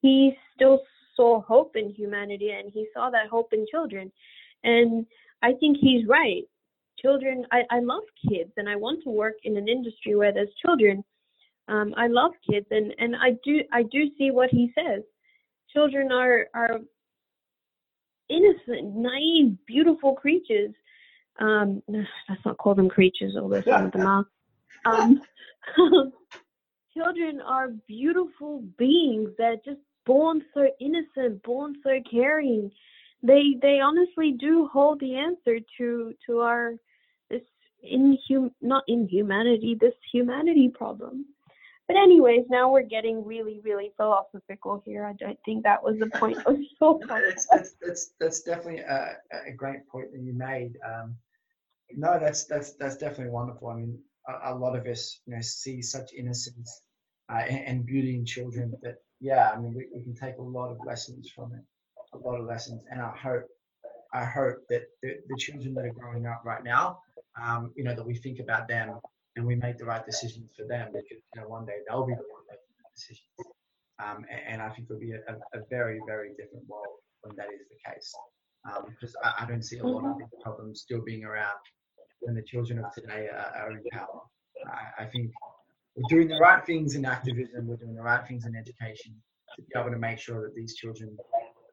He 0.00 0.32
still 0.54 0.80
saw 1.16 1.42
hope 1.42 1.76
in 1.76 1.90
humanity 1.90 2.50
and 2.50 2.70
he 2.72 2.86
saw 2.94 3.10
that 3.10 3.28
hope 3.28 3.52
in 3.52 3.66
children, 3.70 4.12
and 4.64 5.06
I 5.42 5.52
think 5.60 5.78
he's 5.80 6.06
right. 6.06 6.42
Children, 7.00 7.46
I, 7.52 7.62
I 7.70 7.78
love 7.78 8.02
kids 8.28 8.50
and 8.56 8.68
I 8.68 8.74
want 8.74 9.04
to 9.04 9.10
work 9.10 9.34
in 9.44 9.56
an 9.56 9.68
industry 9.68 10.16
where 10.16 10.32
there's 10.32 10.48
children 10.64 11.04
um, 11.68 11.94
I 11.96 12.06
love 12.06 12.32
kids, 12.50 12.66
and 12.70 12.94
and 12.98 13.14
I 13.14 13.32
do 13.44 13.60
I 13.72 13.82
do 13.82 14.10
see 14.16 14.30
what 14.30 14.48
he 14.50 14.72
says. 14.74 15.02
Children 15.72 16.10
are 16.10 16.46
are 16.54 16.80
innocent, 18.28 18.94
naive, 18.94 19.56
beautiful 19.66 20.14
creatures. 20.14 20.74
Um, 21.38 21.82
let's 21.88 22.44
not 22.44 22.58
call 22.58 22.74
them 22.74 22.88
creatures, 22.88 23.36
although 23.36 23.62
some 23.62 23.86
of 23.86 23.92
them 23.92 24.06
are. 24.06 24.26
Um, 24.84 25.22
children 26.96 27.40
are 27.40 27.68
beautiful 27.86 28.62
beings 28.78 29.30
that 29.38 29.44
are 29.44 29.56
just 29.64 29.80
born 30.06 30.42
so 30.54 30.68
innocent, 30.80 31.42
born 31.42 31.76
so 31.82 31.90
caring. 32.10 32.70
They 33.22 33.56
they 33.60 33.80
honestly 33.80 34.36
do 34.38 34.68
hold 34.72 35.00
the 35.00 35.16
answer 35.16 35.58
to 35.78 36.14
to 36.26 36.38
our 36.40 36.74
this 37.30 37.42
inhum 37.84 38.50
not 38.60 38.84
inhumanity, 38.88 39.76
this 39.80 39.94
humanity 40.12 40.68
problem. 40.68 41.26
But 41.88 41.96
anyways, 41.96 42.44
now 42.50 42.70
we're 42.70 42.82
getting 42.82 43.24
really, 43.24 43.60
really 43.64 43.92
philosophical 43.96 44.82
here. 44.84 45.06
I 45.06 45.14
don't 45.14 45.38
think 45.46 45.64
that 45.64 45.82
was 45.82 45.98
the 45.98 46.10
point 46.10 46.36
of 46.44 46.56
so 46.78 47.00
that's, 47.08 47.46
that's, 47.50 47.74
that's, 47.80 48.10
that's 48.20 48.42
definitely 48.42 48.80
a, 48.80 49.16
a 49.48 49.52
great 49.56 49.88
point 49.88 50.12
that 50.12 50.20
you 50.20 50.34
made. 50.34 50.76
Um, 50.86 51.16
no, 51.96 52.18
that's 52.20 52.44
that's 52.44 52.74
that's 52.74 52.98
definitely 52.98 53.32
wonderful. 53.32 53.68
I 53.68 53.76
mean, 53.76 53.98
a, 54.28 54.52
a 54.52 54.54
lot 54.54 54.76
of 54.76 54.86
us, 54.86 55.20
you 55.26 55.34
know, 55.34 55.40
see 55.40 55.80
such 55.80 56.12
innocence 56.12 56.82
uh, 57.32 57.38
and, 57.48 57.64
and, 57.66 57.86
beauty 57.86 58.14
in 58.14 58.26
children 58.26 58.74
that, 58.82 58.96
yeah, 59.20 59.50
I 59.50 59.58
mean, 59.58 59.74
we, 59.74 59.86
we 59.94 60.02
can 60.02 60.14
take 60.14 60.36
a 60.36 60.42
lot 60.42 60.70
of 60.70 60.78
lessons 60.86 61.30
from 61.34 61.52
it, 61.52 61.62
a 62.14 62.18
lot 62.18 62.38
of 62.38 62.46
lessons. 62.46 62.84
And 62.90 63.00
I 63.00 63.16
hope, 63.16 63.44
I 64.12 64.24
hope 64.24 64.56
that 64.68 64.82
the, 65.02 65.16
the 65.28 65.36
children 65.38 65.74
that 65.74 65.86
are 65.86 65.92
growing 65.92 66.26
up 66.26 66.42
right 66.44 66.62
now, 66.62 67.00
um, 67.42 67.72
you 67.74 67.84
know, 67.84 67.94
that 67.94 68.06
we 68.06 68.14
think 68.14 68.38
about 68.38 68.68
them 68.68 68.98
and 69.38 69.46
we 69.46 69.54
make 69.54 69.78
the 69.78 69.84
right 69.84 70.04
decisions 70.04 70.50
for 70.56 70.66
them 70.66 70.88
because 70.92 71.22
you 71.34 71.40
know 71.40 71.48
one 71.48 71.64
day 71.64 71.78
they'll 71.86 72.04
be 72.04 72.12
the 72.12 72.26
one 72.28 72.42
making 72.50 72.74
the 72.76 72.90
decisions. 72.94 73.54
Um, 74.04 74.26
and, 74.30 74.40
and, 74.48 74.62
I 74.62 74.68
think 74.68 74.88
it'll 74.90 75.00
be 75.00 75.12
a, 75.12 75.58
a, 75.58 75.62
very, 75.70 76.00
very 76.06 76.30
different 76.30 76.68
world 76.68 76.98
when 77.22 77.34
that 77.36 77.46
is 77.46 77.66
the 77.68 77.90
case. 77.90 78.12
Um, 78.64 78.84
because 78.88 79.14
I, 79.24 79.42
I, 79.42 79.46
don't 79.46 79.62
see 79.62 79.78
a 79.78 79.84
lot 79.84 80.04
of 80.04 80.18
these 80.18 80.28
problems 80.40 80.82
still 80.82 81.00
being 81.00 81.24
around 81.24 81.58
when 82.20 82.36
the 82.36 82.42
children 82.42 82.78
of 82.78 82.92
today 82.92 83.28
are, 83.32 83.64
are 83.64 83.72
in 83.72 83.82
power. 83.90 84.20
I, 84.66 85.02
I, 85.02 85.06
think 85.06 85.32
we're 85.96 86.16
doing 86.16 86.28
the 86.28 86.38
right 86.38 86.64
things 86.64 86.94
in 86.94 87.04
activism, 87.04 87.66
we're 87.66 87.76
doing 87.76 87.96
the 87.96 88.02
right 88.02 88.26
things 88.26 88.46
in 88.46 88.54
education 88.54 89.14
to 89.56 89.62
be 89.62 89.68
able 89.76 89.90
to 89.90 89.98
make 89.98 90.20
sure 90.20 90.42
that 90.42 90.54
these 90.54 90.76
children 90.76 91.16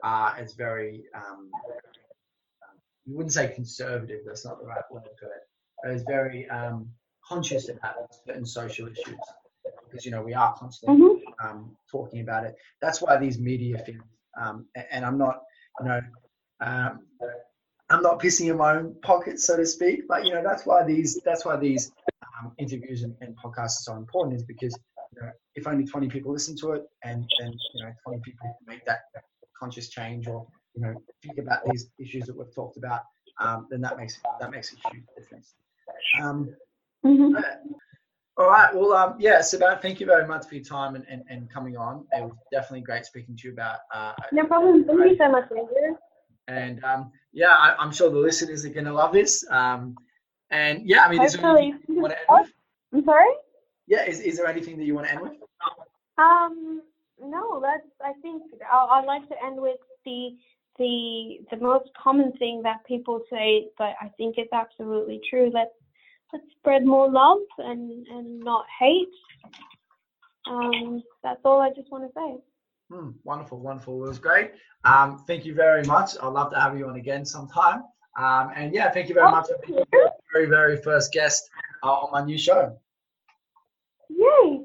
are 0.01 0.35
as 0.35 0.53
very, 0.53 1.03
um, 1.15 1.51
you 3.05 3.15
wouldn't 3.15 3.33
say 3.33 3.53
conservative, 3.53 4.21
that's 4.25 4.45
not 4.45 4.59
the 4.59 4.65
right 4.65 4.83
word 4.89 5.03
for 5.19 5.27
it, 5.27 5.43
but 5.83 5.91
as 5.91 6.03
very 6.07 6.49
um, 6.49 6.89
conscious 7.27 7.69
about 7.69 7.95
certain 8.25 8.45
social 8.45 8.87
issues 8.87 9.19
because 9.95 10.05
you 10.05 10.11
know 10.11 10.21
we 10.21 10.33
are 10.33 10.53
constantly 10.53 10.97
mm-hmm. 10.97 11.47
um, 11.47 11.75
talking 11.89 12.21
about 12.21 12.45
it. 12.45 12.55
That's 12.81 13.01
why 13.01 13.17
these 13.17 13.39
media 13.39 13.77
things, 13.79 14.03
um, 14.39 14.65
and 14.91 15.05
I'm 15.05 15.17
not, 15.17 15.41
you 15.79 15.87
know, 15.87 16.01
um, 16.61 16.99
I'm 17.89 18.01
not 18.01 18.19
pissing 18.19 18.49
in 18.49 18.57
my 18.57 18.75
own 18.75 18.95
pocket, 19.01 19.39
so 19.39 19.57
to 19.57 19.65
speak. 19.65 20.07
But 20.07 20.25
you 20.25 20.33
know, 20.33 20.43
that's 20.43 20.65
why 20.65 20.83
these 20.83 21.21
that's 21.25 21.45
why 21.45 21.57
these 21.57 21.91
um, 22.39 22.51
interviews 22.57 23.03
and, 23.03 23.15
and, 23.21 23.35
podcasts 23.37 23.79
are 23.79 23.83
so 23.83 23.95
important, 23.95 24.35
is 24.35 24.43
because 24.43 24.77
you 25.13 25.21
know, 25.21 25.31
if 25.55 25.67
only 25.67 25.85
20 25.85 26.09
people 26.09 26.31
listen 26.31 26.55
to 26.57 26.73
it, 26.73 26.83
and 27.03 27.25
then 27.39 27.53
you 27.73 27.85
know 27.85 27.91
20 28.05 28.21
people 28.23 28.59
make 28.67 28.85
that 28.85 29.01
conscious 29.57 29.89
change, 29.89 30.27
or 30.27 30.45
you 30.75 30.81
know 30.81 30.93
think 31.23 31.37
about 31.37 31.59
these 31.71 31.89
issues 31.99 32.25
that 32.25 32.37
we've 32.37 32.53
talked 32.53 32.77
about, 32.77 33.01
um, 33.39 33.67
then 33.69 33.81
that 33.81 33.97
makes 33.97 34.19
that 34.39 34.51
makes 34.51 34.73
a 34.73 34.89
huge 34.89 35.05
difference. 35.17 35.53
Um, 36.21 36.49
Mm-hmm. 37.05 37.35
All 38.37 38.49
right. 38.49 38.75
Well, 38.75 38.93
um, 38.93 39.15
yeah, 39.19 39.39
Sibat, 39.39 39.81
thank 39.81 39.99
you 39.99 40.05
very 40.05 40.27
much 40.27 40.47
for 40.47 40.55
your 40.55 40.63
time 40.63 40.95
and, 40.95 41.05
and, 41.09 41.23
and 41.29 41.49
coming 41.49 41.77
on. 41.77 42.05
It 42.11 42.23
was 42.23 42.33
definitely 42.51 42.81
great 42.81 43.05
speaking 43.05 43.37
to 43.37 43.47
you 43.47 43.53
about. 43.53 43.79
Uh, 43.93 44.13
no 44.33 44.45
problem. 44.45 44.83
Thank 44.83 44.99
you 44.99 45.17
so 45.17 45.31
much, 45.31 45.45
Andrew. 45.51 45.95
And 46.47 46.83
um, 46.83 47.11
yeah, 47.31 47.55
I, 47.55 47.81
am 47.81 47.91
sure 47.91 48.09
the 48.09 48.17
listeners 48.17 48.65
are 48.65 48.69
going 48.69 48.85
to 48.85 48.93
love 48.93 49.13
this. 49.13 49.45
Um, 49.49 49.95
and 50.51 50.87
yeah, 50.87 51.05
I 51.05 51.09
mean, 51.09 51.21
is 51.21 51.33
there 51.33 51.57
anything 51.57 51.79
you 51.87 52.01
want 52.01 52.13
to 52.13 52.19
end 52.19 52.27
with? 52.29 52.51
I'm 52.93 53.05
sorry? 53.05 53.33
Yeah, 53.87 54.05
is, 54.05 54.19
is 54.19 54.37
there 54.37 54.47
anything 54.47 54.77
that 54.77 54.85
you 54.85 54.95
want 54.95 55.07
to 55.07 55.13
end 55.13 55.21
with? 55.21 55.33
Um, 56.17 56.81
no, 57.19 57.61
that's, 57.61 57.87
I 58.01 58.13
think 58.21 58.43
i 58.71 58.99
would 58.99 59.07
like 59.07 59.27
to 59.29 59.35
end 59.45 59.61
with 59.61 59.77
the 60.05 60.31
the 60.77 61.39
the 61.51 61.57
most 61.57 61.89
common 62.01 62.33
thing 62.33 62.61
that 62.63 62.85
people 62.85 63.21
say, 63.31 63.69
but 63.77 63.93
I 64.01 64.09
think 64.17 64.35
it's 64.37 64.51
absolutely 64.51 65.21
true. 65.29 65.49
Let's 65.53 65.71
let's 66.33 66.45
spread 66.59 66.85
more 66.85 67.09
love 67.09 67.39
and, 67.57 68.07
and 68.07 68.39
not 68.39 68.65
hate. 68.79 69.09
Um, 70.47 71.03
that's 71.23 71.41
all 71.43 71.61
I 71.61 71.69
just 71.69 71.91
want 71.91 72.03
to 72.03 72.11
say. 72.15 72.37
Hmm, 72.91 73.11
wonderful, 73.23 73.59
wonderful. 73.59 74.03
It 74.03 74.07
was 74.07 74.19
great. 74.19 74.51
Um, 74.83 75.23
thank 75.25 75.45
you 75.45 75.55
very 75.55 75.83
much. 75.83 76.11
I'd 76.21 76.27
love 76.27 76.51
to 76.51 76.59
have 76.59 76.77
you 76.77 76.87
on 76.87 76.95
again 76.97 77.25
sometime. 77.25 77.83
Um, 78.17 78.51
and 78.55 78.73
yeah, 78.73 78.91
thank 78.91 79.09
you 79.09 79.15
very 79.15 79.27
oh, 79.27 79.31
much 79.31 79.47
for 79.47 79.57
being 79.65 79.79
the 79.91 80.11
very, 80.31 80.45
very 80.45 80.77
first 80.77 81.11
guest 81.11 81.49
uh, 81.83 81.91
on 81.91 82.11
my 82.11 82.23
new 82.23 82.37
show. 82.37 82.77
Yay! 84.09 84.61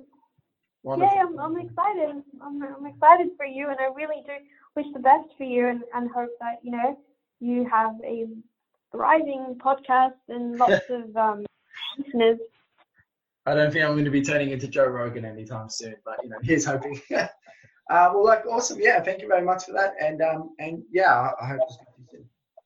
Wonderful. 0.82 1.14
Yay, 1.14 1.20
I'm, 1.20 1.38
I'm 1.38 1.58
excited. 1.58 2.22
I'm, 2.42 2.62
I'm 2.62 2.86
excited 2.86 3.28
for 3.36 3.46
you, 3.46 3.70
and 3.70 3.78
I 3.80 3.86
really 3.94 4.22
do 4.26 4.32
wish 4.76 4.86
the 4.92 5.00
best 5.00 5.28
for 5.36 5.44
you 5.44 5.68
and, 5.68 5.82
and 5.94 6.10
hope 6.10 6.30
that, 6.40 6.58
you 6.62 6.70
know, 6.70 6.98
you 7.40 7.68
have 7.68 7.94
a 8.04 8.26
thriving 8.92 9.56
podcast 9.58 10.14
and 10.28 10.58
lots 10.58 10.84
of 10.90 11.16
um, 11.16 11.46
listeners. 11.98 12.38
I 13.46 13.54
don't 13.54 13.72
think 13.72 13.84
I'm 13.84 13.92
going 13.92 14.04
to 14.04 14.10
be 14.10 14.22
turning 14.22 14.50
into 14.50 14.68
Joe 14.68 14.86
Rogan 14.86 15.24
anytime 15.24 15.68
soon, 15.70 15.96
but 16.04 16.16
you 16.22 16.28
know, 16.28 16.36
here's 16.42 16.64
hoping. 16.64 17.00
uh, 17.16 17.28
well, 17.88 18.24
like, 18.24 18.46
awesome. 18.46 18.78
Yeah, 18.80 19.00
thank 19.02 19.22
you 19.22 19.28
very 19.28 19.44
much 19.44 19.64
for 19.64 19.72
that, 19.72 19.94
and 20.00 20.20
um, 20.22 20.50
and 20.58 20.82
yeah, 20.92 21.12
I, 21.12 21.44
I 21.44 21.48
hope 21.48 21.60